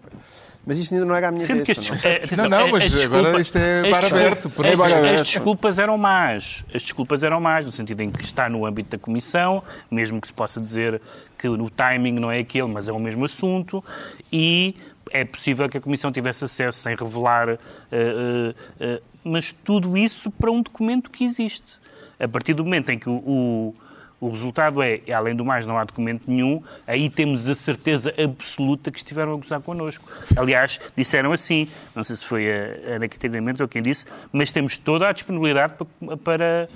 Mas 0.70 0.78
isto 0.78 0.94
ainda 0.94 1.04
não 1.08 1.16
era 1.16 1.30
a 1.30 1.32
minha 1.32 1.44
Sendo 1.48 1.66
vez. 1.66 1.80
que 1.80 1.88
pá, 1.88 1.96
estes, 1.96 2.04
não. 2.04 2.12
é, 2.12 2.16
atenção, 2.18 2.38
Não, 2.48 2.60
não, 2.60 2.68
mas 2.70 2.92
desculpa- 2.92 3.18
agora 3.18 3.42
isto 3.42 3.58
é 3.58 3.90
bar 3.90 4.06
aberto, 4.06 4.50
por 4.52 4.68
as-. 4.68 4.92
É. 4.92 5.16
As 5.16 5.22
desculpas 5.24 5.80
eram 5.80 5.98
más. 5.98 6.64
As 6.72 6.84
desculpas 6.84 7.24
eram 7.24 7.42
más, 7.42 7.66
no 7.66 7.72
sentido 7.72 8.02
em 8.02 8.12
que 8.12 8.24
está 8.24 8.48
no 8.48 8.68
âmbito 8.68 8.96
da 8.96 9.00
Comissão, 9.00 9.64
mesmo 9.90 10.22
que 10.22 10.28
se 10.28 10.34
possa 10.34 10.62
dizer 10.62 11.02
que 11.40 11.48
o 11.50 11.70
timing 11.72 12.20
não 12.20 12.32
é 12.32 12.38
aquele, 12.38 12.68
mas 12.68 12.88
é 12.88 12.92
o 12.92 13.00
mesmo 13.00 13.26
assunto, 13.26 13.84
e 14.32 14.76
é 15.10 15.26
possível 15.26 15.68
que 15.68 15.80
a 15.80 15.82
Comissão 15.82 16.12
tivesse 16.12 16.46
acesso 16.46 16.78
sem 16.80 16.96
revelar, 16.96 17.50
eh, 17.50 17.58
eh, 17.92 18.54
eh, 18.80 19.02
mas 19.24 19.52
tudo 19.52 19.98
isso 19.98 20.30
para 20.30 20.52
um 20.52 20.62
documento 20.62 21.10
que 21.10 21.24
existe. 21.24 21.80
A 22.20 22.28
partir 22.28 22.54
do 22.54 22.64
momento 22.64 22.92
em 22.92 23.00
que 23.00 23.10
o, 23.10 23.14
o 23.14 23.76
o 24.22 24.30
resultado 24.30 24.82
é, 24.82 25.00
além 25.14 25.36
do 25.36 25.46
mais, 25.46 25.66
não 25.66 25.78
há 25.78 25.84
documento 25.86 26.24
nenhum, 26.28 26.62
aí 26.86 27.10
temos 27.10 27.48
a 27.48 27.56
certeza 27.56 28.14
absoluta 28.22 28.92
que 28.92 28.98
estiveram 28.98 29.34
a 29.34 29.36
gozar 29.38 29.62
connosco. 29.62 30.04
Aliás, 30.36 30.80
disseram 30.96 31.32
assim, 31.32 31.68
não 31.96 32.04
sei 32.04 32.16
se 32.18 32.26
foi 32.26 32.52
a 32.52 32.96
Ana 32.96 33.08
Catarina 33.08 33.40
Mendes 33.40 33.62
ou 33.62 33.68
quem 33.68 33.82
disse, 33.82 34.06
mas 34.32 34.52
temos 34.52 34.78
toda 34.78 35.08
a 35.08 35.12
disponibilidade 35.14 35.74
para, 35.76 36.18
para, 36.18 36.70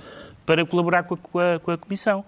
para 0.46 0.64
colaborar 0.66 1.02
com 1.02 1.14
a, 1.14 1.18
com 1.18 1.38
a- 1.38 1.58
com 1.60 1.70
a 1.70 1.76
Comissão. 1.78 2.24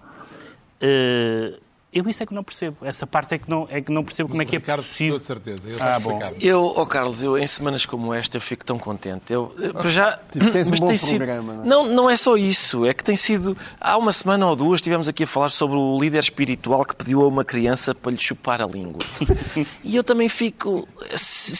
Eh, 0.79 1.53
eu 1.93 2.07
isso 2.09 2.21
é 2.21 2.25
que 2.25 2.33
não 2.33 2.43
percebo. 2.43 2.77
Essa 2.83 3.07
parte 3.07 3.33
é 3.33 3.37
que 3.37 3.49
não, 3.49 3.67
é 3.71 3.81
que 3.81 3.91
não 3.91 4.03
percebo 4.03 4.29
como 4.29 4.41
é 4.41 4.45
que 4.45 4.55
é 4.55 4.59
Ricardo 4.59 4.83
possível. 4.83 5.19
certeza. 5.19 5.61
Eu 5.65 5.77
Ah, 5.79 5.99
bom. 5.99 6.19
Eu, 6.39 6.63
oh 6.75 6.85
Carlos, 6.85 7.23
eu 7.23 7.37
em 7.37 7.47
semanas 7.47 7.85
como 7.85 8.13
esta 8.13 8.37
eu 8.37 8.41
fico 8.41 8.63
tão 8.65 8.77
contente. 8.77 9.31
Eu, 9.31 9.53
eu, 9.57 9.73
para 9.73 9.89
já, 9.89 10.19
Tipo, 10.31 10.51
tens 10.51 10.67
um 10.67 10.71
mas 10.71 10.79
bom 10.79 10.87
tem 10.87 10.97
sido- 10.97 11.17
programa, 11.17 11.53
não 11.53 11.63
é? 11.63 11.65
não, 11.65 11.87
não 11.87 12.09
é 12.09 12.15
só 12.15 12.35
isso. 12.37 12.85
É 12.85 12.93
que 12.93 13.03
tem 13.03 13.15
sido. 13.15 13.57
Há 13.79 13.97
uma 13.97 14.11
semana 14.13 14.45
ou 14.47 14.55
duas 14.55 14.79
estivemos 14.79 15.07
aqui 15.07 15.23
a 15.23 15.27
falar 15.27 15.49
sobre 15.49 15.77
o 15.77 15.97
líder 15.99 16.19
espiritual 16.19 16.83
que 16.85 16.95
pediu 16.95 17.23
a 17.23 17.27
uma 17.27 17.43
criança 17.45 17.95
para 17.95 18.11
lhe 18.11 18.19
chupar 18.19 18.61
a 18.61 18.65
língua. 18.67 18.99
e 19.83 19.95
eu 19.95 20.03
também 20.03 20.27
fico. 20.29 20.87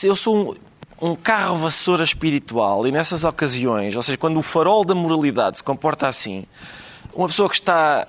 Eu 0.03 0.15
sou 0.15 0.53
um, 1.01 1.09
um 1.11 1.15
carro 1.15 1.55
vassoura 1.57 2.03
espiritual 2.03 2.86
e 2.86 2.91
nessas 2.91 3.23
ocasiões, 3.23 3.95
ou 3.95 4.03
seja, 4.03 4.17
quando 4.17 4.38
o 4.38 4.43
farol 4.43 4.84
da 4.84 4.93
moralidade 4.93 5.57
se 5.57 5.63
comporta 5.63 6.07
assim, 6.07 6.45
uma 7.13 7.28
pessoa 7.28 7.47
que 7.49 7.55
está 7.55 8.07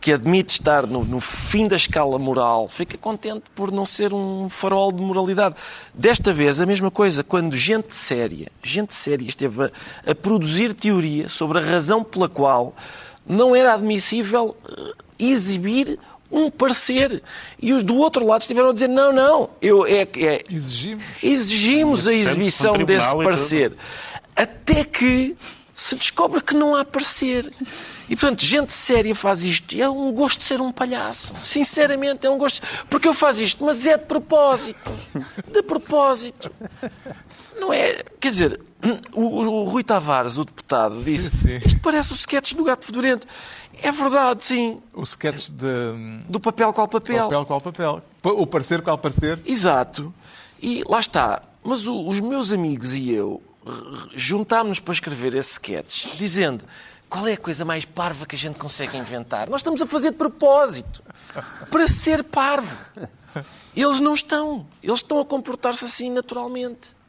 que 0.00 0.12
admite 0.12 0.54
estar 0.54 0.86
no, 0.86 1.04
no 1.04 1.20
fim 1.20 1.66
da 1.66 1.76
escala 1.76 2.18
moral 2.18 2.68
fica 2.68 2.98
contente 2.98 3.44
por 3.54 3.72
não 3.72 3.84
ser 3.84 4.12
um 4.12 4.48
farol 4.48 4.92
de 4.92 5.02
moralidade. 5.02 5.54
Desta 5.94 6.32
vez, 6.32 6.60
a 6.60 6.66
mesma 6.66 6.90
coisa, 6.90 7.24
quando 7.24 7.56
gente 7.56 7.94
séria, 7.94 8.48
gente 8.62 8.94
séria 8.94 9.28
esteve 9.28 9.64
a, 9.64 9.70
a 10.10 10.14
produzir 10.14 10.74
teoria 10.74 11.28
sobre 11.28 11.58
a 11.58 11.62
razão 11.62 12.04
pela 12.04 12.28
qual 12.28 12.74
não 13.26 13.54
era 13.54 13.74
admissível 13.74 14.56
eh, 14.68 14.92
exibir 15.18 15.98
um 16.30 16.50
parecer. 16.50 17.22
E 17.60 17.72
os 17.72 17.82
do 17.82 17.96
outro 17.96 18.26
lado 18.26 18.42
estiveram 18.42 18.70
a 18.70 18.72
dizer, 18.72 18.88
não, 18.88 19.12
não, 19.12 19.50
eu, 19.60 19.86
é, 19.86 20.02
é, 20.16 20.44
Exigimos. 20.50 21.04
exigimos 21.22 22.08
a 22.08 22.14
exibição 22.14 22.76
desse 22.84 23.16
parecer. 23.16 23.72
Até 24.36 24.84
que 24.84 25.36
se 25.80 25.94
descobre 25.96 26.42
que 26.42 26.52
não 26.54 26.76
há 26.76 26.84
parecer. 26.84 27.50
E, 28.06 28.14
portanto, 28.14 28.44
gente 28.44 28.72
séria 28.74 29.14
faz 29.14 29.42
isto. 29.44 29.74
E 29.74 29.80
é 29.80 29.88
um 29.88 30.12
gosto 30.12 30.40
de 30.40 30.44
ser 30.44 30.60
um 30.60 30.70
palhaço. 30.70 31.32
Sinceramente, 31.42 32.26
é 32.26 32.30
um 32.30 32.36
gosto. 32.36 32.60
Porque 32.90 33.08
eu 33.08 33.14
faço 33.14 33.42
isto, 33.42 33.64
mas 33.64 33.86
é 33.86 33.96
de 33.96 34.04
propósito. 34.04 34.90
De 35.50 35.62
propósito. 35.62 36.52
Não 37.58 37.72
é. 37.72 38.02
Quer 38.20 38.30
dizer, 38.30 38.60
o, 39.14 39.20
o- 39.22 39.62
o 39.62 39.64
Rui 39.64 39.82
Tavares, 39.82 40.36
o 40.36 40.44
deputado, 40.44 41.02
disse: 41.02 41.30
Sim. 41.30 41.60
Isto 41.64 41.80
parece 41.80 42.12
o 42.12 42.14
sketch 42.16 42.52
do 42.52 42.64
gato 42.64 42.84
fedorento. 42.84 43.26
É 43.82 43.90
verdade, 43.90 44.44
sim. 44.44 44.82
O 44.92 45.02
sketch 45.04 45.48
de 45.48 46.22
Do 46.28 46.38
papel 46.38 46.72
qual 46.74 46.88
papel. 46.88 47.24
papel 47.24 47.46
qual 47.46 47.60
papel. 47.60 48.02
O 48.22 48.46
parecer 48.46 48.82
qual 48.82 48.98
parecer. 48.98 49.38
Exato. 49.46 50.12
E 50.62 50.84
lá 50.86 51.00
está. 51.00 51.42
Mas 51.64 51.86
o- 51.86 52.06
os 52.06 52.20
meus 52.20 52.52
amigos 52.52 52.94
e 52.94 53.10
eu 53.12 53.40
juntámos-nos 54.14 54.80
para 54.80 54.94
escrever 54.94 55.34
esse 55.34 55.52
sketch, 55.52 56.16
dizendo 56.16 56.64
qual 57.08 57.26
é 57.26 57.32
a 57.32 57.36
coisa 57.36 57.64
mais 57.64 57.84
parva 57.84 58.24
que 58.24 58.36
a 58.36 58.38
gente 58.38 58.58
consegue 58.58 58.96
inventar. 58.96 59.50
Nós 59.50 59.60
estamos 59.60 59.82
a 59.82 59.86
fazer 59.86 60.12
de 60.12 60.16
propósito. 60.16 61.02
Para 61.70 61.88
ser 61.88 62.22
parvo. 62.22 62.78
Eles 63.74 64.00
não 64.00 64.14
estão. 64.14 64.66
Eles 64.82 65.00
estão 65.00 65.20
a 65.20 65.24
comportar-se 65.24 65.84
assim 65.84 66.10
naturalmente. 66.10 66.99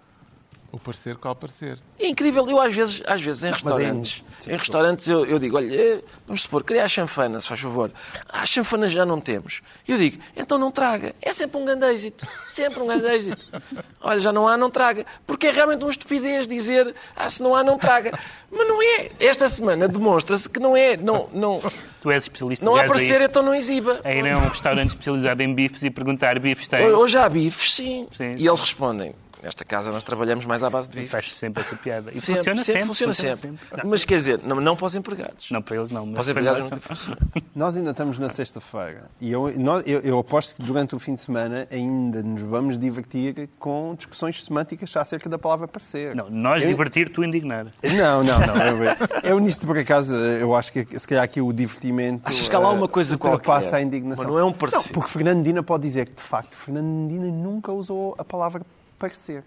O 0.72 0.80
parecer 0.80 1.18
qual 1.18 1.36
parecer. 1.36 1.78
É 2.00 2.08
incrível. 2.08 2.48
Eu, 2.50 2.60
às 2.62 2.74
vezes, 2.74 3.04
às 3.06 3.22
vezes 3.22 3.44
em 3.44 3.50
é- 3.50 3.52
restaurantes, 3.52 4.24
sim, 4.40 4.52
em 4.54 4.58
restaurantes 4.58 5.06
eu, 5.08 5.26
eu 5.26 5.38
digo, 5.38 5.58
olha, 5.58 5.76
eh, 5.76 6.02
vamos 6.26 6.44
supor, 6.44 6.64
queria 6.64 6.86
a 6.86 6.88
chanfana, 6.88 7.42
se 7.42 7.48
faz 7.50 7.60
favor. 7.60 7.92
Ah, 8.30 8.44
a 8.44 8.46
chanfana 8.46 8.88
já 8.88 9.06
não 9.06 9.20
temos. 9.20 9.62
Eu 9.86 9.98
digo, 9.98 10.24
então 10.36 10.58
não 10.58 10.72
traga. 10.72 11.14
É 11.22 11.34
sempre 11.34 11.58
um 11.58 11.66
grande 11.66 11.86
êxito. 11.88 12.26
Sempre 12.48 12.80
um 12.82 12.88
grande 12.88 13.06
êxito. 13.06 13.46
Olha, 14.02 14.20
já 14.22 14.32
não 14.32 14.48
há, 14.48 14.56
não 14.56 14.70
traga. 14.70 15.06
Porque 15.28 15.48
é 15.48 15.52
realmente 15.52 15.84
uma 15.84 15.92
estupidez 15.92 16.48
dizer, 16.48 16.96
ah, 17.18 17.30
se 17.30 17.44
não 17.44 17.54
há, 17.54 17.64
não 17.64 17.78
traga. 17.78 18.18
Mas 18.50 18.68
não 18.68 18.82
é. 18.82 19.10
Esta 19.20 19.50
semana 19.50 19.90
demonstra-se 19.90 20.50
que 20.50 20.60
não 20.60 20.76
é. 20.76 20.96
Não, 20.96 21.28
não, 21.34 21.62
Tu 22.02 22.10
és 22.12 22.24
especialista 22.24 22.66
não 22.66 22.76
há 22.76 22.86
parecer, 22.86 23.20
aí- 23.22 23.28
então 23.28 23.44
não 23.44 23.54
exiba. 23.54 24.00
a 24.04 24.12
ir 24.14 24.26
a 24.26 24.38
um 24.38 24.48
restaurante 24.48 24.90
especializado 24.90 25.44
em 25.44 25.54
bifes 25.54 25.84
e 25.84 25.90
perguntar 25.92 26.40
bifes 26.40 26.68
tem. 26.68 26.88
Hoje 26.88 27.18
há 27.18 27.28
bifes, 27.30 27.74
sim. 27.74 28.08
Sim. 28.16 28.36
E 28.38 28.48
eles 28.48 28.60
respondem, 28.60 29.14
nesta 29.44 29.64
casa 29.66 29.92
nós 29.92 30.04
trabalhamos 30.04 30.46
mais 30.46 30.64
à 30.64 30.70
base 30.70 30.90
de 30.90 30.96
bifes. 30.96 31.12
Faz 31.12 31.36
sempre 31.36 31.64
essa 31.64 31.76
piada. 31.76 32.12
E 32.14 32.20
Sempre, 32.22 32.38
funciona 32.40 32.64
sempre, 32.64 32.80
sempre. 32.82 32.88
funciona 32.88 33.14
sempre. 33.36 33.60
Mas 33.86 34.04
quer 34.06 34.16
dizer, 34.18 34.40
não, 34.44 34.60
não 34.62 34.76
para 34.76 34.86
os 34.86 34.96
empregados. 34.96 35.50
Não, 35.52 35.62
para 35.62 35.76
eles 35.78 35.92
não. 35.92 36.06
mas 36.06 36.14
Para 36.14 36.22
os 36.22 36.26
para 36.28 36.32
empregados 36.42 36.84
funciona. 36.86 37.18
Nós 37.56 37.78
ainda 37.78 37.92
estamos 37.92 38.18
na 38.18 38.30
sexta-feira 38.30 39.10
e 39.20 39.32
eu, 39.32 39.52
nós- 39.58 39.84
eu, 39.86 40.00
eu 40.02 40.20
aposto 40.20 40.56
que 40.56 40.62
durante 40.64 40.96
o 40.96 41.00
fim 41.00 41.14
de 41.16 41.22
semana 41.22 41.68
ainda 41.72 42.22
nos 42.22 42.42
vamos 42.42 42.78
divertir 42.78 43.50
com 43.60 43.94
discussões 43.96 44.44
semânticas 44.44 44.96
acerca 44.96 45.30
da 45.30 45.38
palavra 45.38 45.68
parecer. 45.68 46.16
Não, 46.16 46.30
nós 46.30 46.64
Eu- 46.64 46.70
divertir, 46.70 47.10
tu 47.10 47.24
indignar. 47.24 47.66
Não, 47.84 48.24
não, 48.24 48.40
não. 48.40 48.84
Eu, 48.84 48.96
eu 49.24 49.40
nisto, 49.40 49.66
por 49.66 49.78
acaso, 49.78 50.16
eu 50.16 50.56
acho 50.56 50.72
que 50.72 51.00
se 51.00 51.08
calhar 51.08 51.24
aqui 51.24 51.42
o 51.42 51.52
divertimento. 51.52 52.22
Achas 52.26 52.48
que 52.48 52.56
há 52.56 52.60
lá 52.60 52.70
eh, 52.70 52.74
uma 52.78 52.88
coisa 52.88 53.14
ultrapassa 53.16 53.70
qualquer? 53.70 53.76
a 53.78 53.82
indignação. 53.82 54.24
Mas 54.26 54.34
não 54.34 54.40
é 54.40 54.44
um 54.44 54.54
parecer. 54.54 54.78
Não, 54.88 54.94
porque 54.94 55.10
Fernando 55.10 55.38
Medina 55.38 55.64
pode 55.64 55.84
dizer 55.84 56.08
que, 56.08 56.16
de 56.16 56.22
facto, 56.22 56.56
Fernando 56.56 56.86
Medina 56.86 57.28
nunca 57.28 57.72
usou 57.72 58.16
a 58.18 58.24
palavra 58.24 58.62
parecer. 59.02 59.44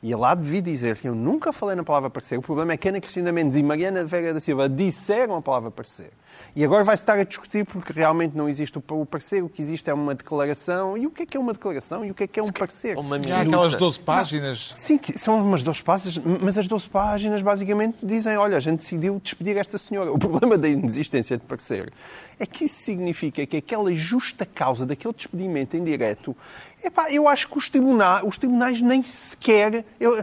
E 0.00 0.12
ele 0.12 0.24
há 0.24 0.32
de 0.32 0.48
vir 0.48 0.62
dizer 0.62 0.96
que 0.96 1.08
eu 1.08 1.14
nunca 1.14 1.52
falei 1.52 1.74
na 1.74 1.82
palavra 1.82 2.08
parecer. 2.08 2.38
O 2.38 2.42
problema 2.42 2.72
é 2.72 2.76
que 2.76 2.88
Ana 2.88 3.00
Cristina 3.00 3.32
Mendes 3.32 3.56
e 3.56 3.62
Mariana 3.64 4.04
Vega 4.04 4.32
da 4.32 4.38
Silva 4.38 4.68
disseram 4.68 5.34
a 5.34 5.42
palavra 5.42 5.72
parecer. 5.72 6.12
E 6.54 6.64
agora 6.64 6.84
vai-se 6.84 7.02
estar 7.02 7.18
a 7.18 7.24
discutir 7.24 7.64
porque 7.66 7.92
realmente 7.92 8.36
não 8.36 8.48
existe 8.48 8.78
o 8.78 9.06
parecer. 9.06 9.42
O 9.42 9.48
que 9.48 9.60
existe 9.60 9.90
é 9.90 9.94
uma 9.94 10.14
declaração. 10.14 10.96
E 10.96 11.04
o 11.04 11.10
que 11.10 11.24
é 11.24 11.26
que 11.26 11.36
é 11.36 11.40
uma 11.40 11.52
declaração? 11.52 12.04
E 12.04 12.12
o 12.12 12.14
que 12.14 12.22
é 12.22 12.26
que 12.28 12.38
é 12.38 12.42
um 12.44 12.52
parecer? 12.52 12.96
Uma 12.96 13.16
há 13.16 13.40
aquelas 13.40 13.74
12 13.74 13.98
páginas. 13.98 14.68
Sim, 14.70 15.00
são 15.16 15.40
umas 15.40 15.64
12 15.64 15.82
páginas, 15.82 16.24
mas 16.40 16.56
as 16.56 16.68
12 16.68 16.88
páginas 16.88 17.42
basicamente 17.42 17.98
dizem: 18.00 18.36
olha, 18.36 18.56
a 18.56 18.60
gente 18.60 18.78
decidiu 18.78 19.18
despedir 19.20 19.56
esta 19.56 19.78
senhora. 19.78 20.12
O 20.12 20.18
problema 20.18 20.56
da 20.56 20.68
inexistência 20.68 21.36
de 21.36 21.42
parecer 21.42 21.92
é 22.40 22.46
que 22.46 22.64
isso 22.66 22.76
significa 22.82 23.44
que 23.46 23.56
aquela 23.56 23.92
justa 23.94 24.46
causa 24.46 24.86
daquele 24.86 25.12
despedimento 25.14 25.76
em 25.76 25.82
direto, 25.82 26.36
epá, 26.84 27.10
eu 27.10 27.26
acho 27.26 27.48
que 27.48 27.58
os 27.58 27.68
tribunais, 27.68 28.22
os 28.24 28.38
tribunais 28.38 28.80
nem 28.80 29.02
sequer 29.02 29.84
eu- 29.98 30.22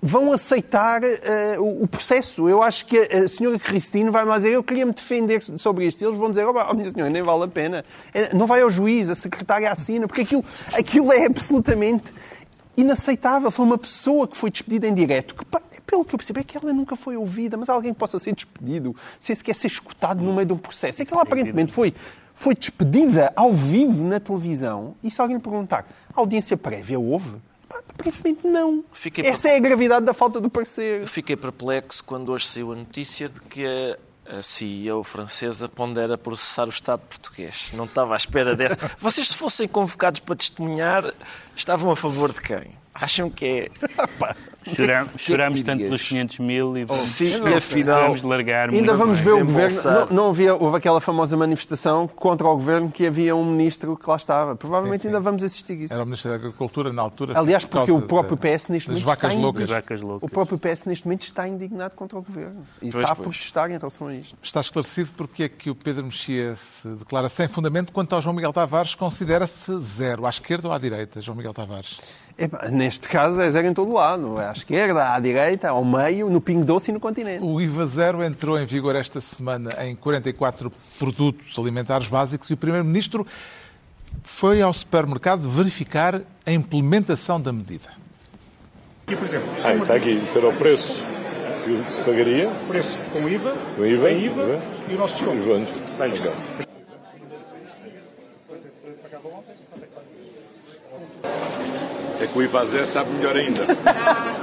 vão 0.00 0.32
aceitar 0.32 1.02
eh, 1.04 1.56
o, 1.58 1.84
o 1.84 1.88
processo. 1.88 2.48
Eu 2.48 2.62
acho 2.62 2.86
que 2.86 2.98
a, 2.98 3.18
a 3.24 3.28
senhora 3.28 3.58
Cristina 3.58 4.10
vai-me 4.10 4.28
lá 4.30 4.36
dizer: 4.38 4.52
eu 4.52 4.62
queria 4.62 4.86
me 4.86 4.92
defender 4.92 5.40
sobre 5.42 5.86
isto. 5.86 6.00
E 6.02 6.04
eles 6.04 6.18
vão 6.18 6.30
dizer: 6.30 6.44
oh, 6.46 6.54
oh, 6.70 6.74
minha 6.74 6.90
senhora, 6.90 7.10
nem 7.10 7.22
vale 7.22 7.44
a 7.44 7.48
pena. 7.48 7.84
Eh, 8.14 8.34
Não 8.34 8.46
vai 8.46 8.62
ao 8.62 8.70
juiz, 8.70 9.08
a 9.10 9.14
secretária 9.14 9.70
assina, 9.70 10.06
porque 10.08 10.22
aquilo, 10.22 10.44
aquilo 10.74 11.12
é 11.12 11.26
absolutamente 11.26 12.12
inaceitável. 12.76 13.50
Foi 13.50 13.64
uma 13.64 13.78
pessoa 13.78 14.26
que 14.26 14.36
foi 14.36 14.50
despedida 14.50 14.86
em 14.86 14.94
direto, 14.94 15.34
que, 15.34 15.44
pá, 15.44 15.60
pelo 15.86 16.04
que 16.04 16.14
eu 16.14 16.18
percebo, 16.18 16.40
é 16.40 16.44
que 16.44 16.56
ela 16.56 16.72
nunca 16.72 16.96
foi 16.96 17.16
ouvida, 17.16 17.56
mas 17.56 17.68
alguém 17.68 17.92
possa 17.92 18.18
ser 18.18 18.34
despedido, 18.34 18.94
sem 19.18 19.34
sequer 19.34 19.54
ser 19.54 19.68
escutado 19.68 20.22
no 20.22 20.32
meio 20.32 20.46
de 20.46 20.52
um 20.52 20.58
processo. 20.58 21.02
É 21.02 21.04
que 21.04 21.12
ela 21.12 21.22
aparentemente 21.22 21.72
foi, 21.72 21.94
foi 22.34 22.54
despedida 22.54 23.32
ao 23.36 23.52
vivo 23.52 24.04
na 24.04 24.18
televisão, 24.18 24.94
e 25.02 25.10
se 25.10 25.20
alguém 25.20 25.36
lhe 25.36 25.42
perguntar, 25.42 25.86
a 26.14 26.20
audiência 26.20 26.56
prévia 26.56 26.98
houve? 26.98 27.36
Aparentemente 27.88 28.46
não. 28.46 28.84
Fiquei 28.92 29.24
Essa 29.24 29.48
é 29.48 29.56
a 29.56 29.58
gravidade 29.58 30.04
da 30.04 30.12
falta 30.12 30.40
do 30.40 30.50
parecer. 30.50 31.02
Eu 31.02 31.08
fiquei 31.08 31.36
perplexo 31.36 32.04
quando 32.04 32.30
hoje 32.30 32.46
saiu 32.46 32.72
a 32.72 32.76
notícia 32.76 33.30
de 33.30 33.40
que 33.42 33.64
a, 33.64 33.98
a 34.38 34.42
CEO 34.42 35.04
francesa 35.04 35.68
pondera 35.68 36.16
processar 36.16 36.66
o 36.66 36.70
Estado 36.70 37.00
português. 37.00 37.70
Não 37.74 37.84
estava 37.84 38.14
à 38.14 38.16
espera 38.16 38.56
dessa. 38.56 38.90
Vocês, 38.98 39.28
se 39.28 39.36
fossem 39.36 39.68
convocados 39.68 40.20
para 40.20 40.34
testemunhar, 40.34 41.12
estavam 41.54 41.90
a 41.90 41.96
favor 41.96 42.32
de 42.32 42.40
quem? 42.40 42.70
Acham 42.94 43.28
que 43.28 43.44
é. 43.44 43.70
Choram- 44.64 45.06
que 45.08 45.18
Chorámos 45.18 45.58
dirias? 45.58 45.64
tanto 45.78 45.84
pelos 45.84 46.02
500 46.02 46.38
mil 46.38 46.76
e 46.76 46.86
Sim, 46.94 47.38
vamos, 47.38 47.52
e 47.52 47.56
afinal- 47.56 48.02
vamos 48.02 48.22
largar 48.22 48.70
Ainda 48.70 48.94
vamos 48.94 49.18
mais. 49.18 49.24
ver 49.24 49.32
o 49.32 49.44
governo. 49.44 49.82
Não, 49.82 50.06
não 50.06 50.30
havia, 50.30 50.54
houve 50.54 50.76
aquela 50.76 51.00
famosa 51.00 51.36
manifestação 51.36 52.06
contra 52.08 52.46
o 52.46 52.54
governo 52.54 52.90
que 52.90 53.06
havia 53.06 53.34
um 53.34 53.44
ministro 53.44 53.96
que 53.96 54.08
lá 54.08 54.16
estava. 54.16 54.54
Provavelmente 54.56 55.02
Sim, 55.02 55.08
sim. 55.08 55.14
ainda 55.14 55.20
vamos 55.20 55.42
assistir 55.42 55.72
a 55.72 55.76
isso. 55.76 55.92
Era 55.94 56.02
o 56.02 56.06
Ministro 56.06 56.30
da 56.30 56.36
Agricultura 56.36 56.92
na 56.92 57.02
altura. 57.02 57.38
Aliás, 57.38 57.64
por 57.64 57.78
porque 57.78 57.92
o 57.92 58.02
próprio 58.02 58.36
PS 58.36 58.68
neste 58.70 58.88
momento 58.90 59.04
vacas 59.04 59.30
está 59.32 59.42
loucas. 59.42 59.62
As 59.64 59.70
vacas 59.70 60.02
loucas. 60.02 60.28
O 60.28 60.32
próprio 60.32 60.58
PS 60.58 60.86
neste 60.86 61.04
momento 61.06 61.22
está 61.22 61.48
indignado 61.48 61.94
contra 61.96 62.18
o 62.18 62.22
governo 62.22 62.64
e 62.80 62.90
Pois, 62.90 63.02
está 63.02 63.12
a 63.12 63.16
protestar 63.16 63.70
em 63.70 63.78
relação 63.78 64.06
a 64.08 64.14
isto. 64.14 64.36
Está 64.42 64.60
esclarecido 64.60 65.10
porque 65.16 65.44
é 65.44 65.48
que 65.48 65.70
o 65.70 65.74
Pedro 65.74 66.04
Mexia 66.04 66.54
se 66.56 66.86
declara 66.88 67.28
sem 67.28 67.48
fundamento 67.48 67.92
quanto 67.92 68.14
ao 68.14 68.22
João 68.22 68.34
Miguel 68.36 68.52
Tavares 68.52 68.94
considera-se 68.94 69.76
zero, 69.80 70.24
à 70.26 70.30
esquerda 70.30 70.68
ou 70.68 70.74
à 70.74 70.78
direita, 70.78 71.20
João 71.20 71.36
Miguel 71.36 71.52
Tavares? 71.52 71.98
Neste 72.72 73.08
caso 73.08 73.40
é 73.40 73.50
zero 73.50 73.66
em 73.66 73.74
todo 73.74 73.92
lado. 73.92 74.40
É 74.40 74.48
à 74.52 74.58
esquerda, 74.58 75.14
à 75.14 75.18
direita, 75.18 75.70
ao 75.70 75.84
meio, 75.84 76.28
no 76.30 76.40
Pingo 76.40 76.64
Doce 76.64 76.90
e 76.90 76.94
no 76.94 77.00
continente. 77.00 77.42
O 77.44 77.60
IVA 77.60 77.86
zero 77.86 78.22
entrou 78.22 78.58
em 78.58 78.66
vigor 78.66 78.94
esta 78.94 79.20
semana 79.20 79.74
em 79.84 79.94
44 79.96 80.70
produtos 80.98 81.58
alimentares 81.58 82.08
básicos 82.08 82.48
e 82.50 82.54
o 82.54 82.56
Primeiro-Ministro 82.56 83.26
foi 84.22 84.60
ao 84.62 84.72
supermercado 84.72 85.48
verificar 85.48 86.20
a 86.46 86.52
implementação 86.52 87.40
da 87.40 87.52
medida. 87.52 87.88
Aqui, 89.06 89.16
por 89.16 89.26
exemplo, 89.26 89.48
Ah, 89.64 89.74
está 89.74 89.94
aqui, 89.94 90.22
ter 90.32 90.44
o 90.44 90.52
preço 90.52 90.94
que 91.64 91.92
se 91.92 92.00
pagaria, 92.02 92.50
preço 92.68 92.98
com 93.12 93.28
IVA, 93.28 93.54
com 93.76 93.84
IVA, 93.86 94.02
sem 94.08 94.24
IVA 94.24 94.60
e 94.88 94.94
o 94.94 94.98
nosso 94.98 95.16
desconto. 95.16 95.72
Bem, 95.98 96.10
desconto. 96.10 96.36
É 102.20 102.26
que 102.26 102.38
o 102.38 102.42
IVA 102.42 102.64
zero 102.66 102.86
sabe 102.86 103.10
melhor 103.10 103.36
ainda. 103.36 103.62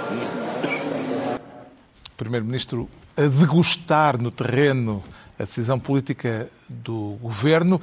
O 2.19 2.23
Primeiro-Ministro 2.23 2.89
a 3.15 3.21
degustar 3.21 4.21
no 4.21 4.29
terreno 4.29 5.01
a 5.39 5.45
decisão 5.45 5.79
política 5.79 6.49
do 6.67 7.17
governo. 7.21 7.79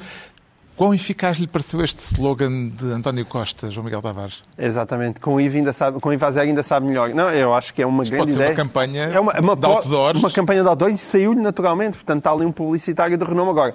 Quão 0.76 0.92
eficaz 0.92 1.38
lhe 1.38 1.46
pareceu 1.46 1.82
este 1.82 2.00
slogan 2.00 2.68
de 2.68 2.84
António 2.92 3.24
Costa, 3.24 3.70
João 3.70 3.86
Miguel 3.86 4.02
Tavares? 4.02 4.42
Exatamente. 4.58 5.20
Com 5.20 5.40
IVA, 5.40 5.56
ainda 5.56 5.72
sabe, 5.72 5.98
com 6.00 6.12
IVA 6.12 6.30
zero 6.32 6.48
ainda 6.48 6.62
sabe 6.62 6.86
melhor. 6.86 7.14
Não, 7.14 7.30
eu 7.30 7.54
acho 7.54 7.72
que 7.72 7.80
é 7.80 7.86
uma 7.86 8.04
grande 8.04 8.18
pode 8.18 8.32
ser 8.32 8.38
uma 8.38 8.44
ideia. 8.44 8.56
campanha 8.56 9.04
é 9.04 9.18
uma, 9.18 9.32
uma, 9.40 9.56
de 9.56 9.64
outdoors. 9.64 10.18
Uma 10.18 10.30
campanha 10.30 10.62
de 10.62 10.68
outdoors 10.68 10.94
e 10.94 10.98
saiu-lhe 10.98 11.40
naturalmente. 11.40 11.96
Portanto, 11.96 12.18
está 12.18 12.30
ali 12.30 12.44
um 12.44 12.52
publicitário 12.52 13.16
de 13.16 13.24
renome 13.24 13.48
agora. 13.48 13.74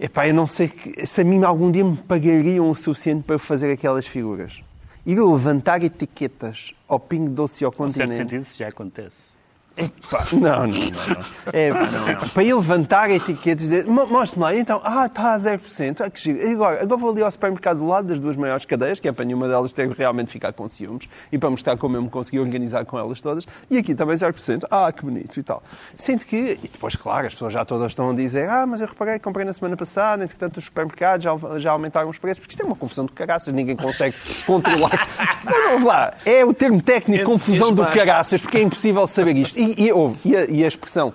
Epá, 0.00 0.26
eu 0.26 0.32
não 0.32 0.46
sei 0.46 0.68
que, 0.68 1.06
se 1.06 1.20
a 1.20 1.24
mim 1.24 1.44
algum 1.44 1.70
dia 1.70 1.84
me 1.84 1.98
pagariam 1.98 2.70
o 2.70 2.74
suficiente 2.74 3.22
para 3.22 3.34
eu 3.34 3.38
fazer 3.38 3.70
aquelas 3.70 4.06
figuras. 4.06 4.62
Ir 5.04 5.20
levantar 5.20 5.82
etiquetas 5.82 6.72
ao 6.88 6.98
Pingo 6.98 7.28
Doce 7.28 7.62
e 7.62 7.66
ao 7.66 7.70
Em 7.70 7.76
certo 7.76 7.92
continente. 7.92 8.16
sentido, 8.16 8.42
isso 8.44 8.58
já 8.58 8.68
acontece. 8.68 9.33
Epá, 9.76 10.24
não, 10.32 10.40
não, 10.40 10.66
não. 10.68 10.68
não. 10.68 11.52
É, 11.52 11.72
pá, 11.72 11.80
não, 11.90 12.06
não. 12.06 12.28
Para 12.28 12.42
ele 12.44 12.54
levantar 12.54 13.10
etiquetas 13.10 13.64
e 13.64 13.68
dizer, 13.68 13.86
"Mo- 13.86 14.06
mostre-me 14.06 14.44
lá, 14.44 14.54
então, 14.54 14.80
ah, 14.84 15.06
está 15.06 15.34
a 15.34 15.36
0%, 15.38 16.00
ah, 16.00 16.08
que 16.08 16.20
giro. 16.20 16.38
E 16.40 16.52
agora, 16.52 16.80
agora 16.80 16.96
vou 16.96 17.10
ali 17.10 17.22
ao 17.22 17.30
supermercado 17.30 17.78
do 17.78 17.86
lado 17.86 18.06
das 18.06 18.20
duas 18.20 18.36
maiores 18.36 18.64
cadeias, 18.64 19.00
que 19.00 19.08
é 19.08 19.12
para 19.12 19.24
nenhuma 19.24 19.48
delas 19.48 19.72
ter 19.72 19.90
realmente 19.90 20.30
ficar 20.30 20.52
com 20.52 20.68
ciúmes, 20.68 21.08
e 21.32 21.36
para 21.38 21.50
mostrar 21.50 21.76
como 21.76 21.96
eu 21.96 22.02
me 22.02 22.08
consegui 22.08 22.38
organizar 22.38 22.84
com 22.84 22.96
elas 22.96 23.20
todas, 23.20 23.44
e 23.68 23.76
aqui 23.76 23.96
também 23.96 24.16
0%, 24.16 24.64
ah, 24.70 24.92
que 24.92 25.02
bonito 25.04 25.40
e 25.40 25.42
tal. 25.42 25.60
Sendo 25.96 26.24
que, 26.24 26.36
e 26.62 26.68
depois, 26.68 26.94
claro, 26.94 27.26
as 27.26 27.32
pessoas 27.32 27.52
já 27.52 27.64
todas 27.64 27.90
estão 27.90 28.10
a 28.10 28.14
dizer, 28.14 28.48
ah, 28.48 28.66
mas 28.66 28.80
eu 28.80 28.86
reparei, 28.86 29.18
comprei 29.18 29.44
na 29.44 29.52
semana 29.52 29.76
passada, 29.76 30.22
entretanto 30.22 30.58
os 30.58 30.66
supermercados 30.66 31.24
já, 31.24 31.58
já 31.58 31.72
aumentaram 31.72 32.08
os 32.08 32.18
preços, 32.18 32.38
porque 32.38 32.52
isto 32.52 32.62
é 32.62 32.64
uma 32.64 32.76
confusão 32.76 33.06
de 33.06 33.12
caraças, 33.12 33.52
ninguém 33.52 33.74
consegue 33.74 34.14
controlar. 34.46 35.08
não, 35.44 35.80
não, 35.80 35.86
lá, 35.86 36.14
é 36.24 36.44
o 36.44 36.54
termo 36.54 36.80
técnico, 36.80 37.24
confusão 37.24 37.72
do 37.72 37.84
caraças, 37.86 38.40
porque 38.40 38.58
é 38.58 38.62
impossível 38.62 39.04
saber 39.08 39.34
isto. 39.36 39.63
E, 39.64 39.88
e, 39.88 39.90
e, 40.24 40.36
a, 40.36 40.44
e 40.44 40.64
a 40.64 40.68
expressão 40.68 41.12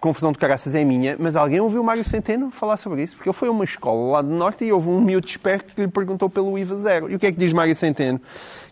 confusão 0.00 0.32
de 0.32 0.38
caraças 0.38 0.74
é 0.74 0.82
minha, 0.82 1.14
mas 1.18 1.36
alguém 1.36 1.60
ouviu 1.60 1.82
o 1.82 1.84
Mário 1.84 2.02
Centeno 2.02 2.50
falar 2.50 2.78
sobre 2.78 3.02
isso? 3.02 3.14
Porque 3.14 3.28
ele 3.28 3.36
foi 3.36 3.48
a 3.48 3.50
uma 3.50 3.64
escola 3.64 4.12
lá 4.12 4.22
do 4.22 4.30
Norte 4.30 4.64
e 4.64 4.72
houve 4.72 4.88
um 4.88 5.00
miúdo 5.00 5.28
esperto 5.28 5.74
que 5.74 5.80
lhe 5.82 5.88
perguntou 5.88 6.28
pelo 6.30 6.58
IVA 6.58 6.76
zero. 6.78 7.10
E 7.10 7.14
o 7.14 7.18
que 7.18 7.26
é 7.26 7.32
que 7.32 7.38
diz 7.38 7.52
Mário 7.52 7.74
Centeno? 7.74 8.20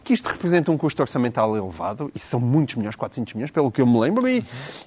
Que 0.02 0.14
isto 0.14 0.26
representa 0.26 0.72
um 0.72 0.78
custo 0.78 1.02
orçamental 1.02 1.54
elevado, 1.56 2.10
e 2.14 2.18
são 2.18 2.40
muitos 2.40 2.76
milhões, 2.76 2.96
400 2.96 3.34
milhões, 3.34 3.50
pelo 3.50 3.70
que 3.70 3.80
eu 3.80 3.86
me 3.86 3.98
lembro, 3.98 4.26
e, 4.26 4.42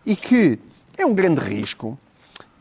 e 0.05 0.15
que 0.15 0.57
é 0.97 1.05
um 1.05 1.13
grande 1.13 1.39
risco 1.39 1.97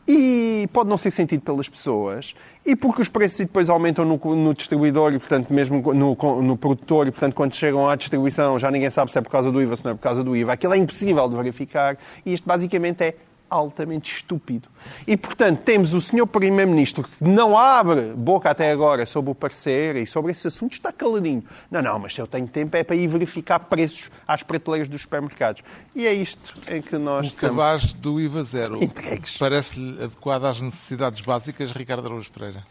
e 0.07 0.67
pode 0.73 0.89
não 0.89 0.97
ser 0.97 1.11
sentido 1.11 1.41
pelas 1.41 1.69
pessoas, 1.69 2.33
e 2.65 2.75
porque 2.75 3.01
os 3.01 3.09
preços 3.09 3.39
depois 3.39 3.69
aumentam 3.69 4.03
no, 4.03 4.17
no 4.35 4.53
distribuidor 4.53 5.13
e, 5.13 5.19
portanto, 5.19 5.53
mesmo 5.53 5.93
no, 5.93 6.41
no 6.41 6.57
produtor, 6.57 7.07
e, 7.07 7.11
portanto, 7.11 7.33
quando 7.33 7.55
chegam 7.55 7.87
à 7.87 7.95
distribuição 7.95 8.57
já 8.57 8.71
ninguém 8.71 8.89
sabe 8.89 9.11
se 9.11 9.17
é 9.17 9.21
por 9.21 9.29
causa 9.29 9.51
do 9.51 9.61
IVA, 9.61 9.75
se 9.75 9.85
não 9.85 9.91
é 9.91 9.93
por 9.93 10.01
causa 10.01 10.23
do 10.23 10.35
IVA. 10.35 10.53
Aquilo 10.53 10.73
é 10.73 10.77
impossível 10.77 11.27
de 11.27 11.35
verificar, 11.35 11.97
e 12.25 12.33
isto 12.33 12.47
basicamente 12.47 13.01
é 13.03 13.15
altamente 13.51 14.11
estúpido. 14.15 14.69
E, 15.05 15.15
portanto, 15.17 15.59
temos 15.63 15.93
o 15.93 15.99
senhor 16.01 16.25
Primeiro-Ministro 16.25 17.03
que 17.03 17.23
não 17.23 17.57
abre 17.57 18.13
boca 18.15 18.49
até 18.49 18.71
agora 18.71 19.05
sobre 19.05 19.29
o 19.31 19.35
parecer 19.35 19.97
e 19.97 20.07
sobre 20.07 20.31
esse 20.31 20.47
assunto, 20.47 20.71
está 20.73 20.91
caladinho. 20.91 21.43
Não, 21.69 21.81
não, 21.81 21.99
mas 21.99 22.13
se 22.15 22.21
eu 22.21 22.25
tenho 22.27 22.47
tempo 22.47 22.75
é 22.77 22.83
para 22.83 22.95
ir 22.95 23.07
verificar 23.07 23.59
preços 23.59 24.09
às 24.27 24.41
prateleiras 24.41 24.87
dos 24.87 25.01
supermercados. 25.01 25.61
E 25.93 26.07
é 26.07 26.13
isto 26.13 26.53
em 26.71 26.81
que 26.81 26.97
nós 26.97 27.25
O 27.25 27.29
estamos. 27.29 27.57
cabaz 27.57 27.93
do 27.93 28.19
IVA 28.19 28.43
zero 28.43 28.81
Entregues. 28.83 29.37
parece-lhe 29.37 30.03
adequado 30.03 30.45
às 30.45 30.61
necessidades 30.61 31.19
básicas, 31.21 31.71
Ricardo 31.71 32.05
Araújo 32.07 32.31
Pereira? 32.31 32.63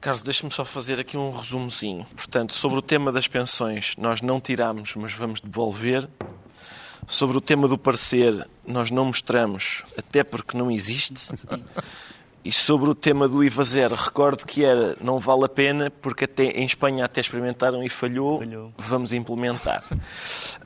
Carlos, 0.00 0.24
deixa-me 0.24 0.50
só 0.50 0.64
fazer 0.64 0.98
aqui 0.98 1.16
um 1.16 1.30
resumozinho. 1.30 2.04
Portanto, 2.16 2.52
sobre 2.54 2.76
o 2.76 2.82
tema 2.82 3.12
das 3.12 3.28
pensões, 3.28 3.94
nós 3.96 4.20
não 4.20 4.40
tiramos, 4.40 4.96
mas 4.96 5.12
vamos 5.12 5.40
devolver. 5.40 6.08
Sobre 7.06 7.36
o 7.36 7.40
tema 7.40 7.66
do 7.68 7.76
parecer, 7.76 8.46
nós 8.66 8.90
não 8.90 9.06
mostramos, 9.06 9.82
até 9.98 10.22
porque 10.22 10.56
não 10.56 10.70
existe. 10.70 11.30
E 12.44 12.50
sobre 12.50 12.90
o 12.90 12.94
tema 12.94 13.28
do 13.28 13.44
IVA 13.44 13.62
zero, 13.64 13.94
recordo 13.94 14.44
que 14.44 14.64
era 14.64 14.96
não 15.00 15.18
vale 15.18 15.44
a 15.44 15.48
pena, 15.48 15.92
porque 16.02 16.24
até 16.24 16.44
em 16.44 16.64
Espanha 16.64 17.04
até 17.04 17.20
experimentaram 17.20 17.84
e 17.84 17.88
falhou, 17.88 18.38
Falhou. 18.40 18.72
vamos 18.76 19.12
implementar. 19.12 19.84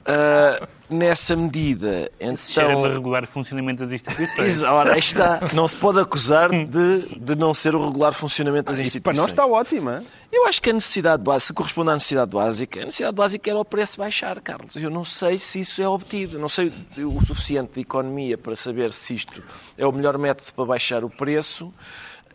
Ah, 0.07 0.67
nessa 0.89 1.35
medida, 1.35 2.11
Se 2.37 2.53
cheira 2.53 2.71
então... 2.71 2.83
para 2.83 2.93
regular 2.93 3.25
o 3.25 3.27
funcionamento 3.27 3.83
das 3.83 3.93
instituições. 3.93 4.63
Ora, 4.63 4.93
aí 4.93 4.99
está. 4.99 5.41
Não 5.53 5.67
se 5.67 5.77
pode 5.77 6.01
acusar 6.01 6.51
de, 6.51 7.19
de 7.19 7.35
não 7.37 7.53
ser 7.53 7.75
o 7.75 7.85
regular 7.85 8.13
funcionamento 8.13 8.67
das 8.67 8.79
Isso 8.79 8.89
instituições. 8.89 9.17
para 9.17 9.23
nós 9.23 9.31
está 9.33 9.47
ótimo, 9.47 9.91
hein? 9.91 10.07
Eu 10.33 10.47
acho 10.47 10.61
que 10.61 10.71
a 10.71 10.73
necessidade 10.73 11.23
básica, 11.23 11.47
se 11.47 11.53
corresponde 11.53 11.91
à 11.91 11.95
necessidade 11.95 12.31
básica, 12.31 12.81
a 12.81 12.85
necessidade 12.85 13.17
básica 13.17 13.51
era 13.51 13.59
o 13.59 13.65
preço 13.65 13.99
baixar, 13.99 14.41
Carlos. 14.41 14.77
Eu 14.77 14.91
não 14.91 15.05
sei 15.05 15.39
se 15.39 15.61
isso 15.61 15.81
é 15.81 15.89
obtido. 15.89 16.39
Não 16.39 16.49
sei 16.49 16.73
o 16.99 17.25
suficiente 17.25 17.75
de 17.75 17.81
economia 17.81 18.37
para 18.37 18.55
saber 18.57 18.93
se 18.93 19.15
isto 19.15 19.43
é 19.79 19.87
o 19.87 19.93
melhor 19.93 20.19
método 20.19 20.53
para 20.55 20.65
baixar 20.65 21.05
o 21.05 21.11
preço, 21.11 21.73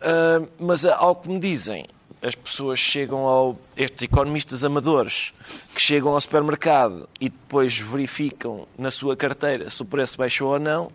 ah, 0.00 0.42
mas 0.58 0.84
ah, 0.84 0.96
ao 0.96 1.16
que 1.16 1.28
me 1.28 1.38
dizem, 1.38 1.86
as 2.22 2.34
pessoas 2.34 2.78
chegam 2.78 3.26
ao. 3.26 3.58
estes 3.76 4.04
economistas 4.04 4.64
amadores 4.64 5.34
que 5.74 5.80
chegam 5.80 6.12
ao 6.12 6.20
supermercado 6.20 7.08
e 7.20 7.28
depois 7.28 7.76
verificam 7.78 8.66
na 8.78 8.90
sua 8.90 9.16
carteira 9.16 9.68
se 9.68 9.82
o 9.82 9.84
preço 9.84 10.16
baixou 10.16 10.52
ou 10.52 10.58
não, 10.58 10.90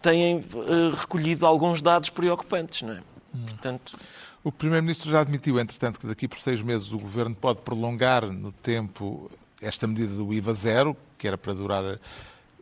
têm 0.00 0.44
ah, 0.54 0.96
recolhido 0.98 1.46
alguns 1.46 1.82
dados 1.82 2.08
preocupantes, 2.08 2.82
não 2.82 2.94
é? 2.94 3.02
Portanto. 3.46 3.98
O 4.42 4.52
Primeiro-Ministro 4.52 5.10
já 5.10 5.20
admitiu, 5.20 5.58
entretanto, 5.58 5.98
que 5.98 6.06
daqui 6.06 6.28
por 6.28 6.38
seis 6.38 6.62
meses 6.62 6.92
o 6.92 6.98
Governo 6.98 7.34
pode 7.34 7.60
prolongar 7.60 8.26
no 8.26 8.52
tempo 8.52 9.30
esta 9.60 9.86
medida 9.86 10.14
do 10.14 10.32
IVA 10.32 10.52
zero, 10.54 10.96
que 11.16 11.26
era 11.26 11.38
para 11.38 11.54
durar 11.54 11.98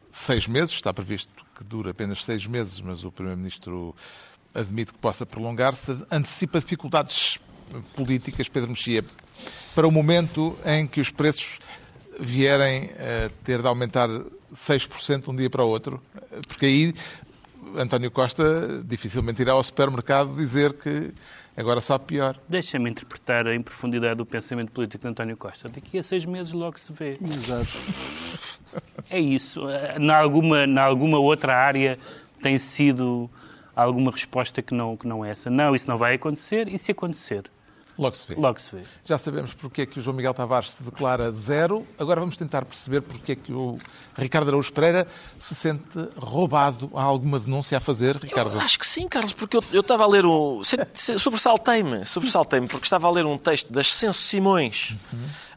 seis 0.08 0.46
meses. 0.46 0.72
Está 0.72 0.92
previsto 0.94 1.32
que 1.56 1.64
dure 1.64 1.90
apenas 1.90 2.24
seis 2.24 2.46
meses, 2.46 2.80
mas 2.80 3.04
o 3.04 3.10
Primeiro-Ministro 3.10 3.94
admite 4.54 4.92
que 4.92 4.98
possa 4.98 5.26
prolongar-se. 5.26 5.98
Antecipa 6.10 6.60
dificuldades 6.60 7.38
políticas, 7.94 8.48
Pedro 8.48 8.70
Mexia, 8.70 9.04
para 9.74 9.86
o 9.86 9.90
momento 9.90 10.56
em 10.64 10.86
que 10.86 11.00
os 11.00 11.10
preços 11.10 11.58
vierem 12.18 12.90
a 12.98 13.30
ter 13.42 13.60
de 13.60 13.66
aumentar 13.66 14.08
6% 14.54 15.24
de 15.24 15.30
um 15.30 15.36
dia 15.36 15.48
para 15.48 15.64
o 15.64 15.68
outro, 15.68 16.00
porque 16.46 16.66
aí 16.66 16.94
António 17.76 18.10
Costa 18.10 18.82
dificilmente 18.84 19.40
irá 19.40 19.52
ao 19.52 19.62
supermercado 19.62 20.34
dizer 20.36 20.74
que 20.74 21.12
agora 21.56 21.80
sabe 21.80 22.04
pior. 22.04 22.38
Deixa-me 22.48 22.90
interpretar 22.90 23.46
em 23.46 23.62
profundidade 23.62 24.20
o 24.20 24.26
pensamento 24.26 24.70
político 24.72 25.02
de 25.02 25.08
António 25.08 25.36
Costa. 25.36 25.68
Daqui 25.68 25.98
a 25.98 26.02
seis 26.02 26.24
meses 26.24 26.52
logo 26.52 26.78
se 26.78 26.92
vê. 26.92 27.12
Exato. 27.12 27.70
É 29.08 29.20
isso. 29.20 29.62
Na 30.00 30.18
alguma, 30.18 30.66
na 30.66 30.82
alguma 30.82 31.18
outra 31.18 31.56
área 31.56 31.98
tem 32.42 32.58
sido 32.58 33.30
alguma 33.74 34.10
resposta 34.10 34.62
que 34.62 34.74
não, 34.74 34.96
que 34.96 35.06
não 35.06 35.24
é 35.24 35.30
essa. 35.30 35.50
Não, 35.50 35.74
isso 35.74 35.88
não 35.88 35.98
vai 35.98 36.14
acontecer. 36.14 36.68
E 36.68 36.78
se 36.78 36.92
acontecer? 36.92 37.44
Logo 37.98 38.16
se 38.16 38.26
vê. 38.26 38.40
Logo 38.40 38.58
se 38.58 38.74
vê. 38.74 38.82
Já 39.04 39.18
sabemos 39.18 39.52
porque 39.52 39.82
é 39.82 39.86
que 39.86 39.98
o 39.98 40.02
João 40.02 40.16
Miguel 40.16 40.32
Tavares 40.32 40.72
se 40.72 40.82
declara 40.82 41.30
zero. 41.30 41.86
Agora 41.98 42.20
vamos 42.20 42.36
tentar 42.36 42.64
perceber 42.64 43.02
porque 43.02 43.32
é 43.32 43.36
que 43.36 43.52
o 43.52 43.78
Ricardo 44.16 44.48
Araújo 44.48 44.72
Pereira 44.72 45.06
se 45.36 45.54
sente 45.54 45.84
roubado. 46.16 46.90
Há 46.94 47.02
alguma 47.02 47.38
denúncia 47.38 47.76
a 47.76 47.80
fazer, 47.80 48.16
Ricardo? 48.16 48.54
Eu 48.54 48.60
acho 48.60 48.78
que 48.78 48.86
sim, 48.86 49.06
Carlos, 49.08 49.32
porque 49.32 49.56
eu, 49.56 49.64
eu 49.72 49.80
estava 49.82 50.04
a 50.04 50.06
ler 50.06 50.24
um. 50.24 50.62
Sobressaltei-me, 51.18 52.06
sobressaltei-me, 52.06 52.66
porque 52.66 52.86
estava 52.86 53.06
a 53.06 53.10
ler 53.10 53.26
um 53.26 53.36
texto 53.36 53.72
das 53.72 53.92
Censo 53.92 54.20
Simões 54.20 54.96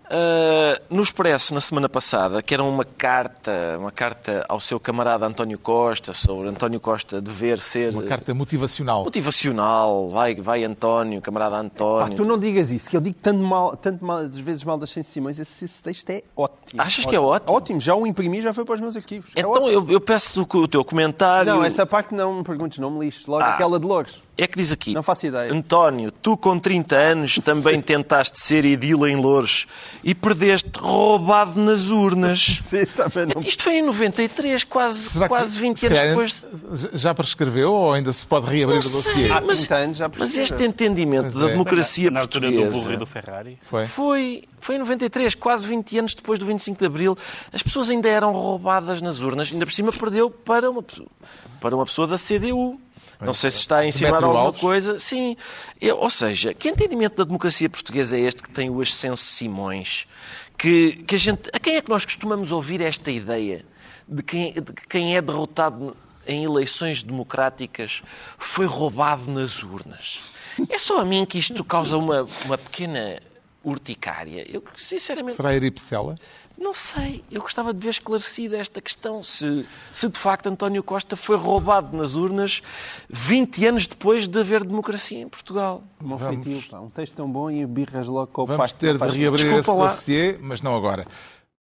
Uh, 0.05 0.79
no 0.95 1.01
Expresso, 1.01 1.53
na 1.53 1.61
semana 1.61 1.89
passada, 1.89 2.41
que 2.41 2.53
era 2.53 2.63
uma 2.63 2.85
carta, 2.85 3.75
uma 3.79 3.91
carta 3.91 4.45
ao 4.47 4.59
seu 4.59 4.79
camarada 4.79 5.25
António 5.25 5.57
Costa, 5.57 6.13
sobre 6.13 6.47
António 6.47 6.79
Costa 6.79 7.19
dever 7.19 7.59
ser... 7.59 7.91
Uma 7.93 8.03
carta 8.03 8.33
motivacional. 8.33 9.03
Motivacional, 9.03 10.09
vai, 10.09 10.35
vai 10.35 10.63
António, 10.63 11.21
camarada 11.21 11.55
António. 11.57 12.13
Ah, 12.13 12.15
tu 12.15 12.23
não 12.23 12.37
digas 12.37 12.71
isso, 12.71 12.89
que 12.89 12.95
eu 12.95 13.01
digo 13.01 13.17
tanto 13.21 13.39
mal, 13.41 13.75
tanto 13.75 14.05
mal, 14.05 14.19
às 14.19 14.37
vezes 14.37 14.63
mal 14.63 14.77
das 14.77 14.91
Sem 14.91 15.01
Simões, 15.03 15.39
esse, 15.39 15.65
esse 15.65 15.81
texto 15.81 16.09
é 16.11 16.21
ótimo. 16.35 16.81
Achas 16.81 17.05
que 17.05 17.15
é 17.15 17.19
ótimo? 17.19 17.53
Ótimo, 17.55 17.81
já 17.81 17.95
o 17.95 18.05
imprimi, 18.05 18.41
já 18.41 18.53
foi 18.53 18.63
para 18.63 18.75
os 18.75 18.81
meus 18.81 18.95
arquivos. 18.95 19.31
É 19.35 19.39
Então 19.39 19.51
ótimo. 19.53 19.69
eu, 19.69 19.89
eu 19.89 20.01
peço 20.01 20.41
o, 20.41 20.57
o 20.57 20.67
teu 20.67 20.85
comentário. 20.85 21.51
Não, 21.51 21.63
essa 21.63 21.85
parte 21.85 22.13
não 22.13 22.35
me 22.35 22.43
perguntes, 22.43 22.77
não 22.79 22.91
me 22.91 23.05
lixes. 23.05 23.25
Logo 23.25 23.43
Ah. 23.43 23.53
aquela 23.53 23.79
de 23.79 23.87
Louros. 23.87 24.21
É 24.37 24.47
que 24.47 24.57
diz 24.57 24.71
aqui. 24.71 24.93
Não 24.93 25.01
faço 25.01 25.27
ideia. 25.27 25.51
António, 25.53 26.11
tu 26.11 26.35
com 26.35 26.59
30 26.59 26.95
anos 26.95 27.35
também 27.35 27.79
tentaste 27.81 28.39
ser 28.39 28.65
edil 28.65 29.07
em 29.07 29.15
Louros 29.15 29.65
e 30.03 30.13
perdeste 30.13 30.71
roubado 30.77 31.59
nas 31.59 31.89
urnas. 31.89 32.59
Sim, 32.69 32.85
também 32.85 33.27
não. 33.33 33.41
Isto 33.41 33.63
foi 33.63 33.75
em 33.75 33.81
93, 33.81 34.63
quase, 34.65 34.99
Será 35.09 35.25
que, 35.25 35.29
quase 35.29 35.57
20 35.57 35.79
se 35.79 35.87
anos 35.87 35.99
depois. 35.99 36.43
Já 36.93 37.13
prescresceu 37.13 37.71
ou 37.71 37.93
ainda 37.93 38.11
se 38.11 38.25
pode 38.27 38.45
reabrir 38.47 38.81
Não 38.83 38.89
o 38.89 38.91
dossiê? 38.91 39.29
Há 39.31 39.39
mas, 39.39 39.59
30 39.59 39.75
anos 39.75 39.97
já 39.97 40.09
mas 40.17 40.35
este 40.37 40.63
entendimento 40.63 41.37
da 41.39 41.47
é. 41.47 41.51
democracia 41.51 42.11
Na 42.11 42.19
altura 42.21 42.49
do 42.51 42.53
portuguesa 42.57 42.79
burro 42.83 42.93
e 42.93 42.97
do 42.97 43.05
Ferrari. 43.05 43.59
Foi? 43.61 43.85
foi, 43.85 44.43
foi 44.59 44.75
em 44.75 44.79
93, 44.79 45.33
quase 45.35 45.65
20 45.65 45.97
anos 45.99 46.13
depois 46.13 46.39
do 46.39 46.45
25 46.45 46.77
de 46.77 46.85
Abril. 46.85 47.17
As 47.53 47.63
pessoas 47.63 47.89
ainda 47.89 48.09
eram 48.09 48.33
roubadas 48.33 49.01
nas 49.01 49.21
urnas. 49.21 49.49
Ainda 49.51 49.65
por 49.65 49.73
cima 49.73 49.93
perdeu 49.93 50.29
para 50.29 50.69
uma, 50.69 50.83
pessoa- 50.83 51.07
para 51.61 51.73
uma 51.73 51.85
pessoa 51.85 52.05
da 52.05 52.17
CDU. 52.17 52.79
Não 53.21 53.33
sei 53.33 53.51
se 53.51 53.59
está 53.59 53.77
a 53.77 53.81
Demétrio 53.81 54.15
alguma 54.15 54.39
Alves? 54.47 54.61
coisa. 54.61 54.99
Sim. 54.99 55.35
Eu- 55.79 55.97
ou 55.97 56.09
seja, 56.09 56.53
que 56.53 56.69
entendimento 56.69 57.15
da 57.15 57.23
democracia 57.23 57.69
portuguesa 57.69 58.17
é 58.17 58.21
este 58.21 58.41
que 58.43 58.49
tem 58.49 58.69
o 58.69 58.81
Ascenso 58.81 59.23
Simões? 59.23 60.07
Que, 60.57 61.03
que 61.03 61.15
a, 61.15 61.17
gente, 61.17 61.49
a 61.53 61.59
quem 61.59 61.75
é 61.75 61.81
que 61.81 61.89
nós 61.89 62.05
costumamos 62.05 62.51
ouvir 62.51 62.81
esta 62.81 63.11
ideia 63.11 63.65
de 64.07 64.23
quem, 64.23 64.53
de 64.53 64.61
que 64.73 64.87
quem 64.87 65.15
é 65.17 65.21
derrotado 65.21 65.95
em 66.27 66.43
eleições 66.43 67.03
democráticas 67.03 68.01
foi 68.37 68.65
roubado 68.65 69.29
nas 69.29 69.61
urnas? 69.63 70.33
É 70.69 70.79
só 70.79 71.01
a 71.01 71.05
mim 71.05 71.25
que 71.25 71.37
isto 71.37 71.63
causa 71.63 71.97
uma, 71.97 72.25
uma 72.45 72.57
pequena 72.57 73.19
urticária. 73.63 74.45
Eu, 74.49 74.63
sinceramente, 74.77 75.35
Será 75.35 75.53
Eripsela? 75.53 76.15
Não 76.57 76.73
sei. 76.73 77.23
Eu 77.31 77.41
gostava 77.41 77.73
de 77.73 77.79
ver 77.79 77.89
esclarecida 77.89 78.57
esta 78.57 78.81
questão. 78.81 79.23
Se, 79.23 79.65
se 79.91 80.09
de 80.09 80.17
facto 80.17 80.47
António 80.47 80.81
Costa 80.81 81.15
foi 81.15 81.37
roubado 81.37 81.95
nas 81.95 82.13
urnas 82.15 82.61
20 83.09 83.65
anos 83.65 83.87
depois 83.87 84.27
de 84.27 84.39
haver 84.39 84.63
democracia 84.63 85.19
em 85.19 85.27
Portugal. 85.27 85.83
Bom 85.99 86.15
Vamos-. 86.15 86.71
Um 86.73 86.89
texto 86.89 87.15
tão 87.15 87.29
bom 87.29 87.49
e 87.51 87.65
birras 87.65 88.07
logo 88.07 88.27
com 88.27 88.43
o 88.43 88.45
Vamos 88.45 88.71
ter 88.71 88.97
de 88.97 89.03
reabrir 89.03 89.55
Desculpa 89.55 89.85
esse 89.87 89.95
dossiê, 89.95 90.37
mas 90.41 90.61
não 90.61 90.75
agora. 90.75 91.05